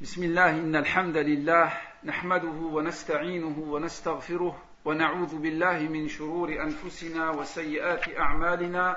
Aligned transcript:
بسم 0.00 0.22
الله 0.22 0.50
إن 0.50 0.76
الحمد 0.76 1.16
لله 1.16 1.72
نحمده 2.04 2.58
ونستعينه 2.72 3.58
ونستغفره 3.58 4.56
ونعوذ 4.84 5.38
بالله 5.38 5.78
من 5.78 6.08
شرور 6.08 6.48
أنفسنا 6.48 7.30
وسيئات 7.30 8.16
أعمالنا. 8.16 8.96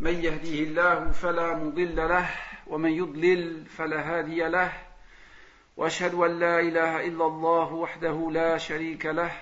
من 0.00 0.10
يهديه 0.10 0.64
الله 0.64 1.10
فلا 1.10 1.54
مضل 1.54 1.96
له 1.96 2.30
ومن 2.66 2.90
يضلل 2.90 3.66
فلا 3.66 4.00
هادي 4.00 4.48
له. 4.48 4.72
وأشهد 5.76 6.14
أن 6.14 6.38
لا 6.38 6.60
إله 6.60 7.06
إلا 7.06 7.26
الله 7.26 7.72
وحده 7.72 8.30
لا 8.30 8.58
شريك 8.58 9.06
له 9.06 9.32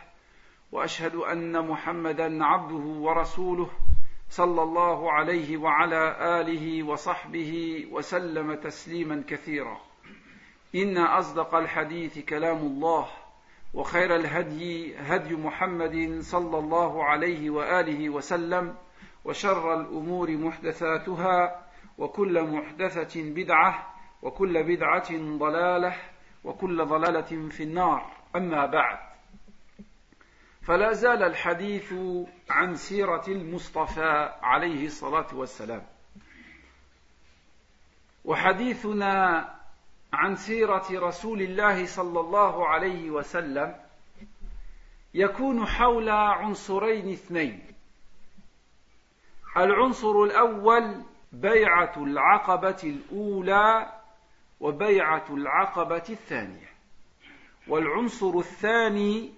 وأشهد 0.73 1.15
أن 1.15 1.69
محمدا 1.69 2.45
عبده 2.45 2.85
ورسوله 3.01 3.71
صلى 4.31 4.63
الله 4.63 5.13
عليه 5.13 5.57
وعلى 5.57 6.17
آله 6.41 6.83
وصحبه 6.83 7.85
وسلم 7.91 8.55
تسليما 8.55 9.25
كثيرا. 9.29 9.92
إن 10.75 10.99
أصدق 10.99 11.55
الحديث 11.55 12.19
كلام 12.19 12.57
الله 12.57 13.09
وخير 13.75 14.17
الهدي 14.17 14.97
هدي 14.97 15.35
محمد 15.35 16.19
صلى 16.21 16.59
الله 16.59 17.05
عليه 17.05 17.51
وآله 17.51 18.11
وسلم 18.11 18.77
وشر 19.25 19.81
الأمور 19.81 20.31
محدثاتها 20.31 21.67
وكل 21.99 22.43
محدثة 22.43 23.23
بدعة 23.23 23.95
وكل 24.23 24.63
بدعة 24.63 25.13
ضلالة 25.39 25.97
وكل 26.45 26.85
ضلالة 26.87 27.49
في 27.49 27.63
النار. 27.63 28.13
أما 28.37 28.67
بعد 28.67 28.99
فلا 30.63 30.93
زال 30.93 31.23
الحديث 31.23 31.95
عن 32.51 32.75
سيرة 32.75 33.25
المصطفى 33.29 34.33
عليه 34.43 34.87
الصلاة 34.87 35.27
والسلام. 35.35 35.83
وحديثنا 38.25 39.49
عن 40.13 40.37
سيرة 40.37 40.87
رسول 40.93 41.43
الله 41.43 41.87
صلى 41.87 42.21
الله 42.21 42.69
عليه 42.69 43.11
وسلم 43.11 43.75
يكون 45.15 45.67
حول 45.67 46.09
عنصرين 46.09 47.13
اثنين. 47.13 47.63
العنصر 49.57 50.23
الأول 50.23 51.03
بيعة 51.33 51.93
العقبة 51.97 52.81
الأولى 52.85 53.93
وبيعة 54.61 55.25
العقبة 55.31 56.05
الثانية. 56.11 56.73
والعنصر 57.69 58.39
الثاني 58.39 59.33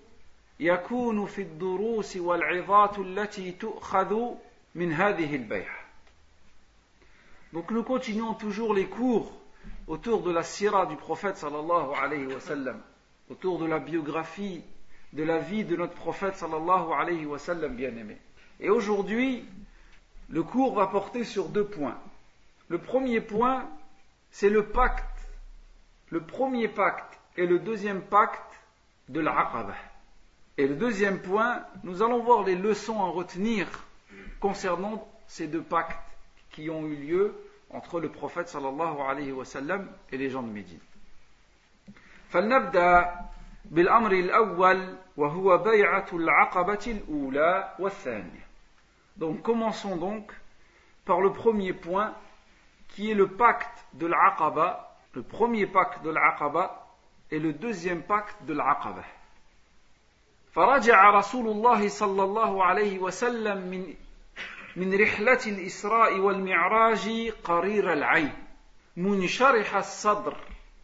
يكون 0.60 1.26
في 1.26 1.42
الدروس 1.42 2.16
والعظات 2.16 2.98
التي 2.98 3.52
تؤخذ 3.52 4.34
من 4.74 4.92
هذه 4.92 5.36
البيعة. 5.36 5.84
Donc 7.52 7.70
nous 7.70 7.84
continuons 7.84 8.34
toujours 8.34 8.74
les 8.74 8.86
cours 8.86 9.43
autour 9.86 10.22
de 10.22 10.30
la 10.30 10.42
sira 10.42 10.86
du 10.86 10.96
prophète 10.96 11.36
sallallahu 11.36 11.94
alayhi 12.00 12.26
wa 12.26 12.40
sallam, 12.40 12.80
autour 13.30 13.58
de 13.58 13.66
la 13.66 13.78
biographie, 13.78 14.62
de 15.12 15.22
la 15.22 15.38
vie 15.38 15.64
de 15.64 15.76
notre 15.76 15.94
prophète 15.94 16.36
sallallahu 16.36 16.92
alayhi 16.92 17.26
wa 17.26 17.38
sallam 17.38 17.74
bien-aimé. 17.74 18.18
Et 18.60 18.70
aujourd'hui, 18.70 19.44
le 20.28 20.42
cours 20.42 20.74
va 20.74 20.86
porter 20.86 21.24
sur 21.24 21.48
deux 21.48 21.64
points. 21.64 21.98
Le 22.68 22.78
premier 22.78 23.20
point, 23.20 23.68
c'est 24.30 24.48
le 24.50 24.66
pacte, 24.66 25.04
le 26.10 26.20
premier 26.20 26.68
pacte 26.68 27.18
et 27.36 27.46
le 27.46 27.58
deuxième 27.58 28.00
pacte 28.02 28.60
de 29.08 29.20
l'Aqaba. 29.20 29.74
Et 30.56 30.66
le 30.66 30.76
deuxième 30.76 31.20
point, 31.20 31.64
nous 31.82 32.02
allons 32.02 32.22
voir 32.22 32.44
les 32.44 32.54
leçons 32.54 33.02
à 33.02 33.08
retenir 33.08 33.66
concernant 34.40 35.06
ces 35.26 35.46
deux 35.46 35.62
pactes 35.62 35.98
qui 36.52 36.70
ont 36.70 36.86
eu 36.86 36.94
lieu 36.94 37.34
entre 37.73 37.99
le 37.99 38.09
prophète 38.09 38.47
sallallahu 38.47 38.99
alayhi 39.01 39.31
wa 39.31 39.45
sallam 39.45 39.87
et 40.11 40.17
les 40.17 40.29
gens 40.29 40.43
de 40.43 40.51
Médine. 40.51 40.79
فلنبدأ 42.29 43.25
بالأمر 43.65 44.11
الأول 44.11 44.97
وهو 45.17 45.57
بيعة 45.57 46.05
العقبة 46.13 46.85
الأولى 46.87 47.75
والثانية. 47.79 48.45
Donc 49.17 49.41
commençons 49.41 49.97
donc 49.97 50.31
par 51.05 51.21
le 51.21 51.33
premier 51.33 51.73
point 51.73 52.13
qui 52.89 53.11
est 53.11 53.15
le 53.15 53.27
pacte 53.27 53.85
de 53.93 54.07
l'Aqaba, 54.07 54.95
le 55.13 55.23
premier 55.23 55.65
pacte 55.65 56.03
de 56.03 56.09
l'Aqaba 56.09 56.87
et 57.31 57.39
le 57.39 57.53
deuxième 57.53 58.03
pacte 58.03 58.43
de 58.45 58.53
l'Aqaba. 58.53 59.03
فرجع 60.51 61.09
رسول 61.09 61.47
الله 61.47 61.87
صلى 61.87 62.23
الله 62.23 62.63
عليه 62.63 62.99
وسلم 62.99 63.57
من 63.57 63.95
من 64.76 65.00
رحلة 65.00 65.40
الإسراء 65.46 66.18
والمعراج 66.18 67.32
قرير 67.44 67.92
العين. 67.92 68.32
منشرح 68.96 69.76
الصدر 69.76 70.36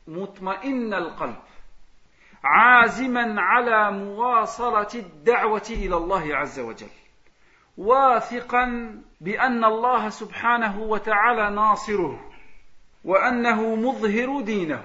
مطمئن 0.08 0.94
القلب. 0.94 1.36
عازما 2.44 3.40
على 3.40 3.90
مواصلة 3.90 4.88
الدعوة 4.94 5.66
إلى 5.70 5.96
الله 5.96 6.36
عز 6.36 6.60
وجل. 6.60 6.90
واثقا 7.78 8.94
بأن 9.20 9.64
الله 9.64 10.08
سبحانه 10.08 10.80
وتعالى 10.80 11.56
ناصره 11.56 12.30
وأنه 13.04 13.74
مظهر 13.74 14.40
دينه. 14.40 14.84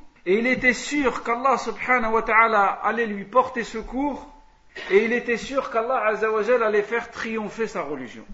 Et 0.24 0.38
il 0.38 0.46
était 0.46 0.72
sûr 0.72 1.22
qu'Allah 1.22 1.56
subhanahu 1.56 2.14
wa 2.14 2.22
ta'ala 2.22 2.64
allait 2.82 3.06
lui 3.06 3.24
porter 3.24 3.62
secours 3.62 4.26
et 4.90 5.04
il 5.04 5.12
était 5.12 5.36
sûr 5.36 5.70
qu'Allah 5.70 6.04
azawajal 6.06 6.62
allait 6.62 6.82
faire 6.82 7.10
triompher 7.10 7.68
sa 7.68 7.82
religion. 7.82 8.24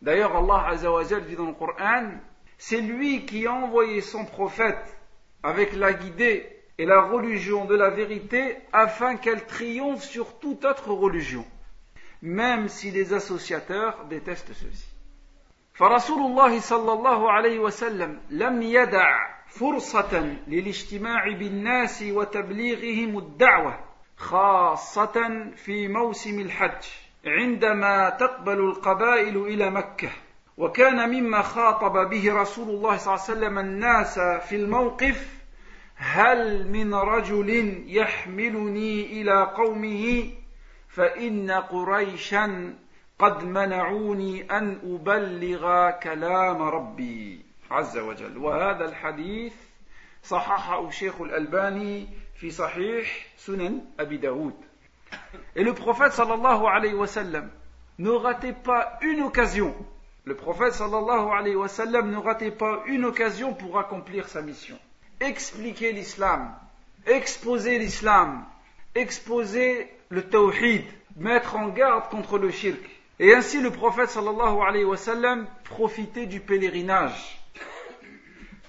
D'ailleurs, 0.00 0.36
Allah 0.36 0.68
azawajal 0.68 1.26
dit 1.26 1.34
dans 1.34 1.46
le 1.46 1.54
Coran, 1.54 2.10
c'est 2.56 2.80
lui 2.80 3.26
qui 3.26 3.46
a 3.46 3.52
envoyé 3.52 4.00
son 4.00 4.24
prophète 4.24 4.96
avec 5.42 5.74
la 5.74 5.92
guidée 5.92 6.48
et 6.78 6.86
la 6.86 7.02
religion 7.02 7.64
de 7.64 7.74
la 7.74 7.90
vérité 7.90 8.56
afin 8.72 9.16
qu'elle 9.16 9.44
triomphe 9.46 10.04
sur 10.04 10.38
toute 10.38 10.64
autre 10.64 10.92
religion, 10.92 11.44
même 12.22 12.68
si 12.68 12.92
les 12.92 13.12
associateurs 13.12 14.04
détestent 14.08 14.52
ceci. 14.52 14.88
فرسول 15.78 16.26
الله 16.26 16.60
صلى 16.60 16.92
الله 16.92 17.30
عليه 17.32 17.58
وسلم 17.58 18.20
لم 18.30 18.62
يدع 18.62 19.38
فرصة 19.59 20.37
للاجتماع 20.47 21.29
بالناس 21.33 22.03
وتبليغهم 22.07 23.17
الدعوة 23.17 23.79
خاصة 24.17 25.47
في 25.55 25.87
موسم 25.87 26.39
الحج 26.39 26.85
عندما 27.25 28.09
تقبل 28.09 28.59
القبائل 28.59 29.37
إلى 29.37 29.69
مكة. 29.69 30.09
وكان 30.57 31.09
مما 31.09 31.41
خاطب 31.41 32.09
به 32.09 32.41
رسول 32.41 32.69
الله 32.69 32.97
صلى 32.97 33.13
الله 33.13 33.25
عليه 33.25 33.33
وسلم 33.33 33.59
الناس 33.59 34.19
في 34.19 34.55
الموقف 34.55 35.27
هل 35.95 36.71
من 36.71 36.93
رجل 36.93 37.83
يحملني 37.87 39.21
إلى 39.21 39.43
قومه؟ 39.43 40.31
فإن 40.89 41.51
قريشا 41.51 42.73
قد 43.19 43.43
منعوني 43.43 44.57
أن 44.57 44.79
أبلغ 44.83 45.91
كلام 45.91 46.61
ربي. 46.61 47.52
عز 47.72 47.98
وجل 47.98 48.38
وهذا 48.38 48.84
الحديث 48.84 49.52
صححه 50.22 50.88
الشيخ 50.88 51.20
الألباني 51.20 52.08
في 52.34 52.50
صحيح 52.50 53.26
سنن 53.36 53.84
أبي 54.00 54.16
داود 54.16 54.54
Et 55.56 55.64
le 55.64 55.72
prophète 55.74 56.12
sallallahu 56.12 56.66
alayhi 56.66 56.94
wa 56.94 57.06
sallam 57.06 57.50
ne 57.98 58.10
ratait 58.10 58.52
pas 58.52 58.98
une 59.00 59.22
occasion. 59.22 59.74
Le 60.24 60.36
prophète 60.36 60.74
sallallahu 60.74 61.30
alayhi 61.32 61.56
wa 61.56 61.68
sallam 61.68 62.10
ne 62.10 62.18
ratait 62.18 62.50
pas 62.50 62.82
une 62.86 63.06
occasion 63.06 63.54
pour 63.54 63.78
accomplir 63.78 64.28
sa 64.28 64.42
mission. 64.42 64.78
Expliquer 65.20 65.92
l'islam, 65.92 66.54
exposer 67.06 67.78
l'islam, 67.78 68.44
exposer 68.94 69.90
le 70.10 70.22
tawhid, 70.28 70.84
mettre 71.16 71.56
en 71.56 71.68
garde 71.68 72.10
contre 72.10 72.38
le 72.38 72.50
shirk. 72.50 72.80
Et 73.18 73.34
ainsi 73.34 73.60
le 73.60 73.70
prophète 73.70 74.10
sallallahu 74.10 74.60
alayhi 74.60 74.84
wa 74.84 74.98
sallam 74.98 75.46
profitait 75.64 76.26
du 76.26 76.40
pèlerinage 76.40 77.38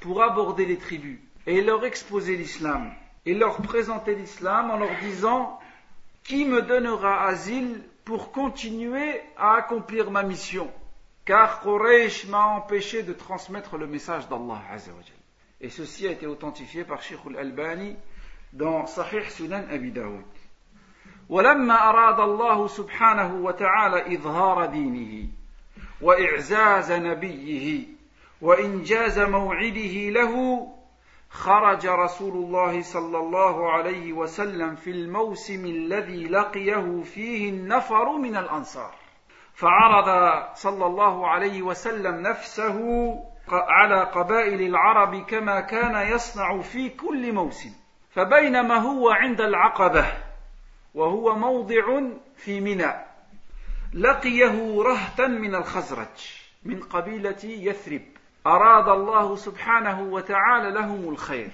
pour 0.03 0.23
aborder 0.23 0.65
les 0.65 0.77
tribus 0.77 1.19
et 1.45 1.61
leur 1.61 1.85
exposer 1.85 2.35
l'islam 2.35 2.91
et 3.25 3.33
leur 3.33 3.57
présenter 3.61 4.15
l'islam 4.15 4.71
en 4.71 4.77
leur 4.77 4.95
disant 5.01 5.59
qui 6.23 6.45
me 6.45 6.61
donnera 6.61 7.25
asile 7.25 7.81
pour 8.05 8.31
continuer 8.31 9.21
à 9.37 9.55
accomplir 9.55 10.11
ma 10.11 10.23
mission 10.23 10.71
car 11.25 11.61
Quraysh 11.61 12.27
m'a 12.27 12.45
empêché 12.45 13.03
de 13.03 13.13
transmettre 13.13 13.77
le 13.77 13.87
message 13.87 14.27
d'Allah 14.29 14.61
et 15.61 15.69
ceci 15.69 16.07
a 16.07 16.11
été 16.11 16.25
authentifié 16.25 16.83
par 16.83 17.01
Sheikh 17.01 17.19
al-Albani 17.27 17.95
dans 18.53 18.87
Sahih 18.87 19.29
Sunan 19.29 19.63
Abi 19.69 19.91
Daoud 19.91 20.25
ولما 21.29 21.89
أراد 21.89 22.19
الله 22.19 22.67
سبحانه 22.67 23.35
وتعالى 23.35 24.15
إظهار 24.15 24.65
دينه 24.65 25.27
وإعزاز 26.01 26.91
نبيه 26.91 27.85
وإنجاز 28.40 29.18
موعده 29.18 30.10
له 30.10 30.66
خرج 31.30 31.86
رسول 31.86 32.32
الله 32.32 32.82
صلى 32.82 33.18
الله 33.18 33.72
عليه 33.72 34.12
وسلم 34.12 34.74
في 34.74 34.90
الموسم 34.90 35.66
الذي 35.66 36.26
لقيه 36.26 37.02
فيه 37.02 37.50
النفر 37.50 38.16
من 38.16 38.36
الأنصار. 38.36 38.94
فعرض 39.54 40.08
صلى 40.54 40.86
الله 40.86 41.28
عليه 41.28 41.62
وسلم 41.62 42.20
نفسه 42.20 42.78
على 43.48 44.04
قبائل 44.04 44.62
العرب 44.62 45.26
كما 45.26 45.60
كان 45.60 46.08
يصنع 46.12 46.60
في 46.60 46.88
كل 46.88 47.32
موسم. 47.32 47.70
فبينما 48.10 48.74
هو 48.74 49.10
عند 49.10 49.40
العقبة 49.40 50.06
وهو 50.94 51.34
موضع 51.34 52.00
في 52.36 52.60
منى 52.60 52.92
لقيه 53.94 54.82
رهتا 54.82 55.26
من 55.26 55.54
الخزرج 55.54 56.42
من 56.64 56.80
قبيلة 56.80 57.44
يثرب. 57.44 58.13
أراد 58.46 58.88
الله 58.88 59.36
سبحانه 59.36 60.02
وتعالى 60.02 60.70
لهم 60.70 61.08
الخير. 61.08 61.50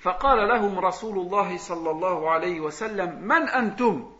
فقال 0.00 0.48
لهم 0.48 0.78
رسول 0.78 1.18
الله 1.18 1.56
صلى 1.56 1.90
الله 1.90 2.30
عليه 2.30 2.60
وسلم 2.60 3.22
من 3.22 3.48
أنتم؟ 3.48 4.10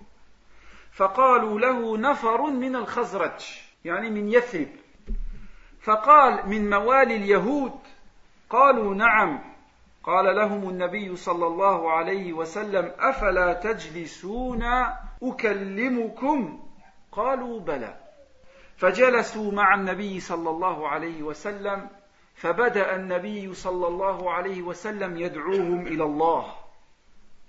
فقالوا 0.92 1.60
له 1.60 1.98
نفر 1.98 2.42
من 2.50 2.76
الخزرج 2.76 3.60
يعني 3.84 4.10
من 4.10 4.28
يثرب. 4.28 4.68
فقال 5.80 6.48
من 6.48 6.70
موالي 6.70 7.16
اليهود؟ 7.16 7.78
قالوا 8.50 8.94
نعم. 8.94 9.40
قال 10.02 10.36
لهم 10.36 10.68
النبي 10.68 11.16
صلى 11.16 11.46
الله 11.46 11.92
عليه 11.92 12.32
وسلم 12.32 12.92
أفلا 12.98 13.52
تجلسون 13.52 14.64
أكلمكم؟ 15.22 16.60
قالوا 17.12 17.60
بلى. 17.60 18.07
فجلسوا 18.78 19.52
مع 19.52 19.75
النبي 19.75 20.20
صلى 20.20 20.50
الله 20.50 20.88
عليه 20.88 21.22
وسلم 21.22 21.88
فبدأ 22.34 22.96
النبي 22.96 23.54
صلى 23.54 23.86
الله 23.86 24.32
عليه 24.32 24.62
وسلم 24.62 25.16
يدعوهم 25.16 25.86
إلى 25.86 26.04
الله 26.04 26.54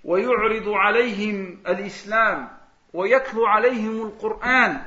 ويعرض 0.04 0.68
عليهم 0.68 1.58
الإسلام 1.68 2.48
ويتلو 2.94 3.46
عليهم 3.46 4.02
القرآن 4.06 4.80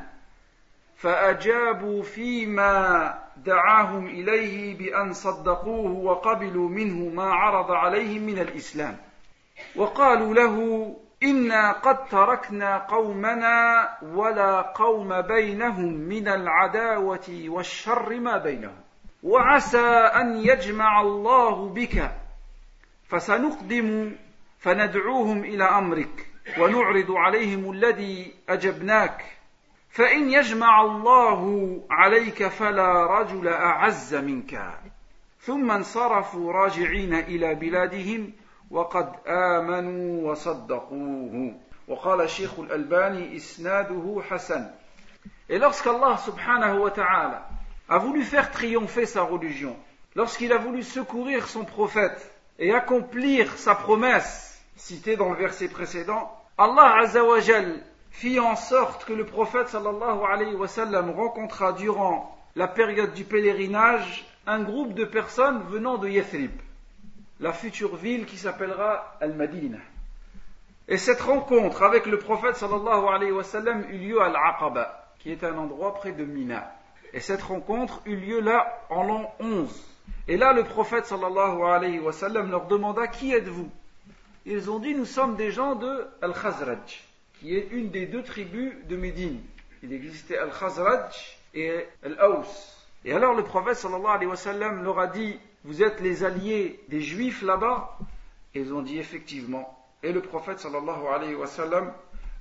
فأجابوا 0.95 2.03
فيما 2.03 3.13
دعاهم 3.37 4.07
إليه 4.07 4.77
بأن 4.77 5.13
صدقوه 5.13 5.91
وقبلوا 5.91 6.69
منه 6.69 7.15
ما 7.15 7.33
عرض 7.33 7.71
عليهم 7.71 8.21
من 8.21 8.39
الإسلام 8.39 8.97
وقالوا 9.75 10.33
له 10.33 10.85
أنا 11.23 11.71
قد 11.71 12.05
تركنا 12.07 12.77
قومنا 12.77 13.89
ولا 14.01 14.61
قوم 14.61 15.21
بينهم 15.21 15.93
من 15.93 16.27
العداوه 16.27 17.43
والشر 17.47 18.19
ما 18.19 18.37
بينهم 18.37 18.75
وعسى 19.23 19.87
ان 20.15 20.37
يجمع 20.37 21.01
الله 21.01 21.69
بك 21.69 22.11
فسنقدم 23.07 24.15
فندعوهم 24.59 25.43
إلى 25.43 25.63
امرك 25.63 26.27
ونعرض 26.59 27.11
عليهم 27.11 27.71
الذي 27.71 28.33
اجبناك 28.49 29.23
فإن 29.89 30.31
يجمع 30.31 30.81
الله 30.81 31.81
عليك 31.89 32.47
فلا 32.47 33.05
رجل 33.19 33.47
أعز 33.47 34.15
منك 34.15 34.73
ثم 35.39 35.71
انصرفوا 35.71 36.53
راجعين 36.53 37.13
إلى 37.13 37.55
بلادهم 37.55 38.33
وقد 38.70 39.12
آمنوا 39.26 40.30
وصدقوه 40.30 41.54
وقال 41.88 42.20
الشيخ 42.20 42.58
الألباني 42.58 43.36
إسناده 43.36 44.22
حسن 44.30 44.70
Et 45.50 45.58
lorsqu'Allah 45.58 46.18
subhanahu 46.18 46.80
wa 46.80 46.90
ta'ala 46.90 47.48
a 47.88 47.98
voulu 47.98 48.22
faire 48.22 48.50
triompher 48.50 49.06
sa 49.06 49.22
religion, 49.22 49.74
lorsqu'il 50.14 50.52
a 50.52 50.58
voulu 50.58 50.82
secourir 50.82 51.48
son 51.48 51.64
prophète 51.64 52.30
et 52.58 52.74
accomplir 52.74 53.56
sa 53.56 53.74
promesse 53.74 54.60
citée 54.76 55.16
dans 55.16 55.30
le 55.30 55.36
verset 55.36 55.68
précédent, 55.68 56.30
Allah 56.58 56.98
azawajal 57.00 57.80
fit 58.10 58.38
en 58.40 58.56
sorte 58.56 59.04
que 59.04 59.12
le 59.12 59.24
prophète 59.24 59.68
sallallahu 59.68 60.20
alayhi 60.28 60.54
wa 60.54 60.68
sallam 60.68 61.10
rencontra 61.10 61.72
durant 61.72 62.36
la 62.54 62.68
période 62.68 63.14
du 63.14 63.24
pèlerinage 63.24 64.26
un 64.46 64.62
groupe 64.62 64.94
de 64.94 65.04
personnes 65.04 65.62
venant 65.68 65.98
de 65.98 66.08
Yathrib, 66.08 66.50
la 67.43 67.51
future 67.51 67.97
ville 67.97 68.25
qui 68.25 68.37
s'appellera 68.37 69.17
Al-Madinah. 69.19 69.77
Et 70.87 70.97
cette 70.97 71.19
rencontre 71.19 71.83
avec 71.83 72.05
le 72.05 72.17
prophète 72.17 72.55
sallallahu 72.55 73.05
alayhi 73.13 73.33
wa 73.33 73.43
sallam 73.43 73.83
eut 73.89 73.97
lieu 73.97 74.21
à 74.21 74.27
Al-Aqaba, 74.27 75.11
qui 75.19 75.29
est 75.29 75.43
un 75.43 75.57
endroit 75.57 75.93
près 75.93 76.13
de 76.13 76.23
Mina. 76.23 76.71
Et 77.11 77.19
cette 77.19 77.41
rencontre 77.41 78.01
eut 78.05 78.15
lieu 78.15 78.39
là 78.39 78.85
en 78.89 79.03
l'an 79.03 79.35
11. 79.41 79.89
Et 80.29 80.37
là, 80.37 80.53
le 80.53 80.63
prophète 80.63 81.05
sallallahu 81.05 81.63
alayhi 81.63 81.99
wa 81.99 82.13
sallam 82.13 82.49
leur 82.49 82.67
demanda 82.67 83.07
Qui 83.07 83.33
êtes-vous? 83.33 83.69
Ils 84.45 84.71
ont 84.71 84.79
dit 84.79 84.95
Nous 84.95 85.05
sommes 85.05 85.35
des 85.35 85.51
gens 85.51 85.75
de 85.75 86.07
Al-Khazraj 86.21 87.03
qui 87.41 87.57
est 87.57 87.67
une 87.71 87.89
des 87.89 88.05
deux 88.05 88.23
tribus 88.23 88.73
de 88.87 88.95
Médine. 88.95 89.41
Il 89.83 89.91
existait 89.91 90.37
Al-Khazraj 90.37 91.37
et 91.53 91.87
Al-Aws. 92.05 92.47
Et 93.03 93.11
alors 93.11 93.33
le 93.33 93.43
prophète 93.43 93.75
sallallahu 93.75 94.15
alayhi 94.15 94.29
wa 94.29 94.37
sallam 94.37 94.81
leur 94.81 94.97
a 94.97 95.07
dit 95.07 95.37
Vous 95.63 95.81
êtes 95.81 96.01
les 96.01 96.23
alliés 96.23 96.83
des 96.89 97.01
juifs 97.01 97.41
là-bas 97.41 97.97
ils 98.55 98.73
ont 98.73 98.81
dit 98.81 98.99
effectivement. 98.99 99.77
Et 100.03 100.11
le 100.11 100.21
prophète 100.21 100.59
sallallahu 100.59 101.07
alayhi 101.11 101.35
wa 101.35 101.47
sallam 101.47 101.93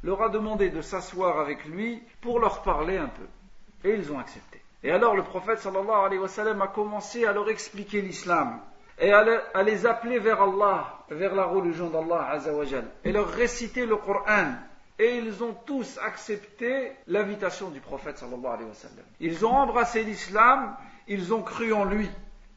leur 0.03 0.23
a 0.23 0.29
demandé 0.29 0.69
de 0.69 0.83
s'asseoir 0.83 1.39
avec 1.39 1.65
lui 1.65 2.03
pour 2.21 2.41
leur 2.41 2.63
parler 2.63 2.99
un 2.99 3.09
peu. 3.09 3.89
Et 3.89 3.95
ils 3.95 4.13
ont 4.13 4.19
accepté. 4.19 4.61
Et 4.83 4.91
alors 4.91 5.15
le 5.15 5.23
prophète 5.23 5.61
sallallahu 5.61 6.07
alayhi 6.07 6.21
wa 6.21 6.29
sallam 6.29 6.61
a 6.61 6.69
commencé 6.69 7.25
à 7.25 7.33
leur 7.33 7.49
expliquer 7.49 8.03
l'islam 8.03 8.61
et 8.99 9.13
à 9.13 9.63
les 9.63 9.87
appeler 9.87 10.19
vers 10.19 10.43
Allah, 10.43 10.99
vers 11.09 11.35
la 11.35 11.45
religion 11.45 11.89
d'Allah 11.89 12.29
azawajal, 12.31 12.85
et 13.05 13.11
leur 13.11 13.29
réciter 13.29 13.87
le 13.87 13.97
Coran 13.97 14.53
et 14.99 15.17
ils 15.17 15.43
ont 15.43 15.55
tous 15.67 15.99
accepté 16.05 16.93
l'invitation 17.07 17.71
du 17.71 17.81
prophète 17.81 18.19
sallallahu 18.19 18.53
alayhi 18.53 18.69
wa 18.69 18.75
sallam. 18.75 19.05
Ils 19.19 19.47
ont 19.47 19.53
embrassé 19.53 20.05
l'islam, 20.05 20.77
ils 21.09 21.33
ont 21.33 21.43
cru 21.43 21.73
en 21.73 21.85
lui 21.85 22.09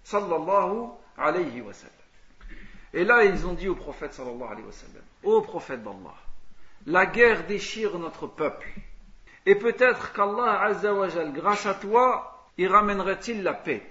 sallallahu 0.06 0.92
alayhi 1.18 1.62
wa 1.62 1.74
sallam. 1.74 1.94
Et 2.94 3.04
là, 3.04 3.26
ils 3.26 3.46
ont 3.46 3.54
dit 3.54 3.68
au 3.68 3.76
prophète 3.76 4.14
sallallahu 4.14 4.52
alayhi 4.52 4.66
wa 4.66 4.72
sallam, 4.72 5.04
ô 5.24 5.42
prophète 5.42 5.84
d'Allah, 5.84 6.16
la 6.86 7.06
guerre 7.06 7.46
déchire 7.46 8.00
notre 8.00 8.28
peuple. 8.28 8.70
Et 9.46 9.56
peut-être 9.56 10.14
qu'Allah 10.14 10.62
azawajal, 10.62 11.34
grâce 11.34 11.66
à 11.66 11.74
toi, 11.74 12.48
y 12.58 12.68
ramènerait-il 12.68 13.44
la 13.44 13.54
paix. 13.54 13.86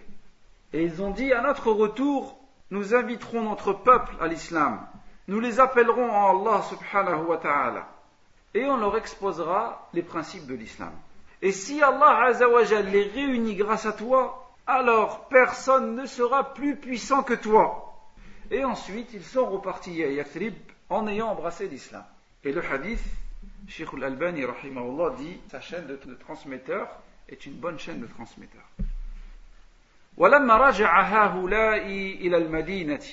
Et 0.73 0.83
ils 0.85 1.03
ont 1.03 1.11
dit, 1.11 1.33
à 1.33 1.43
notre 1.43 1.71
retour, 1.71 2.39
nous 2.71 2.95
inviterons 2.95 3.43
notre 3.43 3.73
peuple 3.73 4.17
à 4.21 4.27
l'islam. 4.27 4.87
Nous 5.29 5.41
les 5.41 5.61
appellerons 5.61 6.11
à 6.11 6.31
Allah 6.31 6.63
subhanahu 6.63 7.27
wa 7.27 7.37
ta'ala 7.37 7.89
et 8.55 8.65
on 8.67 8.77
leur 8.77 8.97
exposera 8.97 9.89
les 9.93 10.03
principes 10.03 10.47
de 10.47 10.55
l'islam. 10.55 10.93
Et 11.43 11.53
si 11.53 11.83
Allah 11.83 12.27
Azzawajal 12.27 12.87
les 12.87 13.03
réunit 13.03 13.57
grâce 13.57 13.85
à 13.85 13.93
toi, 13.93 14.44
alors 14.68 15.28
personne 15.28 15.96
ne 15.96 16.06
sera 16.06 16.54
plus 16.54 16.76
puissant 16.76 17.24
que 17.24 17.34
toi. 17.34 17.86
Et 18.52 18.64
ensuite, 18.64 19.14
ils 19.14 19.24
sont 19.24 19.46
repartis 19.46 20.04
à 20.04 20.08
Yathrib 20.08 20.56
en 20.90 21.08
ayant 21.08 21.30
embrassé 21.30 21.68
l'islam. 21.68 22.04
Et 22.44 22.52
le 22.52 22.64
hadith, 22.64 23.04
Sheikh 23.68 23.90
al-Albani 23.94 24.44
dit, 25.18 25.40
sa 25.52 25.60
chaîne 25.60 25.88
de, 25.88 26.00
de 26.04 26.14
transmetteur 26.16 26.88
est 27.28 27.46
une 27.46 27.54
bonne 27.54 27.80
chaîne 27.80 28.00
de 28.00 28.08
transmetteur. 28.08 28.64
ولما 30.18 30.58
رجع 30.58 31.02
هؤلاء 31.02 31.86
إلى 32.22 32.38
المدينة 32.38 33.06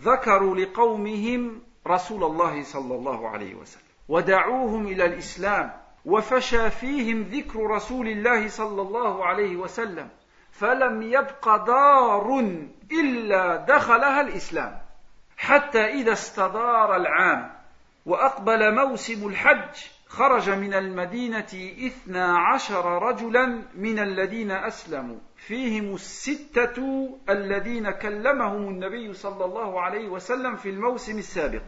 ذكروا 0.00 0.56
لقومهم 0.56 1.62
رسول 1.86 2.24
الله 2.24 2.62
صلى 2.62 2.94
الله 2.94 3.28
عليه 3.28 3.54
وسلم 3.54 3.82
ودعوهم 4.08 4.86
الى 4.86 5.04
الاسلام 5.04 5.72
وفشى 6.04 6.70
فيهم 6.70 7.22
ذكر 7.22 7.60
رسول 7.66 8.08
الله 8.08 8.48
صلى 8.48 8.82
الله 8.82 9.24
عليه 9.24 9.56
وسلم 9.56 10.08
فلم 10.53 11.01
يبق 11.01 11.65
دار 11.65 12.39
إلا 12.91 13.55
دخلها 13.55 14.21
الإسلام 14.21 14.77
حتى 15.37 15.85
إذا 15.85 16.13
استدار 16.13 16.95
العام 16.95 17.51
وأقبل 18.05 18.75
موسم 18.75 19.27
الحج 19.27 19.85
خرج 20.07 20.49
من 20.49 20.73
المدينة 20.73 21.71
إثنا 21.87 22.37
عشر 22.37 23.03
رجلا 23.03 23.61
من 23.75 23.99
الذين 23.99 24.51
أسلموا. 24.51 25.17
فيهم 25.35 25.93
الستة 25.93 27.09
الذين 27.29 27.91
كلمهم 27.91 28.67
النبي 28.67 29.13
صلى 29.13 29.45
الله 29.45 29.81
عليه 29.81 30.09
وسلم 30.09 30.55
في 30.55 30.69
الموسم 30.69 31.17
السابق. 31.17 31.63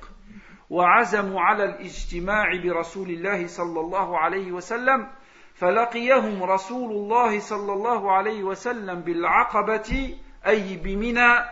وعزموا 0.69 1.41
على 1.41 1.63
الاجتماع 1.63 2.61
برسول 2.63 3.09
الله 3.09 3.47
صلى 3.47 3.79
الله 3.79 4.17
عليه 4.19 4.51
وسلم 4.51 5.07
فلقيهم 5.54 6.42
رسول 6.42 6.90
الله 6.92 7.40
صلى 7.40 7.72
الله 7.72 8.12
عليه 8.12 8.42
وسلم 8.42 9.00
بالعقبة 9.00 10.18
أي 10.46 10.76
بمنى 10.76 11.44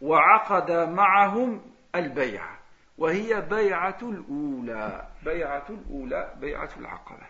وعقد 0.00 0.70
معهم 0.72 1.60
البيع 1.94 2.44
وهي 2.98 3.40
بيعة 3.40 3.98
الأولى 4.02 5.08
بيعة 5.24 5.66
الأولى 5.70 6.34
بيعة 6.40 6.70
العقبة 6.76 7.26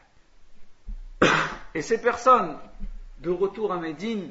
Et 1.75 1.83
ces 1.83 2.01
personnes 2.01 2.57
de 3.19 3.31
retour 3.31 3.73
à 3.73 3.79
Médine 3.79 4.31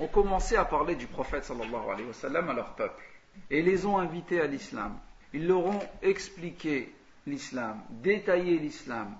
ont 0.00 0.06
commencé 0.06 0.56
à 0.56 0.64
parler 0.64 0.94
du 0.94 1.06
prophète 1.06 1.44
sallallahu 1.44 1.90
alayhi 1.92 2.06
wa 2.06 2.14
sallam 2.14 2.48
à 2.48 2.52
leur 2.52 2.74
peuple 2.74 3.02
et 3.50 3.62
les 3.62 3.84
ont 3.86 3.98
invités 3.98 4.40
à 4.40 4.46
l'islam. 4.46 4.98
Ils 5.32 5.46
leur 5.46 5.64
ont 5.66 5.80
expliqué 6.02 6.94
l'islam, 7.26 7.80
détaillé 7.90 8.58
l'islam, 8.58 9.14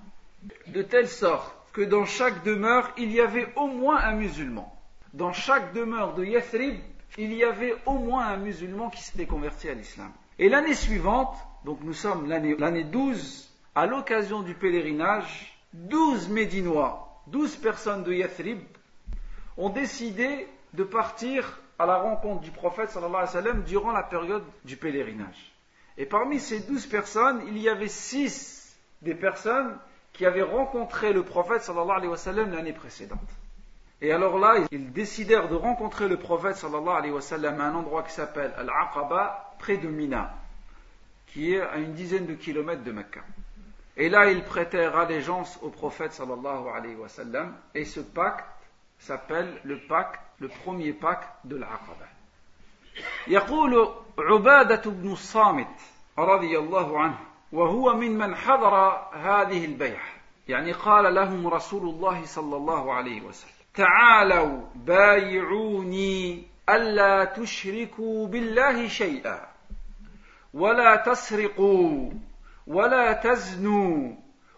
de 0.69 0.83
telle 0.83 1.09
sorte 1.09 1.55
que 1.74 1.82
dans 1.82 2.06
chaque 2.06 2.44
demeure, 2.44 2.92
il 2.98 3.12
y 3.12 3.20
avait 3.20 3.52
au 3.56 3.68
moins 3.68 3.98
un 3.98 4.14
musulman. 4.14 4.72
Dans 5.14 5.34
chaque 5.34 5.74
demeure 5.74 6.14
de 6.14 6.24
Yathrib, 6.24 6.80
il 7.18 7.34
y 7.34 7.44
avait 7.44 7.76
au 7.86 7.94
moins 7.94 8.28
un 8.28 8.38
musulman 8.38 8.90
qui 8.90 9.04
s'était 9.04 9.26
converti 9.26 9.68
à 9.70 9.74
l'islam. 9.74 10.12
Et 10.40 10.50
l'année 10.50 10.76
suivante, 10.76 11.36
donc 11.66 11.80
nous 11.84 11.94
sommes 11.94 12.30
l'année 12.30 12.84
12, 12.84 13.52
à 13.76 13.86
l'occasion 13.88 14.42
du 14.42 14.54
pèlerinage, 14.54 15.60
12 15.74 16.30
Médinois, 16.30 17.22
12 17.28 17.56
personnes 17.58 18.04
de 18.04 18.14
Yathrib 18.14 18.60
ont 19.58 19.70
décidé 19.70 20.48
de 20.74 20.84
partir 20.84 21.60
à 21.80 21.86
la 21.86 21.98
rencontre 21.98 22.42
du 22.42 22.52
prophète 22.52 22.90
sallallahu 22.92 23.16
alayhi 23.16 23.36
wa 23.36 23.42
sallam 23.42 23.64
durant 23.64 23.92
la 23.92 24.04
période 24.04 24.44
du 24.66 24.78
pèlerinage. 24.78 25.54
Et 25.98 26.06
parmi 26.06 26.40
ces 26.40 26.60
12 26.62 26.86
personnes, 26.88 27.42
il 27.48 27.58
y 27.58 27.70
avait 27.70 27.88
6 27.88 28.76
des 29.02 29.16
personnes 29.16 29.78
qui 30.13 30.27
avaient 30.27 30.43
rencontré 30.43 31.13
le 31.13 31.23
prophète 31.23 31.63
sallallahu 31.63 31.97
alayhi 31.97 32.11
wa 32.11 32.17
sallam 32.17 32.53
l'année 32.53 32.73
précédente. 32.73 33.31
Et 34.01 34.13
alors 34.13 34.39
là, 34.39 34.55
ils 34.71 34.93
décidèrent 34.93 35.49
de 35.49 35.55
rencontrer 35.55 36.09
le 36.09 36.17
prophète 36.17 36.57
sallallahu 36.57 36.97
alayhi 36.97 37.13
wa 37.13 37.21
sallam 37.21 37.61
à 37.61 37.65
un 37.65 37.75
endroit 37.75 38.03
qui 38.03 38.13
s'appelle 38.13 38.53
Al-Aqaba, 38.57 39.55
près 39.59 39.77
de 39.77 39.89
Mina, 39.89 40.35
qui 41.29 41.55
est 41.55 41.61
à 41.61 41.77
une 41.77 41.93
dizaine 41.93 42.27
de 42.27 42.35
kilomètres 42.35 42.85
de 42.85 42.93
Mecca. 42.93 43.21
Et 43.97 44.09
là, 44.09 44.31
ils 44.31 44.45
prêtèrent 44.45 44.97
allégeance 44.97 45.59
au 45.63 45.71
prophète 45.71 46.13
sallallahu 46.13 46.69
alayhi 46.75 46.95
wa 46.95 47.09
sallam, 47.09 47.57
et 47.75 47.85
ce 47.85 48.01
pacte 48.01 48.47
s'appelle 48.99 49.61
le 49.65 49.79
pacte, 49.89 50.21
le 50.41 50.49
premier 50.49 50.93
pacte 50.93 51.29
de 51.45 51.57
l'Aqaba. 51.57 52.07
يقول 53.29 53.95
عبادة 54.19 54.91
بن 54.91 55.13
الصامت 55.13 55.81
رضي 56.19 56.59
الله 56.59 57.01
عنه 57.01 57.19
وهو 57.54 57.94
ممن 57.94 58.36
حضر 58.36 58.76
هذه 59.14 59.66
البيعة. 59.66 60.24
يعني 60.48 60.72
قال 60.72 61.16
لهم 61.16 61.48
رسول 61.48 61.82
الله 61.82 62.26
صلى 62.26 62.58
الله 62.58 62.94
عليه 62.94 63.22
وسلم 63.22 63.52
تعالوا 63.74 64.62
بايعوني 64.76 66.44
ألا 66.70 67.26
تشركوا 67.26 68.28
بالله 68.28 68.88
شيئا 68.88 69.48
ولا 70.54 70.96
تسرقوا 70.96 72.12
ولا 72.68 73.14
تزنوا 73.14 74.16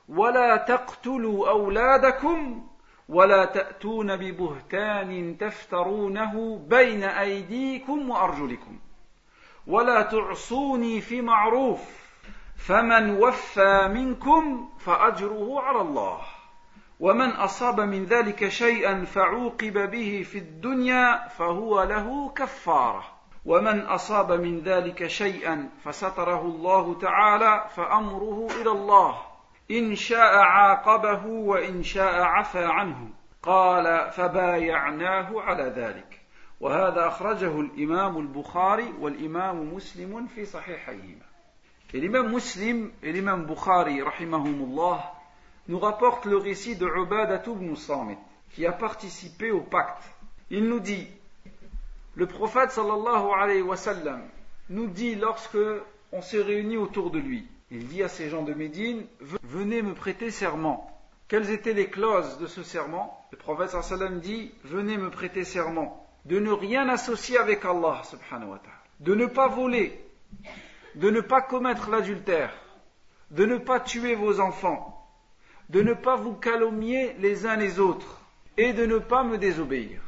ولا 0.09 0.57
تقتلوا 0.57 1.49
أولادكم 1.49 2.67
ولا 3.09 3.45
تأتون 3.45 4.15
ببهتان 4.15 5.37
تفترونه 5.37 6.57
بين 6.69 7.03
أيديكم 7.03 8.09
وأرجلكم 8.09 8.79
ولا 9.67 10.01
تعصوني 10.01 11.01
في 11.01 11.21
معروف 11.21 12.04
فمن 12.57 13.17
وفى 13.23 13.87
منكم 13.93 14.69
فأجره 14.79 15.61
على 15.61 15.81
الله. 15.81 16.21
ومن 16.99 17.29
أصاب 17.29 17.79
من 17.79 18.05
ذلك 18.05 18.47
شيئا 18.47 19.05
فعوقب 19.05 19.91
به 19.91 20.25
في 20.31 20.37
الدنيا 20.37 21.27
فهو 21.27 21.83
له 21.83 22.29
كفارة. 22.29 23.03
ومن 23.45 23.81
أصاب 23.81 24.31
من 24.31 24.59
ذلك 24.59 25.07
شيئا 25.07 25.69
فستره 25.83 26.41
الله 26.41 26.99
تعالى 26.99 27.65
فأمره 27.75 28.47
إلى 28.61 28.71
الله. 28.71 29.17
إن 29.71 29.95
شاء 29.95 30.35
عاقبه 30.35 31.25
وإن 31.25 31.83
شاء 31.83 32.21
عفى 32.21 32.65
عنه. 32.65 33.09
قال 33.43 34.11
فبايعناه 34.11 35.41
على 35.41 35.63
ذلك. 35.63 36.21
وهذا 36.59 37.07
أخرجه 37.07 37.59
الإمام 37.59 38.17
البخاري 38.17 38.93
والإمام 38.99 39.73
مسلم 39.73 40.27
في 40.27 40.45
صحيحيهما. 40.45 41.34
Et 41.93 41.99
l'imam 41.99 42.31
Muslim 42.31 42.91
et 43.03 43.11
l'imam 43.11 43.45
Bukhari, 43.45 44.01
rahimahumullah, 44.01 45.13
nous 45.67 45.79
rapportent 45.79 46.25
le 46.25 46.37
récit 46.37 46.75
de 46.75 46.85
Ubadat 46.85 47.43
ibn 47.47 47.75
Samit, 47.75 48.17
qui 48.51 48.65
a 48.65 48.71
participé 48.71 49.51
au 49.51 49.61
pacte. 49.61 50.03
Il 50.49 50.65
nous 50.65 50.79
dit, 50.79 51.07
le 52.15 52.27
prophète 52.27 52.71
sallallahu 52.71 53.27
alayhi 53.37 53.61
wa 53.61 53.75
nous 54.69 54.87
dit 54.87 55.15
lorsque 55.15 55.57
on 56.11 56.21
s'est 56.21 56.41
réunis 56.41 56.77
autour 56.77 57.11
de 57.11 57.19
lui, 57.19 57.47
il 57.71 57.87
dit 57.87 58.03
à 58.03 58.07
ces 58.07 58.29
gens 58.29 58.43
de 58.43 58.53
Médine, 58.53 59.05
venez 59.43 59.81
me 59.81 59.93
prêter 59.93 60.31
serment. 60.31 60.91
Quelles 61.27 61.49
étaient 61.49 61.73
les 61.73 61.89
clauses 61.89 62.37
de 62.37 62.47
ce 62.47 62.63
serment? 62.63 63.25
Le 63.31 63.37
prophète 63.37 63.71
sallallahu 63.71 64.19
dit, 64.19 64.51
venez 64.63 64.97
me 64.97 65.09
prêter 65.09 65.43
serment 65.43 66.05
de 66.25 66.39
ne 66.39 66.51
rien 66.51 66.89
associer 66.89 67.37
avec 67.37 67.65
Allah 67.65 68.01
subhanahu 68.03 68.49
wa 68.51 68.59
ta'ala, 68.59 68.77
de 68.99 69.15
ne 69.15 69.25
pas 69.25 69.47
voler, 69.47 69.99
de 70.95 71.09
ne 71.09 71.21
pas 71.21 71.41
commettre 71.41 71.89
l'adultère, 71.89 72.53
de 73.31 73.45
ne 73.45 73.57
pas 73.57 73.79
tuer 73.79 74.15
vos 74.15 74.39
enfants, 74.39 75.05
de 75.69 75.81
ne 75.81 75.93
pas 75.93 76.15
vous 76.15 76.33
calomnier 76.33 77.13
les 77.19 77.45
uns 77.45 77.57
les 77.57 77.79
autres 77.79 78.21
et 78.57 78.73
de 78.73 78.85
ne 78.85 78.97
pas 78.97 79.23
me 79.23 79.37
désobéir. 79.37 80.01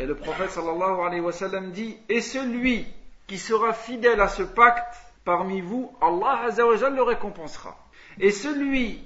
Et 0.00 0.06
le 0.06 0.16
prophète 0.16 0.50
sallallahu 0.50 1.00
alayhi 1.06 1.20
wa 1.20 1.32
sallam 1.32 1.70
dit 1.70 1.96
Et 2.08 2.20
celui 2.20 2.86
qui 3.26 3.38
sera 3.38 3.72
fidèle 3.72 4.20
à 4.20 4.28
ce 4.28 4.42
pacte 4.42 4.96
parmi 5.24 5.60
vous, 5.60 5.92
Allah 6.00 6.44
azawajal 6.44 6.94
le 6.94 7.02
récompensera. 7.02 7.76
Et 8.18 8.30
celui 8.30 9.02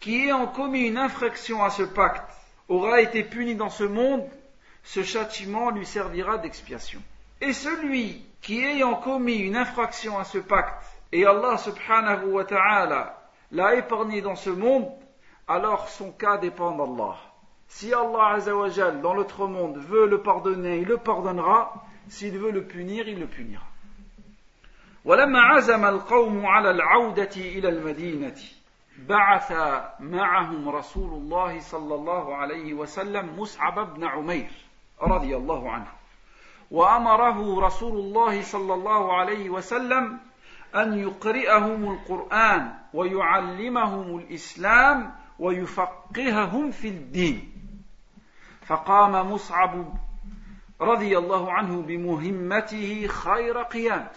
qui 0.00 0.16
ayant 0.24 0.46
commis 0.46 0.86
une 0.86 0.98
infraction 0.98 1.62
à 1.62 1.70
ce 1.70 1.82
pacte 1.82 2.30
aura 2.68 3.00
été 3.00 3.22
puni 3.22 3.54
dans 3.54 3.70
ce 3.70 3.84
monde, 3.84 4.28
ce 4.82 5.02
châtiment 5.02 5.70
lui 5.70 5.86
servira 5.86 6.38
d'expiation. 6.38 7.02
Et 7.40 7.52
celui 7.52 8.24
qui 8.41 8.63
ayant 8.63 8.95
commis 8.95 9.37
une 9.37 9.55
infraction 9.55 10.17
à 10.17 10.23
ce 10.23 10.37
pacte, 10.37 10.83
et 11.11 11.25
Allah 11.25 11.57
subhanahu 11.57 12.31
wa 12.31 12.43
ta'ala 12.43 13.17
l'a 13.51 13.75
épargné 13.75 14.21
dans 14.21 14.35
ce 14.35 14.49
monde, 14.49 14.89
alors 15.47 15.87
son 15.89 16.11
cas 16.11 16.37
dépend 16.37 16.71
d'Allah. 16.71 17.15
Si 17.67 17.93
Allah 17.93 18.35
Azzawajal 18.35 19.01
dans 19.01 19.13
l'autre 19.13 19.47
monde 19.47 19.77
veut 19.77 20.07
le 20.07 20.21
pardonner, 20.21 20.77
il 20.77 20.87
le 20.87 20.97
pardonnera. 20.97 21.73
S'il 22.07 22.37
veut 22.37 22.51
le 22.51 22.65
punir, 22.65 23.07
il 23.07 23.19
le 23.19 23.27
punira. 23.27 23.63
ولما 25.05 25.41
عزم 25.41 25.85
القوم 25.85 26.45
على 26.45 26.71
العودة 26.71 27.35
إلى 27.35 27.69
المدينة 27.69 28.35
بعث 28.97 29.51
معهم 29.99 30.69
رسول 30.69 31.13
الله 31.13 31.59
صلى 31.59 31.95
الله 31.95 32.35
عليه 32.35 32.73
وسلم 32.73 33.39
مصعب 33.39 33.93
بن 33.93 34.03
عمير 34.03 34.51
رضي 35.01 35.35
الله 35.35 35.71
عنه 35.71 35.87
وأمره 36.70 37.60
رسول 37.66 37.98
الله 37.98 38.42
صلى 38.42 38.74
الله 38.74 39.16
عليه 39.16 39.50
وسلم 39.50 40.18
أن 40.74 40.98
يقرئهم 40.98 41.92
القرآن 41.92 42.72
ويعلمهم 42.94 44.18
الإسلام 44.18 45.12
ويفقههم 45.38 46.70
في 46.70 46.88
الدين. 46.88 47.52
فقام 48.66 49.32
مصعب 49.32 49.94
رضي 50.80 51.18
الله 51.18 51.52
عنه 51.52 51.82
بمهمته 51.82 53.06
خير 53.06 53.62
قيام. 53.62 54.08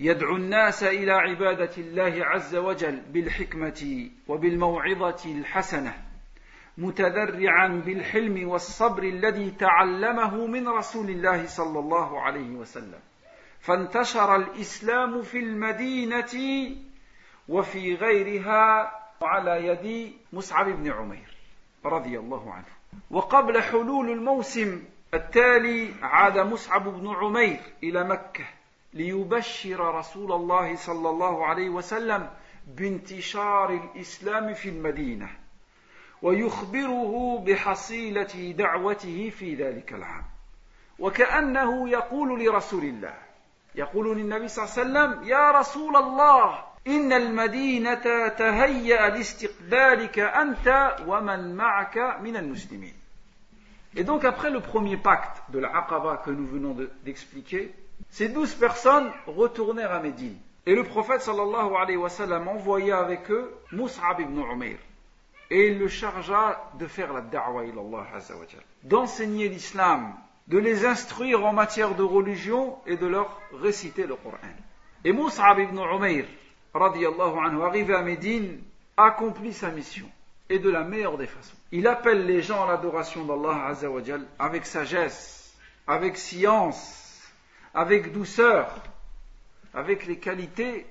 يدعو 0.00 0.36
الناس 0.36 0.82
إلى 0.82 1.12
عبادة 1.12 1.70
الله 1.78 2.24
عز 2.26 2.56
وجل 2.56 3.00
بالحكمة 3.00 4.10
وبالموعظة 4.28 5.24
الحسنة. 5.24 6.03
متذرعا 6.78 7.68
بالحلم 7.68 8.48
والصبر 8.48 9.02
الذي 9.02 9.50
تعلمه 9.50 10.46
من 10.46 10.68
رسول 10.68 11.10
الله 11.10 11.46
صلى 11.46 11.78
الله 11.78 12.20
عليه 12.20 12.56
وسلم. 12.56 13.00
فانتشر 13.60 14.36
الإسلام 14.36 15.22
في 15.22 15.38
المدينة 15.38 16.34
وفي 17.48 17.94
غيرها 17.94 18.92
على 19.22 19.66
يد 19.66 20.12
مصعب 20.32 20.66
بن 20.66 20.90
عمير 20.90 21.36
رضي 21.84 22.18
الله 22.18 22.52
عنه. 22.52 22.64
وقبل 23.10 23.62
حلول 23.62 24.10
الموسم 24.10 24.82
التالي 25.14 25.94
عاد 26.02 26.38
مصعب 26.38 26.88
بن 26.88 27.14
عمير 27.14 27.60
إلى 27.82 28.04
مكة 28.04 28.44
ليبشر 28.94 29.94
رسول 29.94 30.32
الله 30.32 30.76
صلى 30.76 31.10
الله 31.10 31.46
عليه 31.46 31.68
وسلم 31.68 32.30
بانتشار 32.66 33.70
الإسلام 33.70 34.54
في 34.54 34.68
المدينة. 34.68 35.43
ويخبره 36.24 37.44
بحصيله 37.46 38.54
دعوته 38.58 39.30
في 39.30 39.54
ذلك 39.54 39.92
العام 39.92 40.24
وكانه 40.98 41.88
يقول 41.88 42.44
لرسول 42.44 42.84
الله 42.84 43.14
يقول 43.74 44.18
للنبي 44.18 44.48
صلى 44.48 44.64
الله 44.64 45.00
عليه 45.00 45.10
وسلم 45.10 45.28
يا 45.28 45.50
رسول 45.50 45.96
الله 45.96 46.64
إن 46.86 47.12
المدينة 47.12 48.28
تهيأ 48.28 49.08
لاستقبالك 49.08 50.18
أنت 50.18 50.96
ومن 51.06 51.56
معك 51.56 51.98
من 52.20 52.36
المسلمين. 52.36 52.94
Et 53.96 54.02
donc 54.04 54.24
après 54.24 54.50
le 54.50 54.60
premier 54.60 54.96
pacte 54.96 55.42
de 55.50 55.58
la 55.58 55.76
Aqaba 55.76 56.22
que 56.24 56.30
nous 56.30 56.46
venons 56.46 56.76
d'expliquer, 57.04 57.72
ces 58.10 58.28
douze 58.28 58.54
personnes 58.54 59.10
retournèrent 59.26 59.92
à 59.92 60.00
Médine. 60.00 60.36
Et 60.66 60.74
le 60.74 60.84
prophète 60.84 61.20
sallallahu 61.20 61.76
alayhi 61.76 61.98
wa 61.98 62.08
sallam 62.08 62.48
envoya 62.48 62.98
avec 62.98 63.30
eux 63.30 63.54
Mus'ab 63.72 64.20
ibn 64.20 64.40
Umayr. 64.40 64.78
Et 65.50 65.68
il 65.68 65.78
le 65.78 65.88
chargea 65.88 66.70
de 66.78 66.86
faire 66.86 67.12
la 67.12 67.20
da'wa 67.20 67.64
ilallah 67.64 68.06
D'enseigner 68.82 69.48
l'islam, 69.48 70.14
de 70.48 70.58
les 70.58 70.86
instruire 70.86 71.44
en 71.44 71.52
matière 71.52 71.94
de 71.94 72.02
religion 72.02 72.78
et 72.86 72.96
de 72.96 73.06
leur 73.06 73.40
réciter 73.52 74.06
le 74.06 74.16
Coran. 74.16 74.38
Et 75.04 75.12
Mus'ab 75.12 75.58
ibn 75.58 75.78
Umayr, 75.78 76.24
radiallahu 76.72 77.38
anhu, 77.44 77.62
arrivé 77.62 77.94
à 77.94 78.02
Médine, 78.02 78.60
accomplit 78.96 79.52
sa 79.52 79.70
mission. 79.70 80.06
Et 80.50 80.58
de 80.58 80.68
la 80.68 80.84
meilleure 80.84 81.16
des 81.16 81.26
façons. 81.26 81.56
Il 81.72 81.86
appelle 81.86 82.26
les 82.26 82.42
gens 82.42 82.64
à 82.64 82.72
l'adoration 82.72 83.24
d'Allah 83.24 83.72
avec 84.38 84.66
sagesse, 84.66 85.54
avec 85.86 86.18
science, 86.18 87.22
avec 87.72 88.12
douceur, 88.12 88.68
avec 89.72 90.06
les 90.06 90.18
qualités 90.18 90.86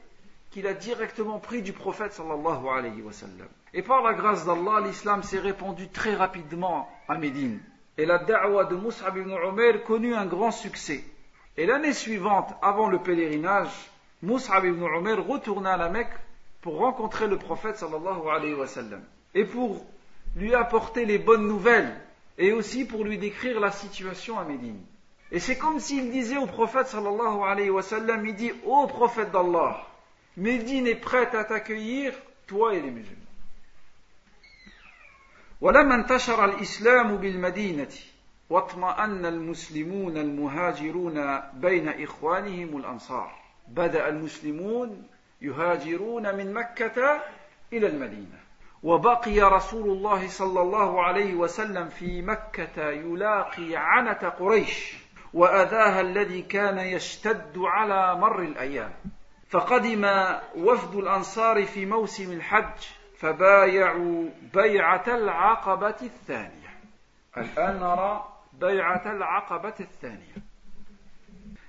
qu'il 0.51 0.67
a 0.67 0.73
directement 0.73 1.39
pris 1.39 1.61
du 1.61 1.71
prophète 1.71 2.13
sallallahu 2.13 2.67
alayhi 2.67 3.01
wa 3.01 3.13
sallam. 3.13 3.47
Et 3.73 3.81
par 3.81 4.03
la 4.03 4.13
grâce 4.13 4.45
d'Allah, 4.45 4.81
l'islam 4.85 5.23
s'est 5.23 5.39
répandu 5.39 5.87
très 5.89 6.15
rapidement 6.15 6.87
à 7.07 7.17
Médine. 7.17 7.59
Et 7.97 8.05
la 8.05 8.19
da'wa 8.19 8.65
de 8.65 8.75
Mus'ab 8.75 9.17
ibn 9.17 9.31
Umair 9.31 9.83
connut 9.83 10.13
un 10.13 10.25
grand 10.25 10.51
succès. 10.51 11.03
Et 11.57 11.65
l'année 11.65 11.93
suivante, 11.93 12.53
avant 12.61 12.87
le 12.87 12.99
pèlerinage, 12.99 13.71
Mus'ab 14.21 14.65
ibn 14.65 14.83
Umair 14.83 15.25
retourna 15.25 15.73
à 15.73 15.77
la 15.77 15.89
Mecque 15.89 16.13
pour 16.61 16.77
rencontrer 16.77 17.27
le 17.27 17.37
prophète 17.37 17.77
sallallahu 17.77 18.29
alayhi 18.31 18.53
wa 18.53 18.67
sallam. 18.67 19.01
Et 19.33 19.45
pour 19.45 19.83
lui 20.35 20.53
apporter 20.53 21.05
les 21.05 21.17
bonnes 21.17 21.47
nouvelles 21.47 21.93
et 22.37 22.51
aussi 22.51 22.85
pour 22.85 23.03
lui 23.03 23.17
décrire 23.17 23.59
la 23.59 23.71
situation 23.71 24.39
à 24.39 24.43
Médine. 24.43 24.81
Et 25.31 25.39
c'est 25.39 25.57
comme 25.57 25.79
s'il 25.79 26.11
disait 26.11 26.37
au 26.37 26.45
prophète 26.45 26.87
sallallahu 26.87 27.41
alayhi 27.43 27.71
wa 27.71 27.81
sallam, 27.81 28.25
il 28.25 28.35
dit, 28.35 28.51
ô 28.65 28.85
prophète 28.85 29.31
d'Allah, 29.31 29.85
Médine 30.37 30.87
est 30.87 30.95
prête 30.95 31.33
à 31.33 31.43
t'accueillir, 31.43 32.13
toi 32.47 32.75
et 32.75 32.81
les 32.81 32.91
musulmans. 32.91 33.22
ولما 35.63 35.95
انتشر 35.95 36.45
الإسلام 36.45 37.17
بالمدينة 37.17 37.89
واطمأن 38.49 39.25
المسلمون 39.25 40.17
المهاجرون 40.17 41.39
بين 41.53 42.03
إخوانهم 42.03 42.77
الأنصار. 42.77 43.31
بدأ 43.67 44.07
المسلمون 44.07 45.07
يهاجرون 45.41 46.35
من 46.35 46.53
مكة 46.53 47.21
إلى 47.73 47.87
المدينة. 47.87 48.39
وبقي 48.83 49.39
رسول 49.39 49.89
الله 49.89 50.27
صلى 50.27 50.61
الله 50.61 51.03
عليه 51.03 51.33
وسلم 51.33 51.89
في 51.89 52.21
مكة 52.21 52.89
يلاقي 52.89 53.75
عنة 53.75 54.29
قريش 54.29 54.95
وأذاها 55.33 56.01
الذي 56.01 56.41
كان 56.41 56.79
يشتد 56.79 57.57
على 57.57 58.19
مر 58.19 58.41
الأيام. 58.41 58.91
فقدم 59.49 60.09
وفد 60.57 60.95
الأنصار 60.95 61.65
في 61.65 61.85
موسم 61.85 62.31
الحج 62.31 63.02
فبايعوا 63.18 64.28
بيعة 64.54 65.04
العقبة 65.08 65.96
الثانية 66.02 66.78
الآن 67.36 67.80
نرى 67.80 68.28
بيعة 68.60 69.12
العقبة 69.12 69.74
الثانية 69.80 70.34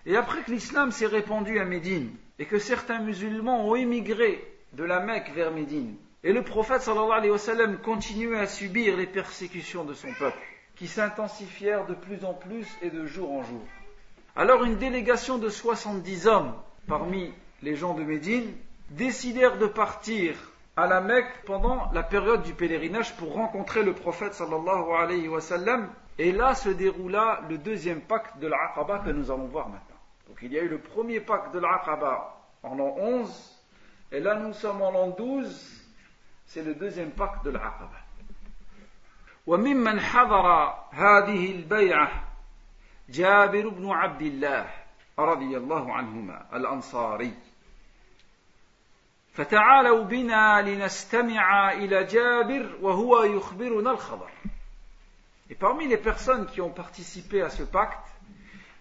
Et 0.05 0.15
après 0.15 0.41
que 0.41 0.51
l'islam 0.51 0.91
s'est 0.91 1.05
répandu 1.05 1.59
à 1.59 1.65
Médine 1.65 2.09
et 2.39 2.45
que 2.45 2.57
certains 2.57 2.99
musulmans 2.99 3.67
ont 3.67 3.75
émigré 3.75 4.43
de 4.73 4.83
la 4.83 5.01
Mecque 5.01 5.31
vers 5.35 5.51
Médine, 5.51 5.95
et 6.23 6.33
le 6.33 6.41
prophète 6.41 6.81
sallallahu 6.81 7.11
alayhi 7.11 7.31
wa 7.31 7.37
sallam 7.37 7.77
continuait 7.77 8.39
à 8.39 8.47
subir 8.47 8.95
les 8.97 9.07
persécutions 9.07 9.83
de 9.83 9.93
son 9.93 10.11
peuple, 10.13 10.39
qui 10.75 10.87
s'intensifièrent 10.87 11.85
de 11.85 11.93
plus 11.93 12.23
en 12.23 12.33
plus 12.33 12.65
et 12.81 12.89
de 12.89 13.05
jour 13.05 13.31
en 13.31 13.43
jour. 13.43 13.61
Alors 14.35 14.63
une 14.63 14.77
délégation 14.77 15.37
de 15.37 15.49
70 15.49 16.27
hommes 16.27 16.53
parmi 16.87 17.33
les 17.61 17.75
gens 17.75 17.93
de 17.93 18.03
Médine 18.03 18.53
décidèrent 18.91 19.57
de 19.57 19.67
partir 19.67 20.35
à 20.75 20.87
la 20.87 21.01
Mecque 21.01 21.43
pendant 21.45 21.91
la 21.91 22.03
période 22.03 22.43
du 22.43 22.53
pèlerinage 22.53 23.15
pour 23.17 23.33
rencontrer 23.33 23.83
le 23.83 23.93
prophète 23.93 24.33
sallallahu 24.33 24.93
alayhi 24.97 25.27
wa 25.27 25.41
sallam. 25.41 25.89
Et 26.17 26.31
là 26.31 26.55
se 26.55 26.69
déroula 26.69 27.41
le 27.49 27.57
deuxième 27.57 28.01
pacte 28.01 28.37
de 28.39 28.47
l'Aqaba 28.47 28.99
que 28.99 29.09
nous 29.09 29.31
allons 29.31 29.47
voir 29.47 29.69
maintenant. 29.69 29.99
Donc 30.27 30.37
il 30.41 30.51
y 30.53 30.59
a 30.59 30.61
eu 30.61 30.67
le 30.67 30.79
premier 30.79 31.19
pacte 31.19 31.53
de 31.53 31.59
l'Aqaba 31.59 32.35
en 32.63 32.75
l'an 32.75 32.95
11, 32.97 33.59
et 34.11 34.19
là 34.19 34.35
nous 34.35 34.53
sommes 34.53 34.81
en 34.81 34.91
l'an 34.91 35.07
12, 35.09 35.83
c'est 36.45 36.63
le 36.63 36.75
deuxième 36.75 37.11
pacte 37.11 37.43
de 37.45 37.51
l'Aqaba. 37.51 37.89
وممن 39.47 39.99
حضر 39.99 40.73
هذه 40.91 41.51
البيعة 41.51 42.11
جابر 43.09 43.69
بن 43.69 43.89
عبد 43.89 44.21
الله 44.21 44.69
رضي 45.19 45.57
الله 45.57 45.93
عنهما 45.93 46.45
الأنصاري 46.53 47.33
فتعالوا 49.33 50.03
بنا 50.03 50.61
لنستمع 50.61 51.71
إلى 51.71 52.03
جابر 52.03 52.77
وهو 52.81 53.23
يخبرنا 53.23 53.91
الخبر 53.91 54.29
Et 55.49 55.55
parmi 55.55 55.87
les 55.87 55.97
personnes 55.97 56.45
qui 56.45 56.61
ont 56.61 56.69
participé 56.69 57.41
à 57.41 57.49
ce 57.49 57.63
pacte, 57.63 58.05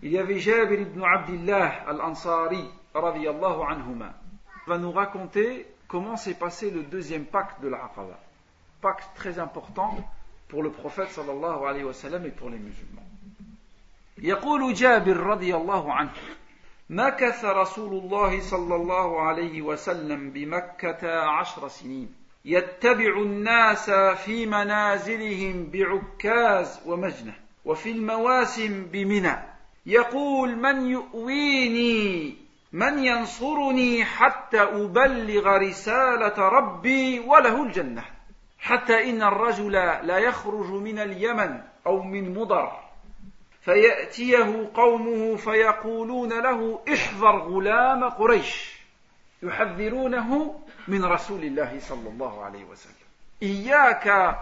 il 0.02 0.12
y 0.12 0.18
avait 0.18 0.38
Jabir 0.38 0.80
ibn 0.80 1.02
Abdullah 1.02 1.82
al-Ansari, 1.86 2.62
radiyallahu 2.94 3.62
anhuma, 3.62 4.12
va 4.66 4.76
nous 4.76 4.92
raconter 4.92 5.66
comment 5.86 6.16
s'est 6.16 6.34
passé 6.34 6.70
le 6.70 6.82
deuxième 6.82 7.24
pacte 7.24 7.62
de 7.62 7.68
l'Aqaba. 7.68 8.20
Pacte 8.82 9.08
très 9.14 9.38
important 9.38 9.96
pour 10.48 10.62
le 10.62 10.70
prophète 10.70 11.08
sallallahu 11.08 11.64
alayhi 11.66 11.84
wa 11.84 11.94
sallam 11.94 12.26
et 12.26 12.30
pour 12.30 12.50
les 12.50 12.58
musulmans. 12.58 13.02
يقول 14.22 14.74
جابر 14.74 15.16
رضي 15.16 15.54
الله 15.56 15.92
عنه 15.92 16.10
مكث 16.89 17.45
رسول 17.45 17.93
الله 17.93 18.39
صلى 18.39 18.75
الله 18.75 19.21
عليه 19.21 19.61
وسلم 19.61 20.29
بمكة 20.29 21.19
عشر 21.19 21.67
سنين. 21.67 22.15
يتبع 22.45 23.17
الناس 23.17 23.89
في 23.91 24.45
منازلهم 24.45 25.71
بعكاز 25.73 26.81
ومجنة 26.85 27.33
وفي 27.65 27.91
المواسم 27.91 28.85
بمنى. 28.91 29.35
يقول 29.85 30.55
من 30.55 30.87
يؤويني؟ 30.87 32.35
من 32.73 33.03
ينصرني 33.03 34.05
حتى 34.05 34.61
أبلغ 34.61 35.47
رسالة 35.57 36.37
ربي 36.37 37.19
وله 37.19 37.63
الجنة؟ 37.63 38.03
حتى 38.59 39.09
إن 39.09 39.23
الرجل 39.23 39.71
لا 40.03 40.17
يخرج 40.17 40.71
من 40.71 40.99
اليمن 40.99 41.61
أو 41.87 42.01
من 42.03 42.33
مضر. 42.33 42.71
فيأتيه 43.65 44.71
قومه 44.73 45.35
فيقولون 45.35 46.29
له 46.29 46.79
احذر 46.93 47.37
غلام 47.37 48.09
قريش 48.09 48.83
يحذرونه 49.43 50.59
من 50.87 51.05
رسول 51.05 51.43
الله 51.43 51.79
صلى 51.79 52.09
الله 52.09 52.43
عليه 52.43 52.63
وسلم. 52.63 52.93
إياك 53.43 54.35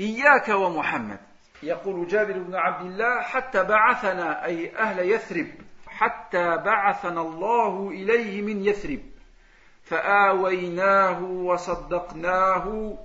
إياك 0.00 0.48
ومحمد. 0.48 1.18
يقول 1.62 2.06
جابر 2.06 2.38
بن 2.38 2.54
عبد 2.54 2.86
الله 2.86 3.22
حتى 3.22 3.64
بعثنا 3.64 4.44
أي 4.44 4.76
أهل 4.76 5.10
يثرب 5.10 5.46
حتى 5.86 6.56
بعثنا 6.56 7.20
الله 7.20 7.88
إليه 7.90 8.42
من 8.42 8.64
يثرب. 8.64 9.00
فآويناه 9.82 11.22
وصدقناه 11.22 12.98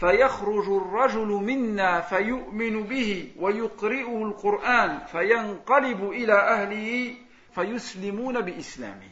فيخرج 0.00 0.68
الرجل 0.68 1.28
منا 1.28 2.00
فيؤمن 2.00 2.82
به 2.82 3.32
ويقرئه 3.38 4.22
القرآن 4.22 4.98
فينقلب 4.98 6.10
إلى 6.10 6.32
أهله 6.32 7.14
فيسلمون 7.54 8.40
بإسلامه. 8.40 9.10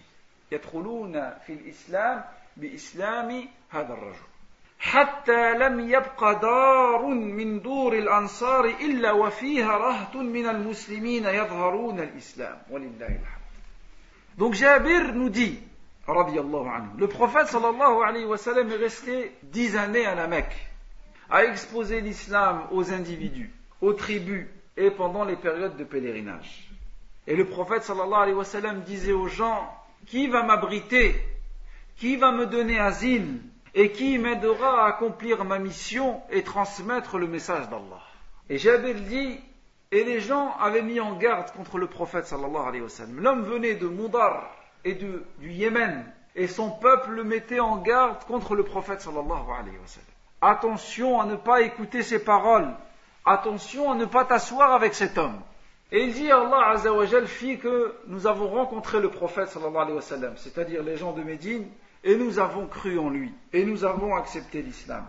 يدخلون 0.53 1.13
في 1.47 1.53
الإسلام 1.53 2.25
بإسلام 2.57 3.49
هذا 3.71 3.93
الرجل. 3.93 4.29
حتى 4.79 5.59
لم 5.59 5.91
يبق 5.91 6.33
دار 6.33 7.07
من 7.07 7.61
دور 7.61 7.93
الأنصار 7.93 8.65
إلا 8.65 9.13
وفيها 9.13 9.79
رهط 9.79 10.17
من 10.17 10.47
المسلمين 10.47 11.25
يظهرون 11.25 12.01
الإسلام 12.01 12.59
ولله 12.71 13.07
الحمد. 13.07 13.39
Donc 14.39 14.55
Jabir 14.55 15.13
nous 15.15 15.31
dit, 15.31 15.59
anhu, 16.07 16.89
le 16.97 17.09
prophète 17.09 17.49
sallallahu 17.49 18.03
alayhi 18.07 18.25
wa 18.25 18.39
sallam 18.39 18.71
est 18.71 18.77
resté 18.77 19.33
dix 19.43 19.77
années 19.77 20.07
à 20.07 20.15
la 20.15 20.29
Mecque. 20.29 20.68
A 21.31 21.45
exposé 21.45 22.01
l'islam 22.01 22.63
aux 22.71 22.93
individus, 22.93 23.51
aux 23.81 23.93
tribus 23.93 24.47
et 24.77 24.91
pendant 24.91 25.25
les 25.25 25.37
périodes 25.37 25.77
de 25.77 25.85
pèlerinage. 25.85 26.71
Et 27.27 27.37
le 27.37 27.45
prophète 27.45 27.83
sallallahu 27.83 28.23
alayhi 28.23 28.37
wa 28.37 28.45
sallam 28.45 28.81
disait 28.83 29.13
aux 29.13 29.29
gens, 29.29 29.71
qui 30.07 30.29
va 30.29 30.43
m'abriter, 30.43 31.15
qui 31.97 32.17
va 32.17 32.33
me 32.33 32.47
donner 32.47 32.79
asile? 32.79 33.41
Et 33.75 33.93
qui 33.93 34.19
m'aidera 34.19 34.85
à 34.85 34.89
accomplir 34.89 35.45
ma 35.45 35.59
mission 35.59 36.23
et 36.31 36.43
transmettre 36.43 37.19
le 37.19 37.29
message 37.29 37.69
d'Allah? 37.69 38.03
Et 38.49 38.57
Jabir 38.57 38.95
dit, 38.95 39.39
et 39.93 40.05
les 40.05 40.21
gens 40.21 40.55
avaient 40.59 40.83
mis 40.83 41.01
en 41.01 41.17
garde 41.17 41.51
contre 41.53 41.79
le 41.79 41.87
prophète 41.87 42.27
sallallahu 42.27 42.67
alayhi 42.67 42.83
wa 42.83 42.89
sallam. 42.89 43.21
L'homme 43.21 43.43
venait 43.43 43.75
de 43.75 43.87
Moudar 43.87 44.51
et 44.85 44.95
du 44.95 45.21
Yémen 45.43 46.05
et 46.35 46.47
son 46.47 46.71
peuple 46.71 47.11
le 47.11 47.25
mettait 47.25 47.61
en 47.61 47.77
garde 47.77 48.25
contre 48.25 48.55
le 48.55 48.65
prophète 48.65 49.03
sallallahu 49.03 49.51
alayhi 49.59 49.77
wa 49.77 49.87
sallam. 49.87 50.08
Attention 50.41 51.21
à 51.21 51.27
ne 51.27 51.37
pas 51.37 51.63
écouter 51.63 52.03
ses 52.03 52.19
paroles. 52.25 52.69
Attention 53.25 53.91
à 53.91 53.95
ne 53.95 54.05
pas 54.05 54.25
t'asseoir 54.25 54.73
avec 54.73 54.95
cet 54.95 55.19
homme. 55.19 55.41
Et 55.91 56.05
il 56.05 56.13
dit 56.13 56.31
à 56.31 56.41
Allah 56.41 56.69
Azzawajal 56.71 57.27
fit 57.27 57.59
que 57.59 57.95
nous 58.07 58.27
avons 58.27 58.49
rencontré 58.49 59.01
le 59.01 59.11
prophète 59.11 59.49
sallallahu 59.49 59.77
alayhi 59.77 59.95
wa 59.97 60.03
sallam, 60.03 60.35
c'est-à-dire 60.37 60.83
les 60.83 60.97
gens 60.97 61.13
de 61.13 61.23
Médine, 61.23 61.67
et 62.05 62.15
nous 62.15 62.39
avons 62.39 62.67
cru 62.67 62.99
en 62.99 63.09
lui, 63.09 63.33
et 63.53 63.65
nous 63.65 63.85
avons 63.85 64.15
accepté 64.15 64.61
l'islam. 64.61 65.05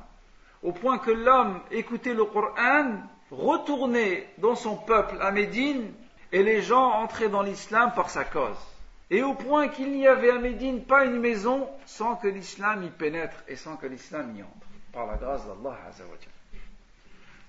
Au 0.64 0.72
point 0.72 0.98
que 0.98 1.12
l'homme 1.12 1.60
écoutait 1.72 2.14
le 2.14 2.24
Coran, 2.24 2.94
retournait 3.30 4.30
dans 4.38 4.56
son 4.56 4.78
peuple 4.78 5.18
à 5.22 5.32
Médine, 5.32 5.92
et 6.32 6.44
les 6.44 6.62
gens 6.62 6.92
entraient 6.94 7.30
dans 7.30 7.44
l'islam 7.44 7.92
par 7.94 8.10
sa 8.10 8.24
cause. 8.24 8.58
Et 9.12 9.22
au 9.24 9.34
point 9.34 9.68
qu'il 9.68 9.92
n'y 9.92 10.08
avait 10.08 10.32
à 10.32 10.38
Médine 10.38 10.84
pas 10.84 11.04
une 11.04 11.20
maison 11.20 11.68
sans 11.86 12.16
que 12.16 12.28
l'islam 12.28 12.84
y 12.84 12.90
pénètre 12.90 13.44
et 13.48 13.56
sans 13.56 13.76
que 13.76 13.88
l'islam 13.88 14.34
y 14.38 14.44
entre, 14.44 14.69
par 14.94 15.06
la 15.06 15.16
grâce 15.16 15.46
d'Allah 15.46 15.78
Azzawajal. 15.90 16.34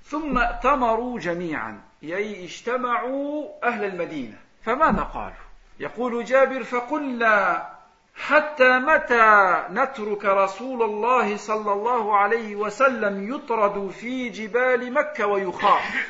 ثم 0.04 0.38
ائتمروا 0.38 1.18
جميعا 1.18 1.80
أي 2.02 2.44
اجتمعوا 2.44 3.48
أهل 3.64 3.84
المدينة. 3.84 4.38
فماذا 4.62 5.02
قالوا 5.02 5.36
يقول 5.80 6.24
جابر 6.24 6.64
فقلنا 6.64 7.68
حتى 8.16 8.78
متى 8.78 9.64
نترك 9.70 10.24
رسول 10.24 10.82
الله 10.82 11.36
صلى 11.36 11.72
الله 11.72 12.16
عليه 12.16 12.56
وسلم 12.56 13.34
يطرد 13.34 13.90
في 13.90 14.28
جبال 14.28 14.92
مكة 14.92 15.26
ويخاف؟ 15.26 16.08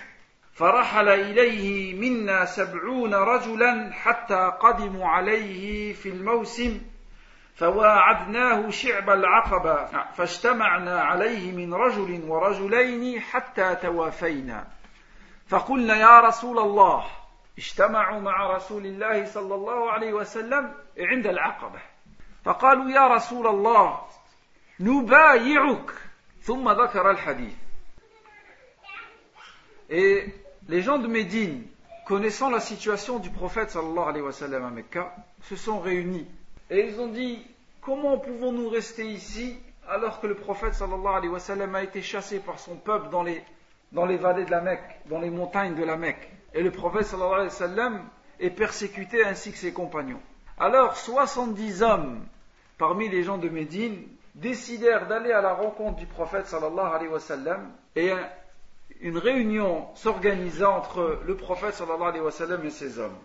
فرحل 0.55 1.09
إليه 1.09 1.95
منا 1.95 2.45
سبعون 2.45 3.15
رجلا 3.15 3.93
حتى 3.93 4.53
قدموا 4.61 5.09
عليه 5.09 5.93
في 5.93 6.09
الموسم. 6.09 6.81
فواعدناه 7.61 8.71
شعب 8.71 9.11
العقبة 9.11 9.87
فاجتمعنا 10.13 11.01
عليه 11.01 11.53
من 11.53 11.75
رجل 11.75 12.25
ورجلين 12.29 13.21
حتى 13.21 13.75
توافينا. 13.75 14.67
فقلنا 15.49 15.97
يا 15.97 16.21
رسول 16.21 16.59
الله 16.59 17.05
اجتمعوا 17.59 18.21
مع 18.21 18.57
رسول 18.57 18.87
الله 18.87 19.25
صلى 19.25 19.55
الله 19.55 19.93
عليه 19.93 20.13
وسلم 20.13 20.75
عند 20.99 21.27
العقبة. 21.27 21.81
فقالوا 22.45 22.91
يا 22.91 23.09
رسول 23.09 23.47
الله 23.47 24.01
نبايعك. 24.81 25.91
ثم 26.43 26.69
ذكر 26.69 27.11
الحديث. 27.11 27.55
Et 29.91 30.33
les 30.69 30.81
gens 30.81 30.99
de 30.99 31.09
Médine, 31.09 31.67
connaissant 32.07 32.49
la 32.49 32.61
situation 32.61 33.19
du 33.19 33.29
prophète 33.29 33.71
sallallahu 33.71 34.09
alayhi 34.09 34.25
wa 34.25 34.33
sallam 34.33 34.65
à 34.65 34.71
Mecca, 34.71 35.13
se 35.43 35.57
sont 35.57 35.81
réunis. 35.81 36.27
Et 36.71 36.87
ils 36.87 37.01
ont 37.01 37.09
dit, 37.09 37.45
comment 37.81 38.19
pouvons-nous 38.19 38.69
rester 38.69 39.05
ici 39.05 39.59
alors 39.89 40.21
que 40.21 40.29
le 40.29 40.37
prophète 40.37 40.75
sallallahu 40.75 41.17
alayhi 41.17 41.29
wa 41.29 41.77
a 41.77 41.83
été 41.83 42.01
chassé 42.01 42.39
par 42.39 42.61
son 42.61 42.77
peuple 42.77 43.09
dans 43.11 43.25
les, 43.25 43.43
vallées 44.17 44.45
de 44.45 44.51
la 44.51 44.61
Mecque, 44.61 45.01
dans 45.07 45.19
les 45.19 45.31
montagnes 45.31 45.75
de 45.75 45.83
la 45.83 45.97
Mecque? 45.97 46.31
Et 46.55 46.63
le 46.63 46.71
prophète 46.71 47.13
est 48.39 48.51
persécuté 48.51 49.25
ainsi 49.25 49.51
que 49.51 49.59
ses 49.59 49.73
compagnons. 49.73 50.21
Alors 50.59 50.97
70 50.97 51.83
hommes 51.83 52.25
parmi 52.79 53.09
les 53.09 53.25
gens 53.25 53.39
de 53.39 53.49
Médine 53.49 54.07
décidèrent 54.35 55.09
d'aller 55.09 55.33
à 55.33 55.43
la 55.43 55.55
rencontre 55.55 55.97
du 55.97 56.07
prophète 56.07 56.47
sallallahu 56.47 56.95
alayhi 56.95 57.11
et 57.97 58.13
une 59.02 59.18
réunion 59.18 59.88
s'organisa 59.96 60.70
entre 60.70 61.22
le 61.26 61.36
prophète 61.36 61.74
sallallahu 61.74 62.10
alayhi 62.10 62.24
wa 62.24 62.32
sallam 62.32 62.66
et 62.66 62.70
ses 62.70 63.00
hommes. 63.00 63.18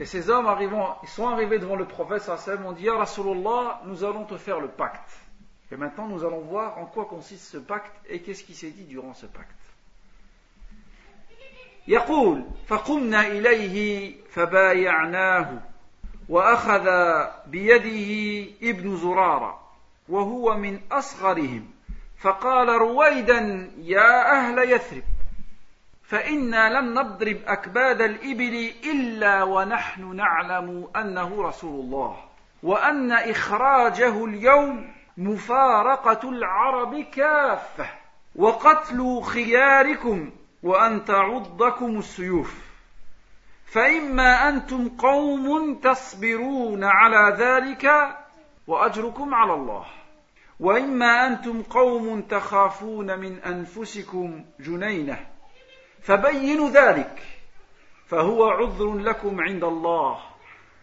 Et 0.00 0.04
ces 0.04 0.30
hommes 0.30 0.46
arrivant, 0.46 0.98
ils 1.02 1.08
sont 1.08 1.28
arrivés 1.28 1.58
devant 1.58 1.76
le 1.76 1.84
prophète 1.84 2.22
sallam, 2.22 2.66
ont 2.66 2.72
dit 2.72 2.84
Ya 2.84 2.96
Rasulallah, 2.96 3.82
nous 3.86 4.04
allons 4.04 4.24
te 4.24 4.36
faire 4.36 4.60
le 4.60 4.68
pacte. 4.68 5.10
Et 5.70 5.76
maintenant 5.76 6.08
nous 6.08 6.24
allons 6.24 6.40
voir 6.40 6.78
en 6.78 6.86
quoi 6.86 7.04
consiste 7.04 7.44
ce 7.44 7.58
pacte 7.58 7.92
et 8.08 8.20
qu'est-ce 8.20 8.42
qui 8.42 8.54
s'est 8.54 8.70
dit 8.70 8.84
durant 8.84 9.14
ce 9.14 9.26
pacte. 9.26 9.54
يقول 11.88 12.44
فقمنا 12.66 13.26
إليه 13.26 14.14
فبايعناه 14.30 15.60
وأخذ 16.28 16.88
بيده 17.46 18.50
ابن 18.62 18.96
زرارة 18.96 19.60
وهو 20.08 20.56
من 20.56 20.80
أصغرهم 20.92 21.70
فقال 22.18 22.68
رويدا 22.68 23.70
يا 23.78 24.32
أهل 24.32 24.72
يثرب 24.72 25.02
فإنا 26.13 26.79
لم 26.79 26.99
نضرب 26.99 27.37
أكباد 27.47 28.01
الإبل 28.01 28.71
إلا 28.83 29.43
ونحن 29.43 30.15
نعلم 30.15 30.87
أنه 30.95 31.41
رسول 31.41 31.79
الله 31.79 32.17
وأن 32.63 33.11
إخراجه 33.11 34.25
اليوم 34.25 34.93
مفارقة 35.17 36.29
العرب 36.29 36.99
كافة 36.99 37.85
وقتل 38.35 39.21
خياركم 39.21 40.31
وأن 40.63 41.05
تعضكم 41.05 41.99
السيوف. 41.99 42.55
فإما 43.65 44.49
أنتم 44.49 44.89
قوم 44.89 45.75
تصبرون 45.75 46.83
على 46.83 47.35
ذلك 47.37 48.15
وأجركم 48.67 49.35
على 49.35 49.53
الله 49.53 49.85
وإما 50.59 51.27
أنتم 51.27 51.61
قوم 51.61 52.21
تخافون 52.21 53.19
من 53.19 53.39
أنفسكم 53.39 54.45
جنينة. 54.59 55.32
فبينوا 56.03 56.69
ذلك. 56.69 57.19
فهو 58.07 58.49
عذر 58.49 58.93
لكم 58.93 59.41
عند 59.41 59.63
الله. 59.63 60.19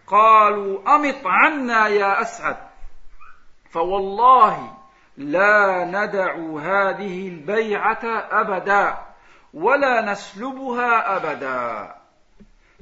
قالوا 0.07 0.97
أمط 0.97 1.27
عنا 1.27 1.89
يا 1.89 2.23
أسعد. 2.23 2.57
فوالله 3.71 4.73
لا 5.17 5.85
ندع 5.85 6.35
هذه 6.61 7.29
البيعة 7.29 8.05
أبدا 8.31 8.99
ولا 9.55 10.13
نسلبها 10.13 11.17
أبدا. 11.17 11.95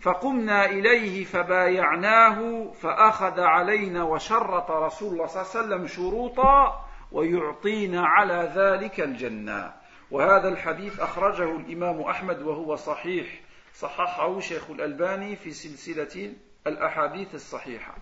فقمنا 0.03 0.65
إليه 0.65 1.25
فبايعناه 1.25 2.71
فأخذ 2.83 3.41
علينا 3.41 4.03
وشرط 4.03 4.71
رسول 4.71 5.13
الله 5.13 5.27
صلى 5.27 5.43
الله 5.43 5.51
عليه 5.55 5.67
وسلم 5.67 5.87
شروطا 5.87 6.85
ويعطينا 7.13 8.07
على 8.07 8.53
ذلك 8.55 9.01
الجنة. 9.01 9.73
وهذا 10.12 10.48
الحديث 10.48 11.00
أخرجه 11.00 11.56
الإمام 11.58 12.02
أحمد 12.02 12.42
وهو 12.42 12.76
صحيح 12.76 13.42
صححه 13.76 14.40
شيخ 14.40 14.70
الألباني 14.70 15.36
في 15.36 15.52
سلسلة 15.52 16.34
الأحاديث 16.68 17.36
الصحيحة 17.36 17.96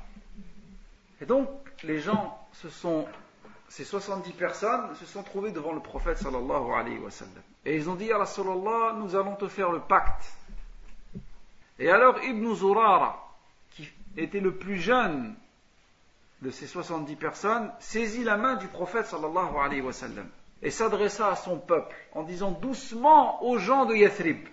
Et 1.21 1.25
donc, 1.27 1.47
les 1.83 1.99
gens 1.99 2.35
se 2.51 2.69
sont, 2.69 3.05
ces 3.69 3.85
70 3.85 4.33
personnes 4.33 4.95
se 4.95 5.05
sont 5.05 5.21
trouvées 5.21 5.51
devant 5.51 5.71
le 5.71 5.79
prophète 5.79 6.17
sallallahu 6.17 6.73
alayhi 6.73 6.97
wa 6.97 7.11
sallam. 7.11 7.43
Et 7.63 7.75
ils 7.75 7.87
ont 7.91 7.95
dit, 7.95 8.11
à 8.11 8.17
Rasulallah, 8.17 8.93
nous 8.97 9.15
allons 9.15 9.35
te 9.35 9.47
faire 9.47 9.71
le 9.71 9.81
pacte. 9.81 10.25
Et 11.77 11.91
alors, 11.91 12.17
Ibn 12.23 12.55
Zurara, 12.55 13.23
qui 13.69 13.87
était 14.17 14.39
le 14.39 14.55
plus 14.55 14.77
jeune 14.77 15.35
de 16.41 16.49
ces 16.49 16.65
70 16.65 17.15
personnes, 17.17 17.71
saisit 17.79 18.23
la 18.23 18.37
main 18.37 18.55
du 18.55 18.67
prophète 18.67 19.05
sallallahu 19.05 19.57
alayhi 19.57 19.81
wa 19.81 19.93
sallam. 19.93 20.27
et 20.62 20.70
s'adressa 20.70 21.28
à 21.28 21.36
son 21.36 21.58
peuple 21.58 21.96
en 22.12 22.22
disant 22.22 22.50
doucement 22.50 23.42
aux 23.44 23.58
gens 23.58 23.84
de 23.84 23.94
Yathrib. 23.94 24.46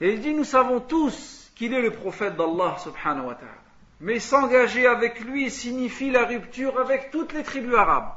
Et 0.00 0.14
il 0.14 0.20
dit, 0.20 0.34
nous 0.34 0.44
savons 0.44 0.80
tous 0.80 1.52
qu'il 1.54 1.74
est 1.74 1.82
le 1.82 1.92
prophète 1.92 2.36
d'Allah 2.36 2.76
subhanahu 2.78 3.26
wa 3.26 3.34
ta'ala. 3.34 3.52
Mais 4.00 4.18
s'engager 4.18 4.86
avec 4.86 5.20
lui 5.20 5.50
signifie 5.50 6.10
la 6.10 6.24
rupture 6.24 6.80
avec 6.80 7.10
toutes 7.10 7.34
les 7.34 7.42
tribus 7.42 7.74
arabes. 7.74 8.14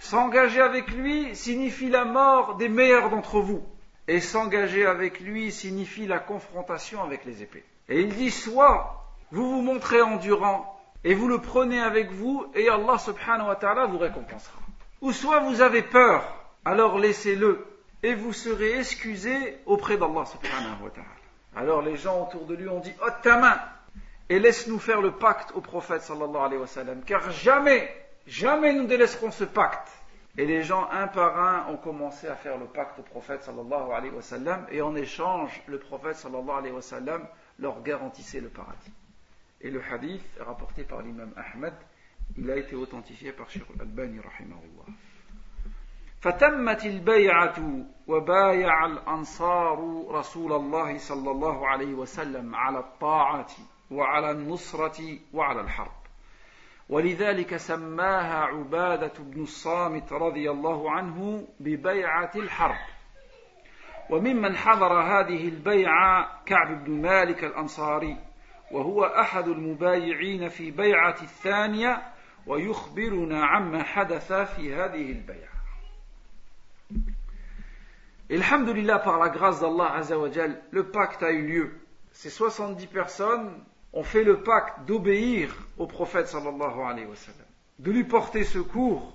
S'engager 0.00 0.60
avec 0.60 0.90
lui 0.90 1.34
signifie 1.36 1.88
la 1.88 2.04
mort 2.04 2.56
des 2.56 2.68
meilleurs 2.68 3.10
d'entre 3.10 3.40
vous. 3.40 3.62
Et 4.08 4.20
s'engager 4.20 4.84
avec 4.84 5.20
lui 5.20 5.52
signifie 5.52 6.06
la 6.06 6.18
confrontation 6.18 7.02
avec 7.02 7.24
les 7.24 7.42
épées. 7.42 7.64
Et 7.88 8.00
il 8.00 8.14
dit, 8.14 8.32
soit 8.32 9.04
vous 9.30 9.48
vous 9.48 9.62
montrez 9.62 10.02
endurant 10.02 10.76
et 11.04 11.14
vous 11.14 11.28
le 11.28 11.38
prenez 11.38 11.80
avec 11.80 12.10
vous 12.10 12.46
et 12.54 12.68
Allah 12.68 12.98
subhanahu 12.98 13.48
wa 13.48 13.56
ta'ala 13.56 13.86
vous 13.86 13.98
récompensera. 13.98 14.58
Ou 15.02 15.12
soit 15.12 15.40
vous 15.40 15.60
avez 15.60 15.82
peur 15.82 16.24
alors 16.66 16.98
laissez-le 16.98 17.64
et 18.02 18.14
vous 18.14 18.32
serez 18.32 18.80
excusé 18.80 19.56
auprès 19.66 19.96
d'Allah 19.96 20.24
subhanahu 20.26 20.82
wa 20.82 20.90
ta'ala. 20.90 21.08
Alors 21.54 21.80
les 21.80 21.96
gens 21.96 22.26
autour 22.26 22.44
de 22.44 22.56
lui 22.56 22.68
ont 22.68 22.80
dit 22.80 22.92
ôte 23.06 23.22
ta 23.22 23.38
main 23.38 23.60
et 24.28 24.40
laisse-nous 24.40 24.80
faire 24.80 25.00
le 25.00 25.12
pacte 25.12 25.52
au 25.54 25.60
prophète 25.60 26.02
car 27.06 27.30
jamais, 27.30 27.88
jamais 28.26 28.72
nous 28.72 28.86
délaisserons 28.86 29.30
ce 29.30 29.44
pacte. 29.44 29.92
Et 30.38 30.44
les 30.44 30.64
gens 30.64 30.88
un 30.90 31.06
par 31.06 31.38
un 31.38 31.72
ont 31.72 31.76
commencé 31.76 32.26
à 32.26 32.34
faire 32.34 32.58
le 32.58 32.66
pacte 32.66 32.98
au 32.98 33.02
prophète 33.02 33.44
sallallahu 33.44 33.92
alayhi 33.92 34.12
wa 34.12 34.20
sallam, 34.20 34.66
et 34.72 34.82
en 34.82 34.96
échange, 34.96 35.62
le 35.66 35.78
prophète 35.78 36.26
leur 37.60 37.82
garantissait 37.82 38.40
le 38.40 38.48
paradis. 38.48 38.92
Et 39.60 39.70
le 39.70 39.80
hadith, 39.90 40.20
rapporté 40.40 40.82
par 40.82 41.00
l'imam 41.00 41.32
Ahmed, 41.36 41.72
il 42.36 42.50
a 42.50 42.56
été 42.56 42.74
authentifié 42.74 43.30
par 43.30 43.48
Sheikh 43.48 43.62
al-Albani 43.76 44.18
rahimahullah. 44.18 44.92
فتمت 46.20 46.86
البيعة 46.86 47.54
وبايع 48.06 48.86
الأنصار 48.86 50.04
رسول 50.10 50.52
الله 50.52 50.98
صلى 50.98 51.30
الله 51.30 51.68
عليه 51.68 51.94
وسلم 51.94 52.54
على 52.54 52.78
الطاعة 52.78 53.46
وعلى 53.90 54.30
النصرة 54.30 55.18
وعلى 55.32 55.60
الحرب. 55.60 55.92
ولذلك 56.88 57.56
سماها 57.56 58.44
عبادة 58.44 59.12
بن 59.18 59.42
الصامت 59.42 60.12
رضي 60.12 60.50
الله 60.50 60.90
عنه 60.90 61.48
ببيعة 61.60 62.30
الحرب. 62.36 62.86
وممن 64.10 64.56
حضر 64.56 64.92
هذه 64.92 65.48
البيعة 65.48 66.42
كعب 66.46 66.84
بن 66.84 67.02
مالك 67.02 67.44
الأنصاري 67.44 68.16
وهو 68.72 69.04
أحد 69.04 69.48
المبايعين 69.48 70.48
في 70.48 70.70
بيعة 70.70 71.16
الثانية 71.22 72.02
ويخبرنا 72.46 73.46
عما 73.46 73.82
حدث 73.82 74.32
في 74.32 74.74
هذه 74.74 75.12
البيعة. 75.12 75.55
Alhamdulillah, 78.28 78.98
par 78.98 79.18
la 79.18 79.28
grâce 79.28 79.60
d'Allah 79.60 79.94
Azzawajal, 79.94 80.60
le 80.72 80.90
pacte 80.90 81.22
a 81.22 81.30
eu 81.30 81.46
lieu. 81.46 81.80
Ces 82.10 82.30
70 82.30 82.86
personnes 82.88 83.52
ont 83.92 84.02
fait 84.02 84.24
le 84.24 84.42
pacte 84.42 84.84
d'obéir 84.84 85.54
au 85.78 85.86
prophète 85.86 86.26
sallallahu 86.26 86.80
alayhi 86.80 87.06
wa 87.06 87.14
sallam, 87.14 87.46
de 87.78 87.92
lui 87.92 88.04
porter 88.04 88.42
secours 88.42 89.12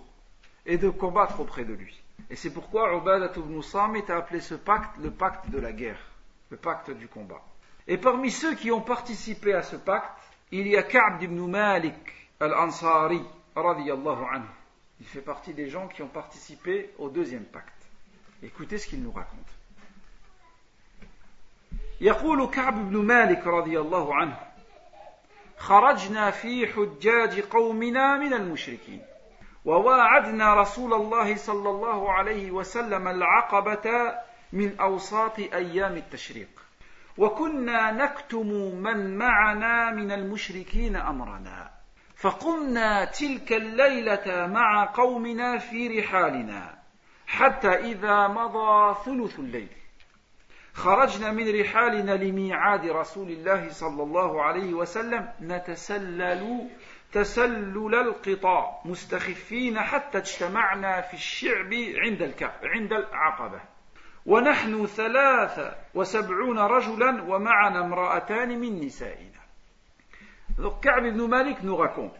et 0.65 0.78
de 0.78 0.89
combattre 0.89 1.41
auprès 1.41 1.65
de 1.65 1.74
lui. 1.74 2.02
Et 2.30 2.36
c'est 2.36 2.52
pourquoi 2.52 2.95
Ubadat 2.95 3.34
ibn 3.36 3.62
Samit 3.62 4.10
a 4.10 4.17
appelé 4.17 4.39
ce 4.39 4.56
pacte 4.56 4.97
le 5.02 5.12
pacte 5.12 5.50
de 5.50 5.60
la 5.60 5.74
guerre, 5.74 6.00
le 6.50 6.58
pacte 6.58 6.91
du 6.91 7.08
combat. 7.08 7.41
Et 7.88 7.97
parmi 7.97 8.32
ceux 8.32 8.56
qui 8.56 8.71
ont 8.71 8.82
participé 8.82 9.54
à 9.54 9.62
ce 9.62 9.76
pacte, 9.76 10.17
il 10.52 10.67
y 10.67 10.78
a 10.78 10.84
Ka'b 10.84 11.21
ibn 11.21 11.50
Malik 11.50 12.30
al-Ansari, 12.39 13.21
radiyallahu 13.56 14.24
anhu. 14.32 14.47
Il 15.02 15.06
fait 15.06 15.21
partie 15.21 15.54
des 15.54 15.67
gens 15.67 15.88
qui 15.88 16.02
ont 16.02 16.08
participé 16.08 16.91
au 16.97 17.10
deuxième 17.10 17.45
pacte. 17.45 17.81
Écoutez 18.43 18.77
ce 18.77 18.88
qu'il 18.88 19.04
nous 19.04 19.12
raconte. 19.12 19.51
يقول 22.01 22.47
كعب 22.47 22.89
بن 22.89 22.97
مالك 22.97 23.47
رضي 23.47 23.80
الله 23.80 24.15
عنه 24.15 24.38
خرجنا 25.58 26.32
في 26.32 26.67
حجاج 26.67 27.39
قومنا 27.39 28.17
من 28.17 28.34
المشركين 28.34 29.01
وواعدنا 29.65 30.54
رسول 30.54 30.93
الله 30.93 31.36
صلى 31.36 31.69
الله 31.69 32.12
عليه 32.12 32.51
وسلم 32.51 33.08
العقبة 33.08 34.13
من 34.54 34.80
أوساط 34.80 35.39
أيام 35.39 35.97
التشريق 35.97 36.49
وكنا 37.17 37.91
نكتم 37.91 38.47
من 38.75 39.17
معنا 39.17 39.91
من 39.91 40.12
المشركين 40.12 40.95
أمرنا 40.95 41.71
فقمنا 42.15 43.06
تلك 43.06 43.54
الليلة 43.54 44.47
مع 44.47 44.86
قومنا 44.93 45.58
في 45.58 45.99
رحالنا 45.99 46.81
حتى 47.32 47.67
إذا 47.67 48.28
مضى 48.28 48.96
ثلث 49.06 49.39
الليل. 49.39 49.67
خرجنا 50.74 51.32
من 51.32 51.62
رحالنا 51.62 52.12
لميعاد 52.12 52.86
رسول 52.86 53.30
الله 53.30 53.70
صلى 53.70 54.04
الله 54.04 54.41
عليه 54.41 54.74
وسلم. 54.74 55.30
نتسلل 55.41 56.70
تسلل 57.12 57.96
القطاع. 57.96 58.82
مستخفين 58.86 59.80
حتى 59.80 60.17
اجتمعنا 60.17 61.02
في 61.02 61.13
الشعب 61.13 61.74
عند 61.74 62.34
عند 62.63 62.94
العقبة. 62.94 63.62
ونحن 64.26 64.86
ثلاثة 64.86 65.76
وسبعون 65.94 66.60
رجلا 66.60 67.24
ومعنا 67.24 67.86
امرأتان 67.86 68.60
من 68.60 68.86
نسائنا. 68.86 69.41
Donc 70.58 70.82
Ka'b 70.82 71.06
ibn 71.06 71.28
Malik 71.28 71.63
nous 71.63 71.78
raconte. 71.78 72.20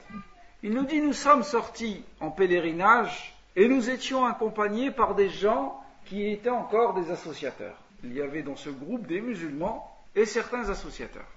Il 0.64 0.74
nous 0.74 0.86
dit, 0.86 1.02
nous 1.02 1.14
sommes 1.14 1.44
sortis 1.44 2.04
en 2.22 2.32
pèlerinage. 2.32 3.34
Et 3.56 3.68
nous 3.68 3.90
étions 3.90 4.26
accompagnés 4.26 4.92
par 4.92 5.16
des 5.16 5.30
gens 5.30 5.82
qui 6.06 6.30
étaient 6.30 6.50
encore 6.50 6.94
des 6.94 7.12
associateurs. 7.12 7.78
Il 8.04 8.14
y 8.14 8.22
avait 8.22 8.42
dans 8.42 8.56
ce 8.56 8.70
groupe 8.70 9.06
des 9.08 9.22
musulmans 9.22 9.88
et 10.16 10.26
certains 10.26 10.70
associateurs. 10.70 11.28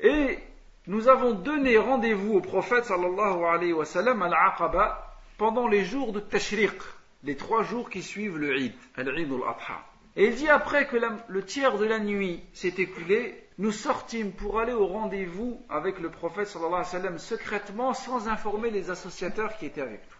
Et 0.00 0.38
nous 0.86 1.08
avons 1.08 1.32
donné 1.32 1.78
rendez-vous 1.78 2.34
au 2.34 2.40
prophète 2.40 2.84
sallallahu 2.84 3.44
alayhi 3.44 3.72
wa 3.72 3.84
sallam 3.84 4.22
al-Aqaba 4.22 5.16
pendant 5.38 5.68
les 5.68 5.84
jours 5.84 6.12
de 6.12 6.20
Tashriq, 6.20 6.78
les 7.22 7.36
trois 7.36 7.62
jours 7.62 7.88
qui 7.88 8.02
suivent 8.02 8.38
le 8.38 8.56
Eid, 8.58 8.74
al-Eid 8.96 9.32
al-Adha. 9.32 9.82
Et 10.16 10.26
il 10.26 10.34
dit 10.34 10.48
après 10.48 10.86
que 10.86 10.96
le 11.26 11.44
tiers 11.44 11.78
de 11.78 11.86
la 11.86 11.98
nuit 11.98 12.42
s'est 12.52 12.74
écoulé, 12.76 13.42
nous 13.58 13.72
sortîmes 13.72 14.32
pour 14.32 14.60
aller 14.60 14.72
au 14.72 14.86
rendez-vous 14.86 15.60
avec 15.68 16.00
le 16.00 16.10
prophète 16.10 16.48
sallallahu 16.48 16.74
alayhi 16.74 16.94
wa 16.94 17.00
sallam 17.00 17.18
secrètement 17.18 17.94
sans 17.94 18.28
informer 18.28 18.70
les 18.70 18.90
associateurs 18.90 19.56
qui 19.56 19.66
étaient 19.66 19.80
avec 19.80 20.00
nous. 20.00 20.13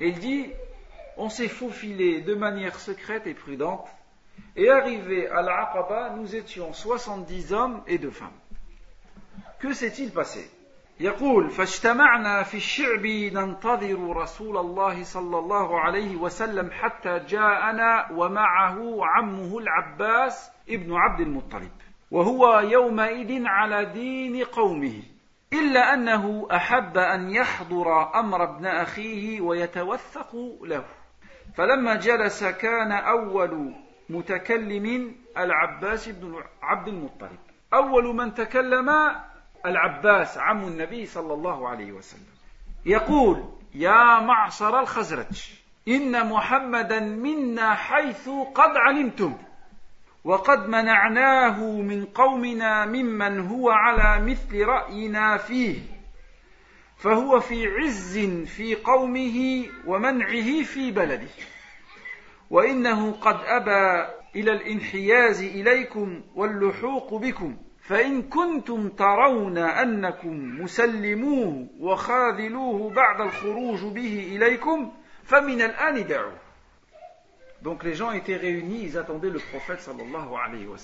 Et 0.00 0.08
il 0.08 0.18
dit, 0.18 0.50
on 1.16 1.28
s'est 1.28 1.48
faufilé 1.48 2.20
de 2.20 2.34
manière 2.34 2.78
secrète 2.78 3.26
et 3.26 3.34
prudente, 3.34 3.86
et 4.56 4.70
arrivé 4.70 5.28
à 5.28 5.42
l'Aqaba, 5.42 6.14
nous 6.16 6.34
étions 6.34 6.72
70 6.72 7.52
hommes 7.52 7.82
et 7.86 7.98
deux 7.98 8.10
femmes. 8.10 8.40
Que 9.58 9.72
s'est-il 9.72 10.10
passé 10.12 10.50
يقول 11.00 11.50
فاجتمعنا 11.50 12.42
في 12.42 12.56
الشعب 12.56 13.06
ننتظر 13.06 14.16
رسول 14.16 14.56
الله 14.56 15.02
صلى 15.02 15.38
الله 15.38 15.80
عليه 15.80 16.16
وسلم 16.16 16.70
حتى 16.70 17.18
جاءنا 17.28 18.12
ومعه 18.12 19.06
عمه 19.06 19.58
العباس 19.58 20.50
ابن 20.68 20.94
عبد 20.94 21.20
المطلب 21.20 21.70
وهو 22.10 22.60
يومئذ 22.60 23.42
على 23.46 23.84
دين 23.84 24.44
قومه 24.44 25.02
إلا 25.53 25.93
أنه 25.93 26.47
أحب 26.51 26.97
أن 26.97 27.29
يحضر 27.29 28.19
أمر 28.19 28.43
ابن 28.43 28.65
أخيه 28.65 29.41
ويتوثق 29.41 30.35
له. 30.61 30.85
فلما 31.55 31.95
جلس 31.95 32.43
كان 32.43 32.91
أول 32.91 33.75
متكلم 34.09 35.15
العباس 35.37 36.09
بن 36.09 36.43
عبد 36.61 36.87
المطلب. 36.87 37.39
أول 37.73 38.15
من 38.15 38.33
تكلم 38.33 38.89
العباس 39.65 40.37
عم 40.37 40.67
النبي 40.67 41.05
صلى 41.05 41.33
الله 41.33 41.69
عليه 41.69 41.91
وسلم. 41.91 42.33
يقول 42.85 43.43
يا 43.75 44.19
معصر 44.19 44.79
الخزرج 44.79 45.51
إن 45.87 46.29
محمدا 46.29 46.99
منا 46.99 47.73
حيث 47.73 48.29
قد 48.55 48.77
علمتم. 48.77 49.37
وقد 50.23 50.67
منعناه 50.67 51.63
من 51.63 52.05
قومنا 52.05 52.85
ممن 52.85 53.39
هو 53.39 53.69
على 53.69 54.25
مثل 54.25 54.65
رأينا 54.65 55.37
فيه 55.37 55.79
فهو 56.97 57.39
في 57.39 57.67
عز 57.67 58.19
في 58.45 58.75
قومه 58.75 59.65
ومنعه 59.85 60.63
في 60.63 60.91
بلده. 60.91 61.29
وإنه 62.49 63.11
قد 63.11 63.37
أبى 63.45 64.11
إلى 64.35 64.51
الانحياز 64.51 65.41
إليكم 65.41 66.21
واللحوق 66.35 67.13
بكم 67.13 67.57
فإن 67.81 68.21
كنتم 68.21 68.89
ترون 68.89 69.57
أنكم 69.57 70.61
مسلموه 70.61 71.67
وخاذلوه 71.79 72.93
بعد 72.93 73.21
الخروج 73.21 73.83
به 73.83 74.35
إليكم 74.35 74.91
فمن 75.23 75.61
الآن 75.61 76.07
دعوه 76.07 76.48
Donc 77.61 77.83
les 77.83 77.93
gens 77.93 78.11
étaient 78.11 78.37
réunis, 78.37 78.83
ils 78.83 78.97
attendaient 78.97 79.29
le 79.29 79.39
prophète 79.39 79.81
sallallahu 79.81 80.29
alayhi 80.45 80.65
wa. 80.65 80.77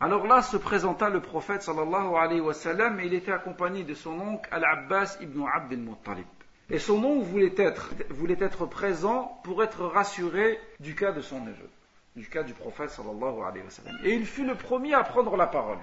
Alors 0.00 0.26
là 0.26 0.42
se 0.42 0.56
présenta 0.56 1.08
le 1.08 1.20
prophète 1.20 1.62
sallallahu 1.62 2.14
alayhi 2.16 2.40
wa 2.40 2.52
et 2.52 3.06
il 3.06 3.14
était 3.14 3.32
accompagné 3.32 3.84
de 3.84 3.94
son 3.94 4.18
oncle 4.20 4.48
Al-Abbas 4.52 5.18
ibn 5.20 5.44
Abd 5.46 5.72
al-Muttalib. 5.72 6.26
Et 6.70 6.78
son 6.78 7.02
oncle 7.04 7.24
voulait 7.24 8.36
être, 8.38 8.66
présent 8.66 9.40
pour 9.44 9.62
être 9.62 9.84
rassuré 9.84 10.58
du 10.80 10.94
cas 10.94 11.12
de 11.12 11.20
son 11.20 11.40
neveu, 11.40 11.70
du 12.16 12.26
cas 12.28 12.42
du 12.42 12.52
prophète 12.52 12.90
sallallahu 12.90 13.42
alayhi 13.42 13.64
wa. 13.64 13.92
Et 14.04 14.14
il 14.14 14.26
fut 14.26 14.44
le 14.44 14.54
premier 14.54 14.94
à 14.94 15.04
prendre 15.04 15.36
la 15.36 15.46
parole. 15.46 15.78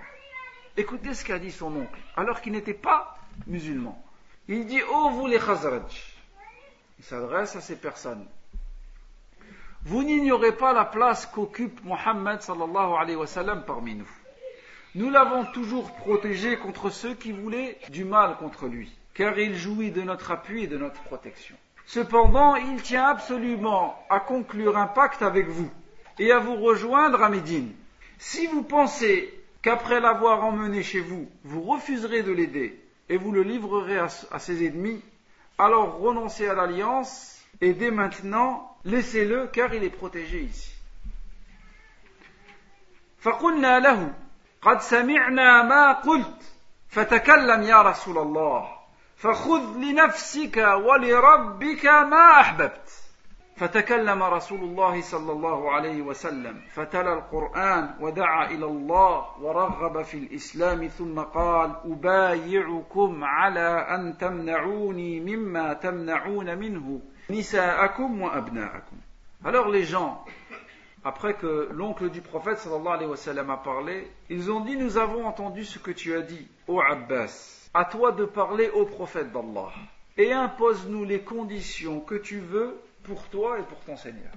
Écoutez 0.77 1.13
ce 1.13 1.25
qu'a 1.25 1.39
dit 1.39 1.51
son 1.51 1.75
oncle, 1.75 1.99
alors 2.15 2.41
qu'il 2.41 2.53
n'était 2.53 2.73
pas 2.73 3.17
musulman. 3.47 4.01
Il 4.47 4.65
dit, 4.65 4.81
oh 4.91 5.09
vous 5.11 5.27
les 5.27 5.37
Khazraj, 5.37 6.17
il 6.97 7.03
s'adresse 7.05 7.55
à 7.55 7.61
ces 7.61 7.75
personnes, 7.75 8.25
vous 9.85 10.03
n'ignorez 10.03 10.51
pas 10.51 10.73
la 10.73 10.85
place 10.85 11.25
qu'occupe 11.25 11.83
Mohammed 11.83 12.41
sallallahu 12.41 12.93
alayhi 12.99 13.15
wa 13.15 13.27
sallam 13.27 13.63
parmi 13.65 13.95
nous. 13.95 14.09
Nous 14.95 15.09
l'avons 15.09 15.45
toujours 15.45 15.91
protégé 15.93 16.57
contre 16.57 16.89
ceux 16.89 17.13
qui 17.13 17.31
voulaient 17.31 17.77
du 17.89 18.03
mal 18.03 18.37
contre 18.37 18.67
lui, 18.67 18.91
car 19.13 19.37
il 19.37 19.55
jouit 19.55 19.91
de 19.91 20.01
notre 20.01 20.31
appui 20.31 20.63
et 20.63 20.67
de 20.67 20.77
notre 20.77 21.01
protection. 21.03 21.55
Cependant, 21.85 22.55
il 22.55 22.81
tient 22.81 23.05
absolument 23.05 23.97
à 24.09 24.19
conclure 24.19 24.77
un 24.77 24.87
pacte 24.87 25.21
avec 25.21 25.47
vous 25.47 25.69
et 26.19 26.31
à 26.31 26.39
vous 26.39 26.55
rejoindre 26.55 27.23
à 27.23 27.29
Médine. 27.29 27.73
Si 28.19 28.47
vous 28.47 28.63
pensez 28.63 29.33
qu'après 29.61 29.99
l'avoir 29.99 30.43
emmené 30.43 30.83
chez 30.83 30.99
vous, 30.99 31.27
vous 31.43 31.61
refuserez 31.61 32.21
de 32.21 32.31
l'aider 32.31 32.79
et 33.09 33.17
vous 33.17 33.31
le 33.31 33.43
livrerez 33.43 33.97
à, 33.97 34.39
ses 34.39 34.65
ennemis, 34.65 35.01
alors 35.57 35.99
renoncez 35.99 36.47
à 36.47 36.53
l'alliance 36.53 37.41
et 37.61 37.73
dès 37.73 37.91
maintenant, 37.91 38.68
laissez-le 38.85 39.47
car 39.47 39.73
il 39.73 39.83
est 39.83 39.89
protégé 39.89 40.41
ici. 40.41 40.75
فقلنا 43.19 43.79
له 43.79 44.13
قد 44.61 44.81
سمعنا 44.81 45.63
ما 45.63 45.91
قلت 45.91 46.53
فتكلم 46.89 47.63
يا 47.63 47.81
رسول 47.81 48.17
الله 48.17 48.69
فخذ 49.17 49.77
لنفسك 49.77 50.57
ولربك 50.57 51.85
ما 51.85 52.39
أحببت 52.39 53.09
فتكلم 53.55 54.23
رسول 54.23 54.59
الله 54.59 55.01
صلى 55.01 55.31
الله 55.31 55.71
عليه 55.71 56.01
وسلم 56.01 56.61
فتلا 56.73 57.13
القرآن 57.13 57.95
ودعا 57.99 58.45
إلى 58.45 58.65
الله 58.65 59.25
ورغب 59.41 60.01
في 60.01 60.17
الإسلام 60.17 60.87
ثم 60.87 61.19
قال 61.19 61.75
أبايعكم 61.85 63.23
على 63.23 63.87
أن 63.89 64.17
تمنعوني 64.17 65.19
مما 65.19 65.73
تمنعون 65.73 66.57
منه 66.57 67.01
Alors 69.45 69.69
les 69.69 69.83
gens, 69.83 70.25
après 71.03 71.35
que 71.35 71.69
l'oncle 71.71 72.09
du 72.09 72.21
prophète 72.21 72.57
sallallahu 72.57 73.05
a 73.49 73.57
parlé, 73.57 74.11
ils 74.29 74.51
ont 74.51 74.61
dit 74.61 74.75
Nous 74.75 74.97
avons 74.97 75.27
entendu 75.27 75.63
ce 75.63 75.77
que 75.77 75.91
tu 75.91 76.15
as 76.15 76.21
dit, 76.21 76.47
ô 76.67 76.81
Abbas, 76.81 77.69
à 77.73 77.85
toi 77.85 78.11
de 78.13 78.25
parler 78.25 78.69
au 78.71 78.85
prophète 78.85 79.31
d'Allah, 79.31 79.69
et 80.17 80.33
impose-nous 80.33 81.03
les 81.05 81.21
conditions 81.21 81.99
que 81.99 82.15
tu 82.15 82.39
veux 82.39 82.75
pour 83.03 83.27
toi 83.29 83.59
et 83.59 83.63
pour 83.63 83.79
ton 83.81 83.95
Seigneur. 83.95 84.33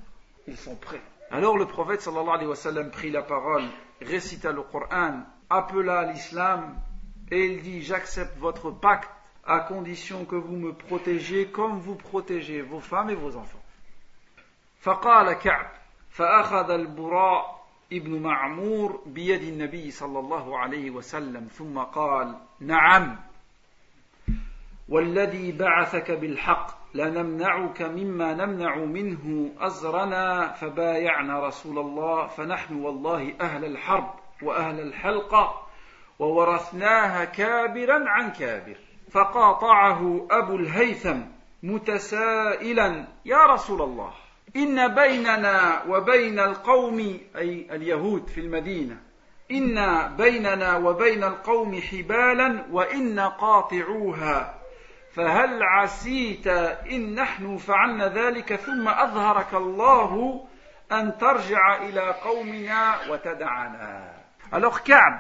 Ils 0.47 0.59
sont 0.59 0.77
prêts. 0.77 1.01
Alors 1.31 1.57
le 1.57 1.65
prophète 1.67 2.03
sallallahu 2.03 2.35
alayhi 2.35 2.51
wa 2.51 2.85
prit 2.91 3.11
la 3.11 3.23
parole, 3.23 3.65
récita 4.03 4.53
le 4.53 4.63
Coran, 4.63 5.23
appela 5.49 6.13
l'islam, 6.13 6.75
et 7.31 7.47
il 7.47 7.63
dit 7.63 7.81
J'accepte 7.81 8.37
votre 8.37 8.71
pacte 8.71 9.09
à 9.46 9.60
condition 9.62 10.26
que 10.26 10.36
vous 10.36 10.56
me 10.56 10.74
protégez 10.74 11.48
comme 11.48 11.80
vous 11.80 11.96
protégez 11.96 12.62
vos 12.62 12.80
femmes 12.82 13.10
et 13.10 13.16
vos 13.16 13.36
enfants. 13.36 13.63
فقال 14.82 15.34
كعب 15.34 15.68
فأخذ 16.12 16.72
البراء 16.72 17.58
ابن 17.94 18.22
معمور 18.22 19.02
بيد 19.06 19.42
النبي 19.42 19.92
صلى 19.92 20.20
الله 20.20 20.58
عليه 20.60 20.92
وسلم 20.92 21.48
ثم 21.52 21.80
قال 21.80 22.36
نعم 22.60 23.16
والذي 24.90 25.52
بعثك 25.52 26.12
بالحق 26.12 26.78
لنمنعك 26.94 27.82
مما 27.82 28.34
نمنع 28.34 28.76
منه 28.76 29.52
أزرنا 29.60 30.52
فبايعنا 30.54 31.48
رسول 31.48 31.80
الله 31.80 32.28
فنحن 32.28 32.76
والله 32.76 33.34
أهل 33.42 33.66
الحرب 33.66 34.13
وأهل 34.42 34.80
الحلقة 34.80 35.68
وورثناها 36.20 37.26
كابرا 37.26 38.10
عن 38.10 38.32
كابر 38.32 38.78
فقاطعه 39.12 40.27
أبو 40.31 40.57
الهيثم 40.57 41.20
متسائلا 41.62 43.05
يا 43.25 43.46
رسول 43.46 43.83
الله 43.83 44.12
إن 44.57 44.94
بيننا 44.94 45.83
وبين 45.88 46.40
القوم 46.40 46.98
أي 47.37 47.66
اليهود 47.70 48.29
في 48.29 48.40
المدينة 48.40 48.96
إن 49.51 49.77
بيننا 50.16 50.77
وبين 50.77 51.25
القوم 51.25 51.81
حبالا 51.81 52.64
وإن 52.70 53.20
قاطعوها 53.20 54.55
فهل 55.14 55.62
عسيت 55.62 56.46
إن 56.92 57.14
نحن 57.14 57.57
فعلنا 57.57 58.09
ذلك؟ 58.09 58.55
ثم 58.55 58.88
أظهرك 58.88 59.55
الله 59.55 60.44
أن 60.92 61.18
ترجع 61.18 61.77
إلى 61.77 62.01
قومنا 62.25 62.94
وتدعنا. 63.11 64.12
Alors 64.53 64.83
Ka'b 64.83 65.14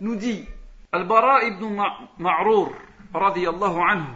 nous 0.00 0.16
dit 0.16 0.48
Al-Bara 0.92 1.44
ibn 1.44 1.76
Ma'rour 2.18 2.72
radiyallahu 3.14 3.80
anhu 3.80 4.14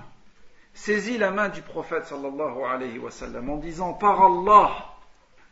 saisit 0.74 1.18
la 1.18 1.30
main 1.30 1.48
du 1.48 1.62
prophète 1.62 2.06
sallallahu 2.06 3.48
en 3.48 3.56
disant 3.56 3.92
Par 3.94 4.22
Allah, 4.22 4.70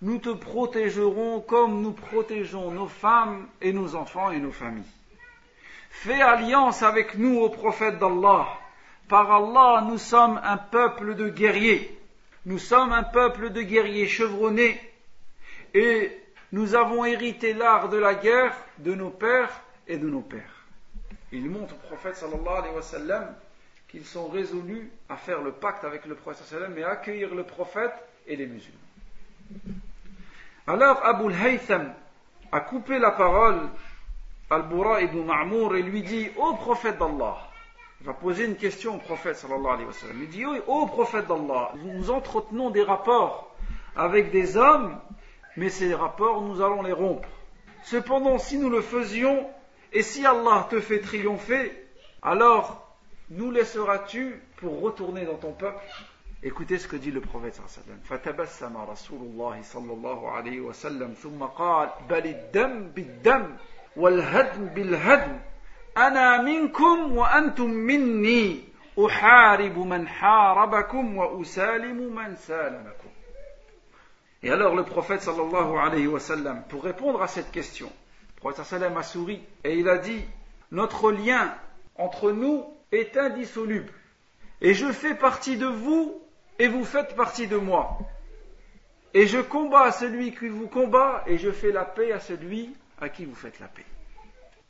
nous 0.02 0.18
te 0.18 0.30
protégerons 0.30 1.40
comme 1.40 1.82
nous 1.82 1.92
protégeons 1.92 2.70
nos 2.70 2.86
femmes 2.86 3.46
et 3.60 3.72
nos 3.72 3.94
enfants 3.94 4.30
et 4.30 4.38
nos 4.38 4.52
familles. 4.52 4.84
Fais 5.90 6.20
alliance 6.20 6.82
avec 6.82 7.16
nous 7.16 7.40
au 7.40 7.50
prophète 7.50 7.98
d'Allah. 7.98 8.46
Par 9.08 9.30
Allah, 9.30 9.84
nous 9.88 9.98
sommes 9.98 10.40
un 10.42 10.56
peuple 10.56 11.16
de 11.16 11.28
guerriers. 11.28 11.98
Nous 12.46 12.58
sommes 12.58 12.92
un 12.92 13.02
peuple 13.02 13.50
de 13.50 13.60
guerriers 13.60 14.06
chevronnés. 14.06 14.80
Et 15.74 16.16
nous 16.52 16.74
avons 16.74 17.04
hérité 17.04 17.52
l'art 17.52 17.88
de 17.88 17.98
la 17.98 18.14
guerre 18.14 18.56
de 18.78 18.94
nos 18.94 19.10
pères 19.10 19.60
et 19.86 19.98
de 19.98 20.08
nos 20.08 20.22
pères. 20.22 20.49
Il 21.32 21.48
montre 21.48 21.74
au 21.74 21.86
prophète 21.86 22.16
sallallahu 22.16 22.58
alayhi 22.58 22.74
wa 22.74 22.82
sallam 22.82 23.34
qu'ils 23.88 24.04
sont 24.04 24.28
résolus 24.28 24.90
à 25.08 25.16
faire 25.16 25.42
le 25.42 25.52
pacte 25.52 25.84
avec 25.84 26.06
le 26.06 26.14
prophète 26.14 26.46
sallam 26.46 26.76
et 26.78 26.82
à 26.82 26.90
accueillir 26.90 27.34
le 27.34 27.44
prophète 27.44 27.92
et 28.26 28.36
les 28.36 28.46
musulmans. 28.46 28.78
Alors 30.66 31.04
Abu 31.04 31.32
al-Haytham 31.32 31.92
a 32.52 32.60
coupé 32.60 32.98
la 32.98 33.12
parole 33.12 33.60
al-Bura 34.50 35.02
ibn 35.02 35.24
Ma'mour 35.24 35.76
et 35.76 35.82
lui 35.82 36.02
dit 36.02 36.28
Ô 36.36 36.54
prophète 36.54 36.98
d'Allah, 36.98 37.38
il 38.00 38.06
va 38.06 38.14
poser 38.14 38.44
une 38.46 38.56
question 38.56 38.96
au 38.96 38.98
prophète 38.98 39.36
sallallahu 39.36 39.72
alayhi 39.74 39.86
wa 39.86 39.92
sallam. 39.92 40.22
Il 40.22 40.28
dit 40.28 40.44
Ô 40.44 40.86
prophète 40.86 41.26
d'Allah, 41.26 41.72
nous 41.76 42.10
entretenons 42.10 42.70
des 42.70 42.82
rapports 42.82 43.54
avec 43.96 44.30
des 44.30 44.56
hommes, 44.56 44.98
mais 45.56 45.68
ces 45.68 45.94
rapports 45.94 46.42
nous 46.42 46.60
allons 46.60 46.82
les 46.82 46.92
rompre. 46.92 47.28
Cependant, 47.82 48.38
si 48.38 48.58
nous 48.58 48.70
le 48.70 48.82
faisions, 48.82 49.48
et 49.93 50.01
si 50.01 50.25
Allah 50.25 50.67
te 50.69 50.79
fait 50.79 50.99
triompher, 50.99 51.71
alors 52.21 52.85
nous 53.29 53.51
laisseras-tu 53.51 54.41
pour 54.57 54.81
retourner 54.81 55.25
dans 55.25 55.37
ton 55.37 55.53
peuple 55.53 55.83
Écoutez 56.43 56.77
ce 56.77 56.87
que 56.87 56.95
dit 56.95 57.09
le 57.11 57.21
prophète 57.21 57.55
sallallahu 57.55 57.73
alayhi 57.87 57.99
wa 58.03 58.35
sallam. 58.35 58.45
فتبسم 58.45 58.77
رسول 58.77 59.21
الله 59.21 59.61
صلى 59.61 59.93
الله 59.93 60.31
عليه 60.31 60.59
وسلم 60.61 61.13
ثم 61.13 61.43
قال 61.43 61.89
بل 62.09 62.25
الدم 62.25 62.87
بالدم 62.89 63.55
والهدم 63.97 64.65
بالهدم 64.65 65.39
أنا 65.97 66.41
منكم 66.41 67.17
وأنتم 67.17 67.69
مني 67.69 68.63
أحارب 69.05 69.77
من 69.77 70.07
حاربكم 70.07 71.17
وأسالم 71.17 72.15
من 72.15 72.35
سالمكم 72.35 73.09
Et 74.43 74.51
alors 74.51 74.75
le 74.75 74.83
prophète 74.83 75.21
sallallahu 75.21 75.79
alayhi 75.79 76.05
wa 76.05 76.19
sallam, 76.19 76.61
pour 76.69 76.83
répondre 76.83 77.23
à 77.23 77.27
cette 77.27 77.51
question, 77.51 77.89
le 77.89 78.08
prophète 78.39 78.65
sallam 78.65 78.97
a 78.97 79.03
souri 79.03 79.41
et 79.63 79.75
il 79.75 79.89
a 79.89 79.97
dit 79.97 80.23
Notre 80.71 81.11
lien 81.11 81.53
entre 81.95 82.31
nous 82.31 82.65
est 82.91 83.17
indissoluble. 83.17 83.91
Et 84.61 84.73
je 84.73 84.91
fais 84.91 85.15
partie 85.15 85.57
de 85.57 85.67
vous 85.67 86.21
et 86.59 86.67
vous 86.67 86.85
faites 86.85 87.15
partie 87.15 87.47
de 87.47 87.57
moi. 87.57 87.97
Et 89.13 89.27
je 89.27 89.39
combats 89.39 89.91
celui 89.91 90.33
qui 90.33 90.47
vous 90.47 90.67
combat 90.67 91.23
et 91.27 91.37
je 91.37 91.51
fais 91.51 91.71
la 91.71 91.85
paix 91.85 92.11
à 92.11 92.19
celui 92.19 92.75
à 92.99 93.09
qui 93.09 93.25
vous 93.25 93.35
faites 93.35 93.59
la 93.59 93.67
paix. 93.67 93.85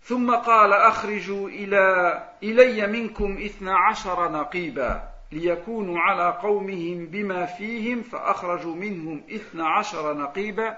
ثم 0.06 0.36
قال 0.36 0.74
أخرجوا 0.74 1.50
إلى 1.50 2.24
إلي 2.44 2.88
منكم 2.88 3.38
إثنى 3.46 3.72
عشر 3.72 4.32
نقيبا 4.32 5.10
ليكونوا 5.32 6.00
على 6.00 6.38
قومهم 6.42 7.06
بما 7.06 7.46
فيهم 7.46 8.04
فأخرجوا 8.04 8.76
منهم 8.76 9.24
إثنى 9.32 9.64
عشر 9.64 10.14
نقيبا 10.14 10.78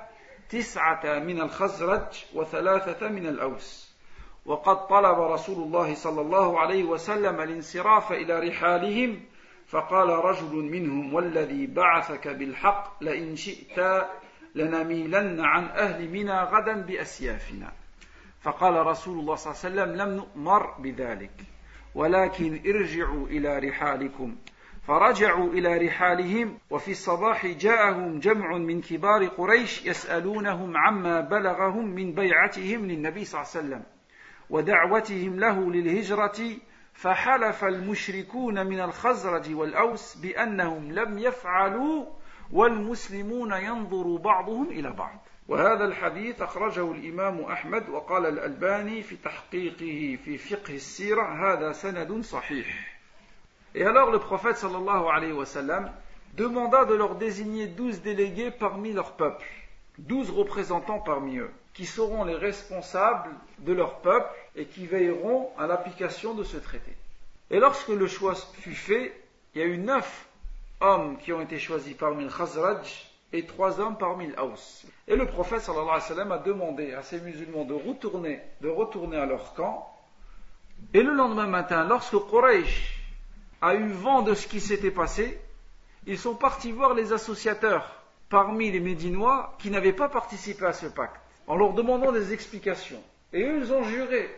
تسعة 0.52 1.18
من 1.18 1.40
الخزرج 1.40 2.24
وثلاثة 2.34 3.08
من 3.08 3.26
الأوس. 3.26 3.92
وقد 4.46 4.86
طلب 4.86 5.20
رسول 5.20 5.64
الله 5.64 5.94
صلى 5.94 6.20
الله 6.20 6.60
عليه 6.60 6.84
وسلم 6.84 7.40
الانصراف 7.40 8.12
إلى 8.12 8.48
رحالهم 8.48 9.20
فقال 9.66 10.08
رجل 10.08 10.54
منهم 10.54 11.14
والذي 11.14 11.66
بعثك 11.66 12.28
بالحق 12.28 13.04
لئن 13.04 13.36
شئت 13.36 14.06
لنميلن 14.54 15.40
عن 15.40 15.64
أهل 15.64 16.08
منى 16.08 16.40
غدا 16.42 16.80
بأسيافنا. 16.80 17.72
فقال 18.42 18.86
رسول 18.86 19.18
الله 19.18 19.34
صلى 19.34 19.52
الله 19.52 19.82
عليه 19.82 19.92
وسلم 19.92 20.02
لم 20.02 20.16
نؤمر 20.16 20.74
بذلك 20.78 21.32
ولكن 21.94 22.60
ارجعوا 22.66 23.26
إلى 23.26 23.58
رحالكم. 23.58 24.36
فرجعوا 24.86 25.52
إلى 25.52 25.86
رحالهم 25.86 26.58
وفي 26.70 26.90
الصباح 26.90 27.46
جاءهم 27.46 28.18
جمع 28.18 28.58
من 28.58 28.80
كبار 28.80 29.26
قريش 29.26 29.86
يسألونهم 29.86 30.76
عما 30.76 31.20
بلغهم 31.20 31.86
من 31.86 32.14
بيعتهم 32.14 32.86
للنبي 32.86 33.24
صلى 33.24 33.40
الله 33.40 33.52
عليه 33.54 33.66
وسلم 33.66 33.82
ودعوتهم 34.50 35.38
له 35.38 35.72
للهجرة 35.72 36.56
فحلف 36.92 37.64
المشركون 37.64 38.66
من 38.66 38.80
الخزرج 38.80 39.54
والأوس 39.54 40.16
بأنهم 40.16 40.92
لم 40.92 41.18
يفعلوا 41.18 42.06
والمسلمون 42.52 43.52
ينظر 43.52 44.16
بعضهم 44.16 44.68
إلى 44.70 44.92
بعض. 44.92 45.26
وهذا 45.48 45.84
الحديث 45.84 46.42
أخرجه 46.42 46.92
الإمام 46.92 47.40
أحمد 47.40 47.88
وقال 47.88 48.26
الألباني 48.26 49.02
في 49.02 49.16
تحقيقه 49.16 50.18
في 50.24 50.38
فقه 50.38 50.74
السيرة 50.74 51.22
هذا 51.22 51.72
سند 51.72 52.20
صحيح. 52.20 52.91
Et 53.74 53.85
alors 53.85 54.11
le 54.11 54.18
prophète 54.18 54.56
sallallahu 54.56 55.06
alayhi 55.11 55.32
wa 55.32 55.46
sallam 55.46 55.90
demanda 56.35 56.85
de 56.85 56.94
leur 56.94 57.14
désigner 57.14 57.66
douze 57.66 58.02
délégués 58.02 58.50
parmi 58.50 58.92
leur 58.92 59.12
peuple, 59.12 59.46
douze 59.98 60.30
représentants 60.30 61.00
parmi 61.00 61.38
eux, 61.38 61.50
qui 61.72 61.87
seront 61.87 62.24
les 62.24 62.37
responsables 62.37 63.30
de 63.61 63.72
leur 63.72 64.00
peuple 64.00 64.28
et 64.56 64.66
qui 64.66 64.87
veilleront 64.87 65.50
à 65.58 65.66
l'application 65.66 66.35
de 66.35 66.44
ce 66.44 66.58
traité. 66.58 66.92
Et 67.50 67.60
lorsque 67.60 67.88
le 67.88 68.06
choix 68.06 68.35
fut 68.35 68.75
fait, 68.75 69.18
il 69.54 69.60
y 69.60 69.64
a 69.64 69.66
eu 69.66 69.79
neuf 69.79 70.27
hommes 70.81 71.16
qui 71.18 71.33
ont 71.33 71.40
été 71.40 71.58
choisis 71.58 71.94
parmi 71.94 72.25
le 72.25 72.31
Khazraj 72.31 73.10
et 73.33 73.46
trois 73.46 73.81
hommes 73.81 73.96
parmi 73.96 74.27
l'Aus. 74.29 74.85
Et 75.08 75.16
le 75.16 75.27
prophète 75.27 75.60
sallallahu 75.60 75.88
alayhi 75.88 76.02
wa 76.02 76.08
sallam 76.08 76.33
a 76.33 76.38
demandé 76.38 76.92
à 76.92 77.02
ces 77.02 77.20
musulmans 77.20 77.64
de 77.64 77.75
retourner, 77.75 78.40
de 78.60 78.68
retourner 78.68 79.16
à 79.16 79.25
leur 79.25 79.54
camp. 79.54 79.88
Et 80.92 81.02
le 81.02 81.14
lendemain 81.14 81.46
matin, 81.46 81.85
lorsque 81.85 82.16
Quraysh 82.29 83.02
a 83.63 83.75
eu 83.77 83.88
vent 83.92 84.23
de 84.23 84.35
ce 84.35 84.46
qui 84.46 84.60
s'était 84.60 84.90
passé, 84.90 85.40
ils 86.06 86.19
sont 86.19 86.35
partis 86.35 86.73
voir 86.73 86.94
les 86.94 87.13
associateurs 87.13 88.02
parmi 88.29 88.71
les 88.73 88.81
Médinois 88.81 89.54
qui 89.58 89.71
n'avaient 89.71 89.92
pas 89.92 90.08
participé 90.08 90.67
à 90.67 90.73
ce 90.73 90.87
pacte, 90.87 91.21
en 91.46 91.54
leur 91.54 91.73
demandant 91.73 92.13
des 92.13 92.33
explications. 92.33 93.02
Et 93.33 93.42
eux, 93.44 93.58
ils 93.58 93.73
ont 93.73 93.85
juré 93.85 94.29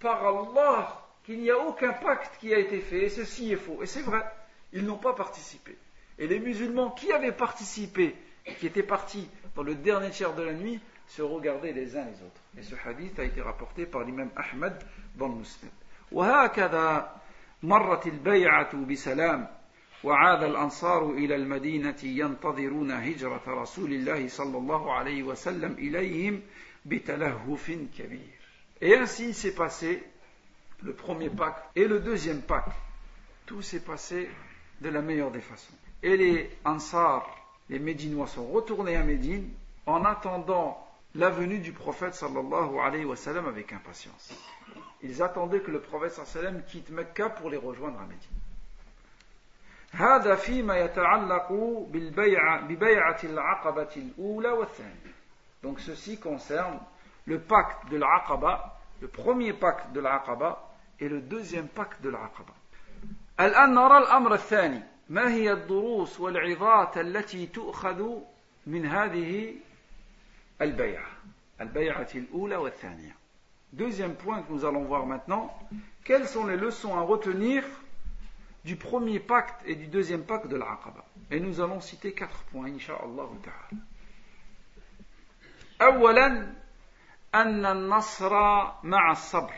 par 0.00 0.26
Allah 0.26 1.00
qu'il 1.24 1.40
n'y 1.40 1.50
a 1.50 1.58
aucun 1.58 1.92
pacte 1.92 2.38
qui 2.40 2.52
a 2.52 2.58
été 2.58 2.80
fait, 2.80 3.04
et 3.04 3.08
ceci 3.08 3.52
est 3.52 3.56
faux. 3.56 3.78
Et 3.82 3.86
c'est 3.86 4.02
vrai, 4.02 4.24
ils 4.72 4.84
n'ont 4.84 4.96
pas 4.96 5.12
participé. 5.12 5.76
Et 6.18 6.26
les 6.26 6.40
musulmans 6.40 6.90
qui 6.90 7.12
avaient 7.12 7.32
participé, 7.32 8.16
qui 8.58 8.66
étaient 8.66 8.82
partis 8.82 9.28
dans 9.54 9.62
le 9.62 9.76
dernier 9.76 10.10
tiers 10.10 10.34
de 10.34 10.42
la 10.42 10.52
nuit, 10.52 10.80
se 11.06 11.22
regarder 11.22 11.72
les 11.72 11.96
uns 11.96 12.04
les 12.04 12.22
autres. 12.22 12.40
Et 12.58 12.62
ce 12.62 12.74
hadith 12.84 13.18
a 13.20 13.24
été 13.24 13.40
rapporté 13.40 13.86
par 13.86 14.02
l'imam 14.02 14.30
Ahmad 14.34 14.82
dans 15.16 15.28
le 15.28 15.34
Muslim. 15.34 15.70
مرت 17.62 18.06
البيعة 18.06 18.76
بسلام 18.76 19.48
وعاد 20.04 20.42
الأنصار 20.42 21.10
إلى 21.10 21.36
المدينة 21.36 21.96
ينتظرون 22.02 22.90
هجرة 22.90 23.42
رسول 23.46 23.92
الله 23.92 24.28
صلى 24.28 24.58
الله 24.58 24.92
عليه 24.92 25.22
وسلم 25.22 25.72
إليهم 25.72 26.40
بتلهف 26.84 27.70
كبير. 27.98 28.42
Et 28.80 28.96
ainsi 28.96 29.32
s'est 29.32 29.54
passé 29.54 30.02
le 30.82 30.92
premier 30.92 31.30
pacte 31.30 31.64
et 31.76 31.86
le 31.86 32.00
deuxième 32.00 32.42
pacte. 32.42 32.76
Tout 33.46 33.62
s'est 33.62 33.84
passé 33.84 34.28
de 34.80 34.88
la 34.88 35.00
meilleure 35.00 35.30
des 35.30 35.40
façons. 35.40 35.74
Et 36.02 36.16
les 36.16 36.50
Ansar, 36.64 37.24
les 37.68 37.78
Médinois 37.78 38.26
sont 38.26 38.46
retournés 38.46 38.96
à 38.96 39.04
Médine 39.04 39.48
en 39.86 40.04
attendant 40.04 40.84
la 41.15 41.29
venue 41.29 41.59
du 41.59 41.71
prophète 41.71 42.13
sallallahu 42.13 42.79
alayhi 42.79 43.05
wa 43.05 43.15
sallam 43.15 43.47
avec 43.47 43.73
impatience. 43.73 44.33
Ils 45.01 45.21
attendaient 45.23 45.61
que 45.61 45.71
le 45.71 45.81
prophète 45.81 46.11
sallallahu 46.11 46.37
alayhi 46.37 46.47
wa 46.47 46.51
sallam 46.51 46.63
quitte 46.65 46.89
Mecca 46.89 47.29
pour 47.29 47.49
les 47.49 47.57
rejoindre 47.57 47.99
à 47.99 48.05
Médine. 48.05 48.37
هذا 49.91 50.35
فيما 50.35 50.77
يتعلق 50.77 51.51
ببيعة 52.67 53.19
العقبة 53.23 53.89
الأولى 53.97 54.49
والثانية. 54.49 55.13
Donc 55.63 55.79
ceci 55.79 56.19
concerne 56.19 56.79
le 57.25 57.39
pacte 57.39 57.89
de 57.89 57.97
l'Aqaba, 57.97 58.77
le 59.01 59.07
premier 59.07 59.53
pacte 59.53 59.91
de 59.93 59.99
l'Aqaba 59.99 60.69
et 60.99 61.09
le 61.09 61.21
deuxième 61.21 61.67
pacte 61.67 62.01
de 62.01 62.09
l'Aqaba. 62.09 62.53
الآن 63.39 63.73
نرى 63.73 63.97
الأمر 63.97 64.33
الثاني 64.33 64.83
ما 65.09 65.31
هي 65.31 65.51
الدروس 65.51 66.19
والعظات 66.19 66.97
التي 66.97 67.45
تؤخذ 67.45 68.19
من 68.67 68.85
هذه 68.85 69.53
البيعة 70.61 71.07
البيعة 71.61 72.09
الأولى 72.15 72.55
والثانية 72.55 73.15
Deuxième 73.73 74.15
point 74.15 74.41
que 74.43 74.53
nous 74.53 74.63
allons 74.63 74.85
voir 74.85 75.05
maintenant, 75.05 75.53
quelles 76.05 76.27
sont 76.27 76.47
les 76.47 76.55
leçons 76.55 76.97
à 76.97 77.01
retenir 77.01 77.63
du 78.63 78.77
premier 78.77 79.19
pacte 79.19 79.61
et 79.65 79.75
du 79.75 79.87
deuxième 79.87 80.23
pacte 80.23 80.47
de 80.47 80.55
l'Aqaba 80.55 81.03
Et 81.31 81.39
nous 81.41 81.59
allons 81.59 81.81
citer 81.81 82.13
quatre 82.13 82.41
points, 82.51 82.67
Inch'Allah 82.67 83.27
ta'ala. 83.43 83.81
أولا 85.81 86.53
أن 87.35 87.65
النصر 87.65 88.33
مع 88.83 89.11
الصبر 89.11 89.53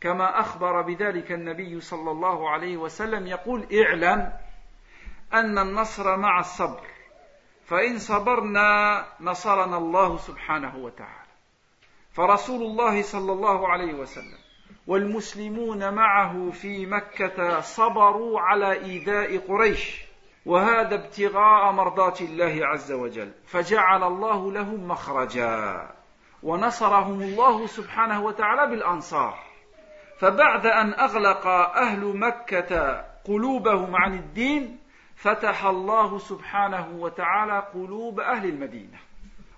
كما 0.00 0.40
أخبر 0.40 0.82
بذلك 0.82 1.32
النبي 1.32 1.80
صلى 1.80 2.10
الله 2.10 2.50
عليه 2.50 2.76
وسلم 2.76 3.26
يقول 3.26 3.66
اعلم 3.72 4.32
أن 5.34 5.58
النصر 5.58 6.16
مع 6.16 6.40
الصبر 6.40 6.86
فإن 7.65 7.99
صبرنا 7.99 9.05
نصرنا 9.21 9.77
الله 9.77 10.17
سبحانه 10.17 10.77
وتعالى. 10.77 11.25
فرسول 12.11 12.61
الله 12.61 13.01
صلى 13.01 13.31
الله 13.31 13.67
عليه 13.67 13.93
وسلم 13.93 14.37
والمسلمون 14.87 15.93
معه 15.93 16.51
في 16.51 16.85
مكة 16.85 17.59
صبروا 17.61 18.39
على 18.39 18.71
إيذاء 18.71 19.37
قريش 19.37 20.05
وهذا 20.45 20.95
ابتغاء 20.95 21.71
مرضات 21.71 22.21
الله 22.21 22.59
عز 22.61 22.91
وجل. 22.91 23.31
فجعل 23.45 24.03
الله 24.03 24.51
لهم 24.51 24.87
مخرجا 24.87 25.89
ونصرهم 26.43 27.21
الله 27.21 27.67
سبحانه 27.67 28.23
وتعالى 28.23 28.71
بالأنصار. 28.71 29.39
فبعد 30.19 30.65
أن 30.65 30.93
أغلق 30.93 31.47
أهل 31.77 32.17
مكة 32.17 33.05
قلوبهم 33.25 33.95
عن 33.95 34.13
الدين 34.13 34.79
فتح 35.15 35.65
الله 35.65 36.17
سبحانه 36.17 36.87
وتعالى 36.99 37.59
قلوب 37.73 38.19
أهل 38.19 38.49
المدينة 38.49 38.97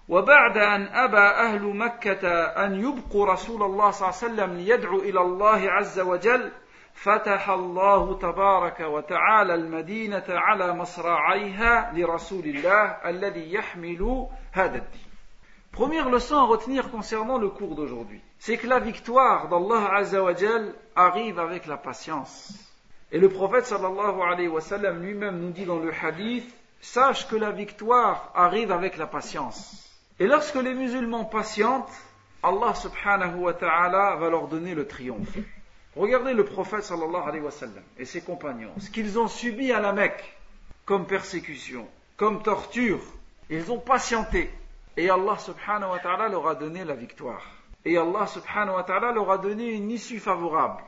وبعد 0.10 0.58
أن 0.58 0.88
أبى 0.88 1.18
أهل 1.18 1.64
مكة 1.64 2.30
أن 2.44 2.80
يبقوا 2.80 3.26
رسول 3.26 3.64
الله 3.64 3.92
صلى 3.92 4.10
الله 4.10 4.20
عليه 4.24 4.34
وسلم 4.34 4.58
ليدعو 4.58 5.00
إلى 5.00 5.22
الله 5.22 5.72
عز 5.72 6.00
وجل 6.00 6.52
فتح 6.94 7.50
الله 7.50 8.20
تبارك 8.20 8.80
وتعالى 8.80 9.54
المدينة 9.54 10.26
على 10.30 10.74
مصراعيها 10.74 11.92
لرسول 11.94 12.44
الله 12.44 12.84
الذي 13.06 13.54
يحمل 13.54 14.28
هذا 14.52 14.76
الدين 14.78 15.08
Première 15.72 16.10
leçon 16.10 16.38
à 16.38 16.44
retenir 16.44 16.90
concernant 16.90 17.38
le 17.38 17.50
cours 17.50 17.76
d'aujourd'hui, 17.76 18.20
c'est 18.40 18.58
que 18.58 18.66
la 18.66 18.80
victoire 18.80 19.48
d'Allah 19.48 19.94
Azzawajal 19.94 20.74
arrive 20.96 21.38
avec 21.38 21.68
la 21.68 21.78
patience. 21.78 22.67
Et 23.12 23.20
le 23.20 23.30
prophète 23.30 23.72
wa 23.72 24.36
lui-même 24.92 25.40
nous 25.40 25.52
dit 25.52 25.66
dans 25.66 25.80
le 25.80 25.92
hadith, 25.94 26.54
sache 26.82 27.28
que 27.28 27.36
la 27.36 27.52
victoire 27.52 28.32
arrive 28.36 28.72
avec 28.72 28.98
la 28.98 29.08
patience. 29.08 29.90
Et 30.20 30.28
lorsque 30.28 30.56
les 30.56 30.74
musulmans 30.74 31.26
patientent, 31.26 31.92
Allah 32.44 32.76
subhanahu 32.76 33.40
wa 33.40 33.54
ta'ala 33.54 34.16
va 34.16 34.30
leur 34.30 34.48
donner 34.48 34.76
le 34.76 34.88
triomphe. 34.88 35.38
Regardez 35.96 36.34
le 36.34 36.46
prophète 36.46 36.84
sallallahu 36.84 37.28
alayhi 37.28 37.44
wa 37.44 37.52
et 37.98 38.06
ses 38.06 38.22
compagnons, 38.22 38.74
ce 38.80 38.90
qu'ils 38.90 39.18
ont 39.18 39.28
subi 39.28 39.72
à 39.72 39.80
la 39.80 39.94
Mecque 39.94 40.38
comme 40.86 41.06
persécution, 41.06 41.88
comme 42.16 42.42
torture. 42.42 43.00
Ils 43.50 43.72
ont 43.72 43.80
patienté. 43.80 44.50
Et 44.96 45.10
Allah 45.10 45.38
subhanahu 45.38 45.92
wa 45.92 46.00
ta'ala 46.00 46.28
leur 46.30 46.48
a 46.48 46.56
donné 46.56 46.84
la 46.84 46.96
victoire. 46.96 47.46
Et 47.86 47.98
Allah 47.98 48.28
subhanahu 48.28 48.76
wa 48.76 48.84
ta'ala 48.84 49.12
leur 49.12 49.32
a 49.32 49.38
donné 49.38 49.72
une 49.72 49.92
issue 49.92 50.20
favorable 50.20 50.82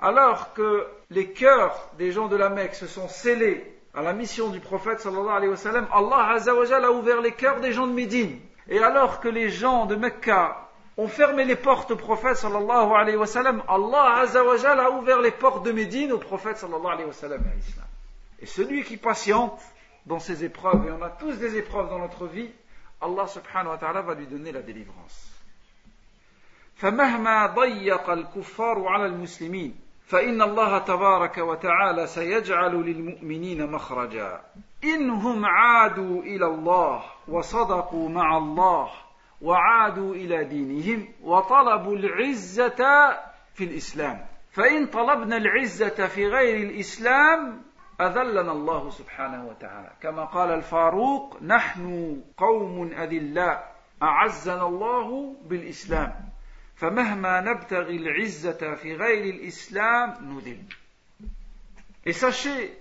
Alors 0.00 0.52
que 0.52 0.86
les 1.10 1.32
cœurs 1.32 1.90
des 1.96 2.12
gens 2.12 2.28
de 2.28 2.36
la 2.36 2.50
Mecque 2.50 2.74
se 2.74 2.86
sont 2.86 3.08
scellés 3.08 3.72
à 3.94 4.02
la 4.02 4.12
mission 4.12 4.50
du 4.50 4.60
prophète 4.60 5.00
sallallahu 5.00 5.28
alayhi 5.28 5.50
wa 5.50 5.56
sallam, 5.56 5.88
Allah 5.90 6.32
azawajal 6.32 6.84
a 6.84 6.90
ouvert 6.92 7.22
les 7.22 7.32
cœurs 7.32 7.60
des 7.60 7.72
gens 7.72 7.86
de 7.86 7.92
Médine. 7.92 8.38
Et 8.68 8.78
alors 8.78 9.20
que 9.20 9.28
les 9.28 9.48
gens 9.48 9.86
de 9.86 9.96
Mecca 9.96 10.68
ont 10.98 11.08
fermé 11.08 11.44
les 11.44 11.56
portes 11.56 11.90
au 11.92 11.96
prophète 11.96 12.36
sallallahu 12.36 12.92
alayhi 12.92 13.16
wa 13.16 13.26
sallam, 13.26 13.62
Allah 13.68 14.18
azawajal 14.18 14.78
a 14.80 14.90
ouvert 14.90 15.22
les 15.22 15.30
portes 15.30 15.64
de 15.64 15.72
Médine 15.72 16.12
au 16.12 16.18
prophète 16.18 16.58
sallallahu 16.58 16.92
alayhi 16.92 17.06
wa 17.06 17.14
sallam 17.14 17.42
à 17.50 17.54
l'islam. 17.54 17.86
Et 18.40 18.46
celui 18.46 18.84
qui 18.84 18.98
patiente 18.98 19.58
dans 20.04 20.18
ces 20.18 20.44
épreuves, 20.44 20.86
et 20.86 20.92
on 20.92 21.02
a 21.02 21.08
tous 21.08 21.38
des 21.38 21.56
épreuves 21.56 21.88
dans 21.88 21.98
notre 21.98 22.26
vie, 22.26 22.50
Allah 23.00 23.26
subhanahu 23.26 23.70
wa 23.70 23.78
ta'ala 23.78 24.02
va 24.02 24.14
lui 24.14 24.26
donner 24.26 24.52
la 24.52 24.60
délivrance. 24.60 25.32
فمهما 26.76 27.46
ضيق 27.46 28.10
الكفار 28.10 28.88
على 28.88 29.06
المسلمين 29.06 29.80
فإن 30.11 30.41
الله 30.41 30.77
تبارك 30.77 31.37
وتعالى 31.37 32.07
سيجعل 32.07 32.75
للمؤمنين 32.75 33.71
مخرجا. 33.71 34.41
إنهم 34.83 35.45
عادوا 35.45 36.21
إلى 36.21 36.45
الله 36.45 37.03
وصدقوا 37.27 38.09
مع 38.09 38.37
الله 38.37 38.89
وعادوا 39.41 40.15
إلى 40.15 40.43
دينهم 40.43 41.07
وطلبوا 41.23 41.95
العزة 41.95 42.77
في 43.53 43.63
الإسلام. 43.63 44.25
فإن 44.51 44.85
طلبنا 44.85 45.37
العزة 45.37 46.07
في 46.07 46.27
غير 46.27 46.69
الإسلام 46.69 47.61
أذلنا 48.01 48.51
الله 48.51 48.89
سبحانه 48.89 49.47
وتعالى. 49.47 49.89
كما 50.01 50.25
قال 50.25 50.51
الفاروق 50.51 51.43
نحن 51.43 52.21
قوم 52.37 52.91
أذلاء 52.91 53.75
أعزنا 54.03 54.67
الله 54.67 55.35
بالإسلام. 55.45 56.30
فمهما 56.80 57.40
نبتغي 57.40 57.96
العزة 57.96 58.74
في 58.74 58.96
غير 58.96 59.34
الإسلام 59.34 60.14
نذل 60.22 60.62
Et 62.06 62.12
sachez 62.12 62.72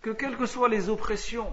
que 0.00 0.10
quelles 0.10 0.36
que 0.36 0.46
soient 0.46 0.70
les 0.70 0.88
oppressions 0.88 1.52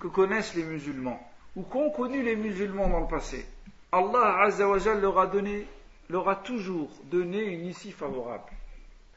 que 0.00 0.08
connaissent 0.08 0.54
les 0.54 0.64
musulmans, 0.64 1.20
ou 1.56 1.62
qu'ont 1.62 1.90
connu 1.90 2.22
les 2.22 2.36
musulmans 2.36 2.88
dans 2.88 3.00
le 3.00 3.06
passé, 3.06 3.46
Allah 3.90 4.42
Azzawajal 4.42 5.00
leur 5.00 5.18
a 5.18 5.26
donné, 5.26 5.66
leur 6.10 6.28
a 6.28 6.36
toujours 6.36 6.90
donné 7.04 7.42
une 7.42 7.66
issue 7.66 7.92
favorable. 7.92 8.44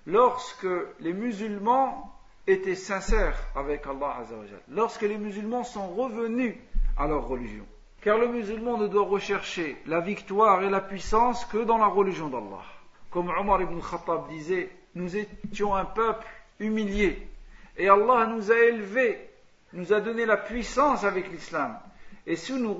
Lorsque 0.06 0.68
les 1.00 1.14
musulmans 1.14 2.14
étaient 2.48 2.76
sincères 2.76 3.38
avec 3.56 3.86
Allah 3.86 4.18
Azzawajal, 4.22 4.62
lorsque 4.70 5.02
les 5.02 5.18
musulmans 5.18 5.64
sont 5.64 5.88
revenus 5.90 6.56
à 6.98 7.08
leur 7.08 7.28
religion. 7.28 7.66
Car 8.02 8.18
le 8.18 8.28
musulman 8.28 8.78
ne 8.78 8.88
doit 8.88 9.06
rechercher 9.06 9.78
la 9.86 10.02
victoire 10.02 10.62
et 10.64 10.70
la 10.70 10.82
puissance 10.82 11.46
que 11.46 11.60
dans 11.60 11.78
la 11.78 11.88
religion 11.88 12.28
d'Allah. 12.28 12.64
Comme 13.12 13.30
Omar 13.30 13.62
ibn 13.62 13.80
Khattab 13.80 14.28
disait, 14.28 14.70
nous 14.96 15.16
étions 15.16 15.74
un 15.74 15.86
peuple 15.86 16.26
humilié 16.60 17.28
et 17.78 17.88
Allah 17.88 18.28
nous 18.28 18.52
a 18.52 18.58
élevés, 18.58 19.30
nous 19.72 19.94
a 19.94 20.02
donné 20.02 20.26
la 20.26 20.38
puissance 20.38 21.04
avec 21.04 21.32
l'islam. 21.32 21.78
Et 22.26 22.36
si 22.36 22.54
nous, 22.54 22.78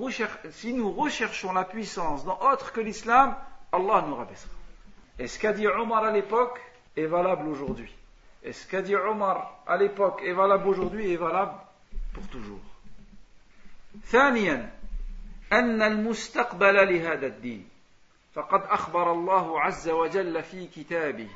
si 0.50 0.72
nous 0.72 0.90
recherchons 0.90 1.52
la 1.52 1.64
puissance 1.64 2.24
dans 2.24 2.38
autre 2.40 2.72
que 2.72 2.80
l'islam, 2.80 3.34
Allah 3.72 4.04
nous 4.06 4.14
rabaissera. 4.14 4.52
Et 5.18 5.26
ce 5.26 5.38
qu'a 5.38 5.52
dit 5.52 5.66
Omar 5.66 6.04
à 6.04 6.10
l'époque 6.10 6.60
est 6.96 7.06
valable 7.06 7.48
aujourd'hui. 7.48 7.92
Et 8.42 8.52
ce 8.52 8.66
qu'a 8.66 8.82
dit 8.82 8.94
Omar 8.94 9.58
à 9.66 9.76
l'époque 9.76 10.22
est 10.24 10.32
valable 10.32 10.68
aujourd'hui 10.68 11.08
et 11.08 11.14
est 11.14 11.16
valable 11.16 11.54
pour 12.12 12.26
toujours. 12.28 12.60
ثانيا 14.10 14.70
أن 15.53 15.81
المستقبل 15.81 16.93
لهذا 16.93 17.27
الدين. 17.27 17.69
فقد 18.33 18.61
أخبر 18.61 19.11
الله 19.11 19.61
عز 19.61 19.89
وجل 19.89 20.43
في 20.43 20.67
كتابه 20.67 21.27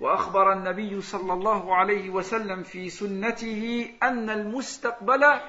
وأخبر 0.00 0.52
النبي 0.52 1.00
صلى 1.00 1.32
الله 1.32 1.76
عليه 1.76 2.10
وسلم 2.10 2.62
في 2.62 2.90
سنته 2.90 3.90
أن 4.02 4.30
المستقبل 4.30 5.40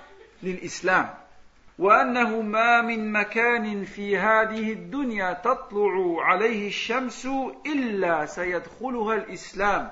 للإسلام 0.44 1.14
وأنه 1.80 2.42
ما 2.42 2.82
من 2.82 3.12
مكان 3.12 3.84
في 3.84 4.18
هذه 4.18 4.72
الدنيا 4.74 5.34
تطلع 5.34 6.24
عليه 6.24 6.68
الشمس 6.68 7.28
إلا 7.66 8.26
سيدخلها 8.26 9.16
الإسلام. 9.16 9.92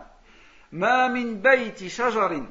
ما 0.72 1.08
من 1.08 1.42
بيت 1.42 1.88
شجر 1.88 2.44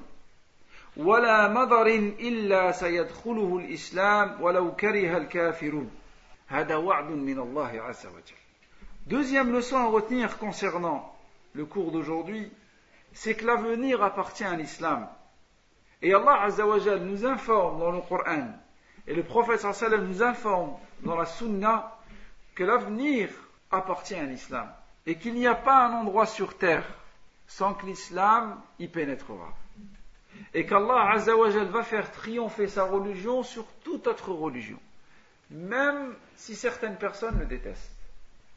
ولا 0.98 1.48
مضر 1.48 1.88
إلا 2.20 2.72
سيدخله 2.72 3.58
الإسلام 3.58 4.42
ولو 4.42 4.76
كره 4.76 5.18
الكافرون 5.18 5.92
هذا 6.48 6.76
وعد 6.76 7.10
من 7.10 7.40
الله 7.40 7.82
عز 7.82 8.06
وجل 8.06 8.44
Deuxième 9.06 9.52
leçon 9.52 9.76
à 9.78 9.88
retenir 9.88 10.38
concernant 10.38 11.14
le 11.52 11.66
cours 11.66 11.92
d'aujourd'hui, 11.92 12.50
c'est 13.12 13.36
que 13.36 13.46
l'avenir 13.46 14.02
appartient 14.02 14.46
à 14.46 14.56
l'islam. 14.56 15.10
Et 16.02 16.14
Allah 16.14 16.44
Azzawajal 16.44 17.00
nous 17.00 17.26
informe 17.26 17.80
dans 17.80 17.92
le 17.92 18.00
Coran, 18.00 18.48
et 19.06 19.14
le 19.14 19.24
prophète 19.24 19.60
sallam 19.60 20.08
nous 20.08 20.24
informe 20.24 20.76
dans 21.02 21.18
la 21.18 21.26
Sunna, 21.26 21.98
que 22.56 22.64
l'avenir 22.64 23.30
appartient 23.72 24.16
à 24.16 24.24
l'islam. 24.24 24.72
Et 25.06 25.18
qu'il 25.18 25.34
n'y 25.34 25.48
a 25.48 25.56
pas 25.56 25.86
un 25.86 25.94
endroit 25.94 26.26
sur 26.26 26.58
terre 26.58 26.86
sans 27.46 27.74
que 27.74 27.86
l'islam 27.86 28.62
y 28.80 28.88
pénétrera. 28.88 29.54
Et 30.54 30.66
qu'Allah 30.66 31.12
Azzawajal 31.14 31.68
va 31.68 31.84
faire 31.84 32.12
triompher 32.12 32.68
sa 32.68 32.84
religion 32.84 33.44
sur 33.44 33.66
toute 33.84 34.08
autre 34.08 34.32
religion, 34.32 34.80
même 35.50 36.16
si 36.36 36.56
certaines 36.56 36.98
personnes 36.98 37.40
le 37.40 37.46
détestent. 37.46 37.92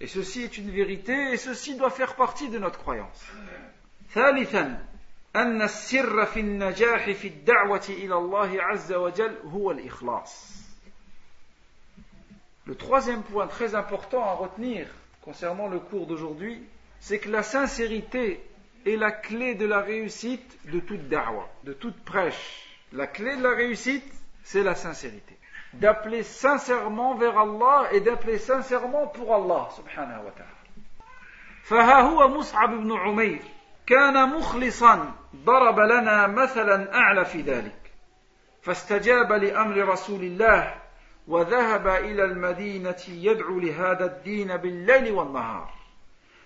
Et 0.01 0.07
ceci 0.07 0.43
est 0.43 0.59
une 0.59 0.71
vérité 0.71 1.33
et 1.33 1.37
ceci 1.39 1.77
doit 1.77 1.91
faire 1.91 2.17
partie 2.17 2.49
de 2.49 2.59
notre 2.59 2.79
croyance. 2.79 3.25
ثالثا 4.15 4.79
أن 5.37 5.63
السر 5.63 6.25
في 6.25 6.41
النجاح 6.41 7.11
في 7.11 7.29
الدعوة 7.29 7.87
إلى 7.89 8.15
الله 8.15 8.63
عز 8.63 8.93
وجل 8.93 9.37
هو 9.45 9.71
الإخلاص. 9.71 10.63
Le 12.67 12.75
troisième 12.75 13.23
point 13.23 13.47
très 13.47 13.75
important 13.75 14.25
à 14.25 14.33
retenir 14.35 14.87
concernant 15.23 15.69
le 15.69 15.79
cours 15.79 16.07
d'aujourd'hui, 16.07 16.63
c'est 17.01 17.19
que 17.19 17.31
la 17.31 17.43
sincérité 17.43 18.41
est 18.87 18.97
la 18.97 19.11
clé 19.11 19.55
de 19.55 19.67
la 19.67 19.81
réussite 19.81 20.59
de 20.71 20.81
toute 20.81 21.09
da'wah, 21.09 21.49
de 21.65 21.73
toute 21.73 22.05
prêche. 22.05 22.69
La 22.93 23.07
clé 23.07 23.37
de 23.37 23.43
la 23.43 23.51
réussite, 23.51 24.05
c'est 24.43 24.63
la 24.63 24.75
sincérité. 24.75 25.37
d'appeler 25.81 26.23
sincèrement 26.23 27.15
vers 27.17 27.39
Allah 27.39 27.89
et 27.93 28.01
d'appeler 28.01 28.39
sincèrement 28.39 29.07
pour 29.09 29.35
Allah 29.35 29.69
subhanahu 29.77 30.25
wa 30.25 30.31
ta'ala. 30.31 30.51
فها 31.63 32.01
هو 32.01 32.29
مصعب 32.29 32.71
بن 32.71 32.93
عمير 32.93 33.43
كان 33.87 34.29
مخلصا 34.29 35.15
ضرب 35.37 35.81
لنا 35.81 36.27
مثلا 36.27 36.95
اعلى 36.95 37.25
في 37.25 37.41
ذلك 37.43 37.93
فاستجاب 38.63 39.33
لامر 39.33 39.89
رسول 39.89 40.23
الله 40.23 40.75
وذهب 41.29 41.87
الى 41.87 42.25
المدينه 42.25 43.03
يدعو 43.09 43.61
لهذا 43.61 44.05
الدين 44.05 44.57
بالليل 44.57 45.13
والنهار 45.13 45.71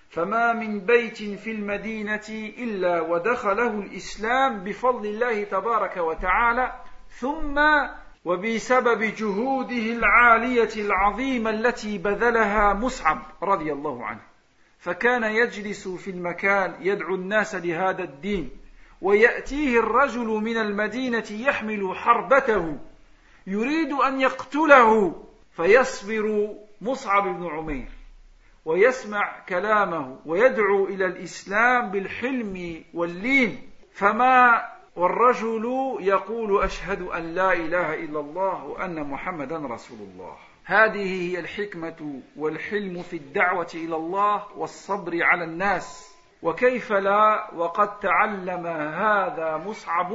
فما 0.09 0.53
من 0.53 0.79
بيت 0.79 1.17
في 1.17 1.51
المدينة 1.51 2.27
إلا 2.57 3.01
ودخله 3.01 3.67
الإسلام 3.67 4.63
بفضل 4.63 5.05
الله 5.05 5.43
تبارك 5.43 5.97
وتعالى 5.97 6.73
ثم 7.19 7.59
وبسبب 8.25 9.01
جهوده 9.01 9.77
العالية 9.77 10.69
العظيمة 10.77 11.49
التي 11.49 11.97
بذلها 11.97 12.73
مصعب 12.73 13.21
رضي 13.43 13.73
الله 13.73 14.05
عنه. 14.05 14.21
فكان 14.79 15.23
يجلس 15.23 15.87
في 15.87 16.11
المكان 16.11 16.75
يدعو 16.79 17.15
الناس 17.15 17.55
لهذا 17.55 18.03
الدين 18.03 18.49
ويأتيه 19.01 19.79
الرجل 19.79 20.27
من 20.27 20.57
المدينة 20.57 21.25
يحمل 21.31 21.95
حربته 21.95 22.77
يريد 23.47 23.91
أن 23.91 24.21
يقتله 24.21 25.23
فيصبر 25.55 26.55
مصعب 26.81 27.23
بن 27.23 27.47
عمير. 27.47 27.87
ويسمع 28.65 29.39
كلامه 29.49 30.17
ويدعو 30.25 30.85
إلى 30.85 31.05
الإسلام 31.05 31.91
بالحلم 31.91 32.83
واللين. 32.93 33.69
فما 33.93 34.65
والرجل 34.95 35.97
يقول 35.99 36.63
أشهد 36.63 37.01
أن 37.01 37.35
لا 37.35 37.53
إله 37.53 37.93
إلا 37.93 38.19
الله 38.19 38.63
وأن 38.63 39.03
محمدا 39.03 39.57
رسول 39.57 39.99
الله. 39.99 40.37
هذه 40.65 41.31
هي 41.31 41.39
الحكمة 41.39 42.21
والحلم 42.35 43.01
في 43.01 43.15
الدعوة 43.15 43.71
إلى 43.73 43.95
الله 43.95 44.43
والصبر 44.57 45.23
على 45.23 45.43
الناس. 45.43 46.15
وكيف 46.41 46.91
لا؟ 46.91 47.53
وقد 47.55 47.99
تعلم 47.99 48.67
هذا 48.67 49.57
مصعب 49.57 50.13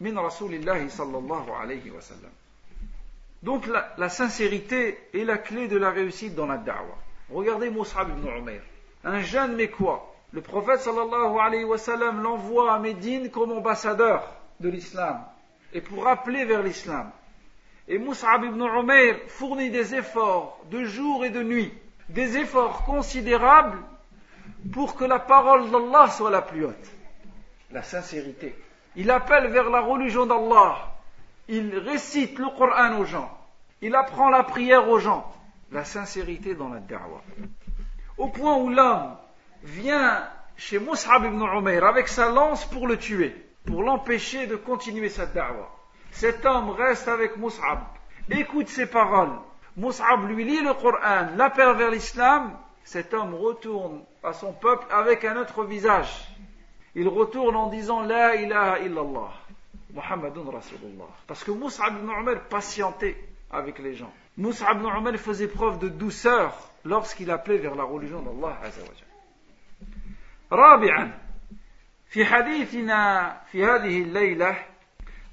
من 0.00 0.18
رسول 0.18 0.54
الله 0.54 0.88
صلى 0.88 1.18
الله 1.18 1.56
عليه 1.56 1.90
وسلم. 1.90 2.30
Donc 3.42 3.66
la, 3.66 3.92
la, 3.98 4.08
sincérité 4.08 4.98
est 5.12 5.24
la 5.24 5.38
clé 5.38 5.66
de 5.66 5.76
la 5.76 5.90
réussite 5.90 6.36
dans 6.36 6.46
la 6.46 6.58
da'wah. 6.58 7.01
Regardez 7.32 7.70
Mus'ab 7.70 8.10
ibn 8.10 8.28
Umair, 8.28 8.62
un 9.04 9.20
jeune 9.20 9.56
mécois, 9.56 10.12
Le 10.32 10.40
prophète 10.40 10.80
sallallahu 10.80 11.38
alayhi 11.38 11.64
wa 11.64 11.76
sallam 11.76 12.22
l'envoie 12.22 12.72
à 12.72 12.78
Médine 12.78 13.30
comme 13.30 13.52
ambassadeur 13.52 14.22
de 14.60 14.70
l'islam 14.70 15.22
et 15.74 15.82
pour 15.82 16.04
rappeler 16.04 16.46
vers 16.46 16.62
l'islam. 16.62 17.10
Et 17.86 17.98
Mus'ab 17.98 18.42
ibn 18.44 18.62
Umayr 18.62 19.16
fournit 19.28 19.70
des 19.70 19.94
efforts 19.94 20.58
de 20.70 20.84
jour 20.84 21.24
et 21.26 21.30
de 21.30 21.42
nuit, 21.42 21.72
des 22.08 22.38
efforts 22.38 22.84
considérables 22.84 23.78
pour 24.72 24.96
que 24.96 25.04
la 25.04 25.18
parole 25.18 25.70
d'Allah 25.70 26.08
soit 26.08 26.30
la 26.30 26.40
plus 26.40 26.64
haute. 26.64 26.90
La 27.70 27.82
sincérité. 27.82 28.54
Il 28.96 29.10
appelle 29.10 29.48
vers 29.48 29.68
la 29.68 29.80
religion 29.80 30.24
d'Allah. 30.24 30.76
Il 31.48 31.76
récite 31.78 32.38
le 32.38 32.48
Coran 32.56 32.98
aux 32.98 33.04
gens. 33.04 33.30
Il 33.82 33.94
apprend 33.94 34.30
la 34.30 34.44
prière 34.44 34.88
aux 34.88 34.98
gens. 34.98 35.30
La 35.72 35.84
sincérité 35.84 36.54
dans 36.54 36.68
la 36.68 36.80
da'wah. 36.80 37.22
Au 38.18 38.28
point 38.28 38.56
où 38.58 38.68
l'homme 38.68 39.16
vient 39.62 40.28
chez 40.56 40.78
Mus'ab 40.78 41.24
ibn 41.24 41.42
Umayr 41.42 41.82
avec 41.84 42.08
sa 42.08 42.30
lance 42.30 42.66
pour 42.66 42.86
le 42.86 42.98
tuer, 42.98 43.34
pour 43.64 43.82
l'empêcher 43.82 44.46
de 44.46 44.56
continuer 44.56 45.08
sa 45.08 45.24
da'wah. 45.24 45.70
Cet 46.10 46.44
homme 46.44 46.70
reste 46.70 47.08
avec 47.08 47.38
Mus'ab, 47.38 47.80
écoute 48.28 48.68
ses 48.68 48.84
paroles. 48.84 49.38
Mus'ab 49.78 50.28
lui 50.28 50.44
lit 50.44 50.60
le 50.60 50.74
Coran, 50.74 51.28
l'appelle 51.36 51.74
vers 51.76 51.90
l'islam. 51.90 52.54
Cet 52.84 53.14
homme 53.14 53.34
retourne 53.34 54.02
à 54.22 54.34
son 54.34 54.52
peuple 54.52 54.84
avec 54.90 55.24
un 55.24 55.38
autre 55.38 55.64
visage. 55.64 56.28
Il 56.94 57.08
retourne 57.08 57.56
en 57.56 57.68
disant 57.68 58.02
La 58.02 58.36
ilaha 58.36 58.80
illallah, 58.80 59.32
Muhammadun 59.94 60.50
Rasulullah. 60.52 61.08
Parce 61.26 61.42
que 61.42 61.50
Mus'ab 61.50 61.96
ibn 61.98 62.10
Umayr 62.10 62.42
patientait 62.50 63.16
avec 63.51 63.79
les 63.79 63.95
gens. 63.95 64.13
Mus'ab 64.37 64.77
ibn 64.77 64.87
Umayr 64.87 65.17
faisait 65.17 65.47
preuve 65.47 65.79
de 65.79 65.89
douceur 65.89 66.53
lorsqu'il 66.85 67.31
appelait 67.31 67.57
vers 67.57 67.75
la 67.75 67.83
religion 67.83 68.21
d'Allah 68.21 68.57
رابعا 70.51 71.11
في 72.09 72.25
حديثنا 72.25 73.41
في 73.51 73.65
هذه 73.65 74.01
الليله 74.01 74.65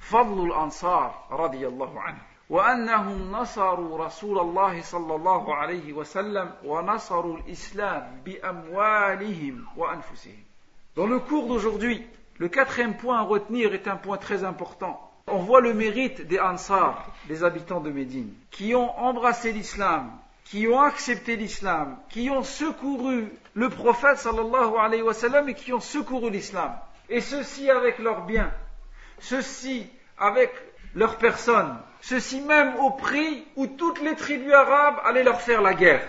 فضل 0.00 0.46
الانصار 0.46 1.26
رضي 1.30 1.66
الله 1.68 2.00
عنهم 2.00 2.22
وانهم 2.50 3.32
نصروا 3.32 4.04
رسول 4.04 4.38
الله 4.38 4.82
صلى 4.82 5.14
الله 5.14 5.54
عليه 5.54 5.92
وسلم 5.92 6.52
ونصروا 6.64 7.38
الاسلام 7.38 8.22
باموالهم 8.24 9.66
وانفسهم 9.76 10.44
Dans 10.96 11.06
le 11.06 11.18
cours 11.18 11.48
d'aujourd'hui, 11.48 12.06
le 12.38 12.48
quatrième 12.48 12.96
point 12.96 13.18
à 13.18 13.22
retenir 13.22 13.74
est 13.74 13.88
un 13.88 13.96
point 13.96 14.16
très 14.16 14.44
important. 14.44 15.07
On 15.31 15.39
voit 15.39 15.61
le 15.61 15.73
mérite 15.73 16.27
des 16.27 16.39
Ansar, 16.39 17.05
des 17.27 17.43
habitants 17.43 17.79
de 17.79 17.91
Médine, 17.91 18.33
qui 18.51 18.73
ont 18.75 18.97
embrassé 18.99 19.51
l'islam, 19.51 20.11
qui 20.45 20.67
ont 20.67 20.81
accepté 20.81 21.35
l'islam, 21.35 21.97
qui 22.09 22.29
ont 22.29 22.43
secouru 22.43 23.31
le 23.53 23.69
prophète 23.69 24.17
et 25.47 25.53
qui 25.53 25.73
ont 25.73 25.79
secouru 25.79 26.31
l'islam. 26.31 26.73
Et 27.09 27.21
ceci 27.21 27.69
avec 27.69 27.99
leurs 27.99 28.25
biens, 28.25 28.51
ceci 29.19 29.87
avec 30.17 30.51
leurs 30.95 31.17
personnes, 31.17 31.77
ceci 32.01 32.41
même 32.41 32.75
au 32.77 32.91
prix 32.91 33.45
où 33.55 33.67
toutes 33.67 34.01
les 34.01 34.15
tribus 34.15 34.53
arabes 34.53 34.99
allaient 35.03 35.23
leur 35.23 35.41
faire 35.41 35.61
la 35.61 35.73
guerre. 35.73 36.07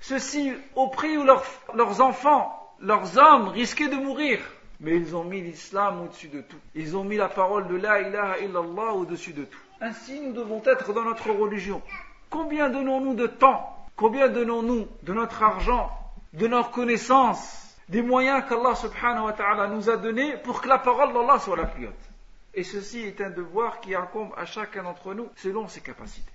Ceci 0.00 0.52
au 0.74 0.88
prix 0.88 1.18
où 1.18 1.24
leurs 1.24 2.00
enfants, 2.00 2.74
leurs 2.80 3.18
hommes 3.18 3.48
risquaient 3.48 3.88
de 3.88 3.96
mourir 3.96 4.38
Mais 4.79 4.95
ils 4.95 5.15
ont 5.15 5.23
mis 5.23 5.41
l'islam 5.41 6.01
au-dessus 6.01 6.27
de 6.27 6.41
tout. 6.41 6.57
Ils 6.75 6.97
ont 6.97 7.03
mis 7.03 7.17
la 7.17 7.29
parole 7.29 7.67
de 7.67 7.75
la 7.75 8.01
ilaha 8.01 8.39
illallah 8.39 8.93
au-dessus 8.93 9.33
de 9.33 9.45
tout. 9.45 9.59
Ainsi 9.81 10.19
nous 10.19 10.33
devons 10.33 10.61
être 10.65 10.93
dans 10.93 11.03
notre 11.03 11.29
religion. 11.31 11.81
Combien 12.29 12.69
donnons-nous 12.69 13.13
de 13.13 13.27
temps 13.27 13.77
Combien 13.95 14.27
donnons-nous 14.27 14.87
de 15.03 15.13
notre 15.13 15.43
argent, 15.43 15.91
de 16.33 16.47
notre 16.47 16.71
connaissance, 16.71 17.77
des 17.89 18.01
moyens 18.01 18.43
qu'Allah 18.49 18.75
subhanahu 18.75 19.25
wa 19.25 19.33
ta'ala 19.33 19.67
nous 19.67 19.89
a 19.89 19.97
donnés 19.97 20.37
pour 20.37 20.61
que 20.61 20.67
la 20.67 20.79
parole 20.79 21.13
d'Allah 21.13 21.37
soit 21.39 21.57
la 21.57 21.65
plus 21.65 21.87
haute 21.87 22.09
Et 22.55 22.63
ceci 22.63 23.01
est 23.01 23.21
un 23.21 23.29
devoir 23.29 23.79
qui 23.81 23.93
incombe 23.93 24.31
à 24.35 24.45
chacun 24.45 24.83
d'entre 24.83 25.13
nous 25.13 25.29
selon 25.35 25.67
ses 25.67 25.81
capacités. 25.81 26.31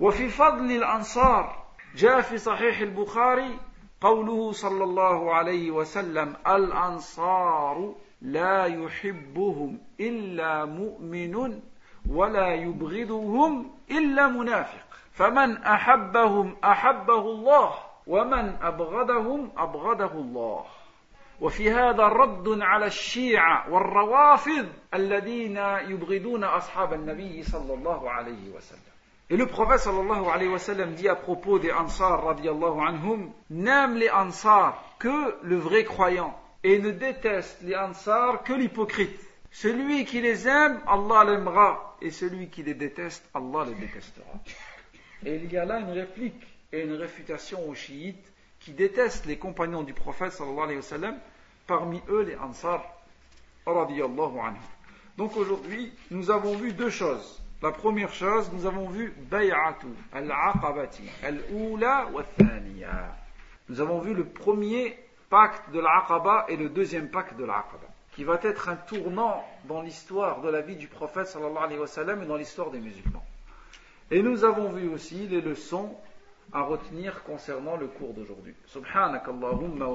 وفي 0.00 0.28
فضل 0.28 0.72
الأنصار 0.72 1.66
جاء 1.96 2.20
في 2.20 2.38
صحيح 2.38 2.80
البخاري 2.80 3.58
قوله 4.01 4.51
صلى 4.51 4.83
الله 4.83 5.33
عليه 5.33 5.71
وسلم 5.71 6.35
الأنصار 6.47 7.95
لا 8.21 8.65
يحبهم 8.65 9.79
إلا 9.99 10.65
مؤمن 10.65 11.59
ولا 12.09 12.53
يبغضهم 12.53 13.71
إلا 13.91 14.27
منافق. 14.27 14.85
فمن 15.11 15.57
أحبهم 15.57 16.55
أحبه 16.63 17.21
الله 17.21 17.73
ومن 18.07 18.55
أبغضهم 18.61 19.51
أبغضه 19.57 20.11
الله. 20.11 20.65
وفي 21.41 21.71
هذا 21.71 22.07
رد 22.07 22.61
على 22.61 22.85
الشيعة 22.85 23.73
والروافض 23.73 24.67
الذين 24.93 25.57
يبغضون 25.89 26.43
أصحاب 26.43 26.93
النبي 26.93 27.43
صلى 27.43 27.73
الله 27.73 28.09
عليه 28.09 28.49
وسلم. 28.55 28.90
Et 29.31 29.37
le 29.37 29.45
prophète 29.45 29.79
sallallahu 29.79 30.25
alayhi 30.27 30.49
wa 30.49 30.59
sallam 30.59 30.93
dit 30.93 31.07
à 31.07 31.15
propos 31.15 31.57
des 31.57 31.71
Ansar 31.71 32.21
radiallahu 32.21 32.81
anhum, 32.81 33.31
n'aime 33.49 33.95
les 33.95 34.09
Ansar 34.09 34.83
que 34.99 35.37
le 35.41 35.55
vrai 35.55 35.85
croyant 35.85 36.37
et 36.65 36.79
ne 36.79 36.91
déteste 36.91 37.61
les 37.61 37.77
Ansar 37.77 38.43
que 38.43 38.51
l'hypocrite. 38.51 39.17
Celui 39.49 40.03
qui 40.03 40.19
les 40.19 40.49
aime, 40.49 40.81
Allah 40.85 41.23
l'aimera 41.23 41.97
et 42.01 42.11
celui 42.11 42.49
qui 42.49 42.61
les 42.61 42.73
déteste, 42.73 43.23
Allah 43.33 43.67
le 43.69 43.75
détestera. 43.75 44.33
Et 45.25 45.35
il 45.37 45.49
y 45.49 45.57
a 45.57 45.63
là 45.63 45.79
une 45.79 45.91
réplique 45.91 46.43
et 46.73 46.81
une 46.81 46.95
réfutation 46.95 47.69
aux 47.69 47.73
chiites 47.73 48.33
qui 48.59 48.73
détestent 48.73 49.27
les 49.27 49.37
compagnons 49.37 49.83
du 49.83 49.93
prophète 49.93 50.33
sallallahu 50.33 50.63
alayhi 50.63 50.77
wa 50.79 50.83
sallam, 50.83 51.15
parmi 51.67 52.01
eux 52.09 52.23
les 52.23 52.35
Ansar 52.35 52.83
radiallahu 53.65 54.39
anhum. 54.39 54.59
Donc 55.17 55.37
aujourd'hui, 55.37 55.93
nous 56.09 56.31
avons 56.31 56.57
vu 56.57 56.73
deux 56.73 56.89
choses. 56.89 57.41
La 57.61 57.71
première 57.71 58.11
chose, 58.11 58.49
nous 58.53 58.65
avons 58.65 58.89
vu 58.89 59.13
Bay'atu 59.29 59.85
al-Aqabati, 60.13 61.03
al-Ula 61.23 62.07
wa 62.11 62.23
thaniya. 62.23 63.15
Nous 63.69 63.79
avons 63.79 63.99
vu 63.99 64.15
le 64.15 64.25
premier 64.25 64.97
pacte 65.29 65.69
de 65.71 65.79
l'Aqaba 65.79 66.47
et 66.49 66.57
le 66.57 66.69
deuxième 66.69 67.09
pacte 67.09 67.37
de 67.37 67.45
l'Aqaba, 67.45 67.87
qui 68.15 68.23
va 68.23 68.39
être 68.41 68.67
un 68.69 68.77
tournant 68.77 69.45
dans 69.65 69.83
l'histoire 69.83 70.41
de 70.41 70.49
la 70.49 70.61
vie 70.61 70.75
du 70.75 70.87
prophète 70.87 71.27
sallallahu 71.27 71.63
alayhi 71.63 71.79
wa 71.79 71.85
sallam 71.85 72.23
et 72.23 72.25
dans 72.25 72.35
l'histoire 72.35 72.71
des 72.71 72.79
musulmans. 72.79 73.23
Et 74.09 74.23
nous 74.23 74.43
avons 74.43 74.71
vu 74.71 74.89
aussi 74.89 75.27
les 75.27 75.41
leçons 75.41 75.95
à 76.51 76.63
retenir 76.63 77.23
concernant 77.23 77.77
le 77.77 77.85
cours 77.85 78.15
d'aujourd'hui. 78.15 78.55
Wa 78.75 78.81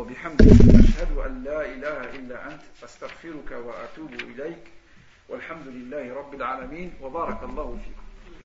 bihamdika 0.04 0.54
ashhadu 0.78 1.18
an 1.18 1.42
la 1.44 1.66
ilaha 1.66 2.14
illa 2.14 2.36
ant 2.46 2.84
astaghfiruka 2.84 3.60
wa 3.60 3.74
atubu 3.84 4.14
ilayk. 4.32 4.75
والحمد 5.28 5.66
لله 5.68 6.14
رب 6.14 6.34
العالمين 6.34 6.92
وبارك 7.02 7.42
الله 7.42 7.78
فيكم. 7.84 8.05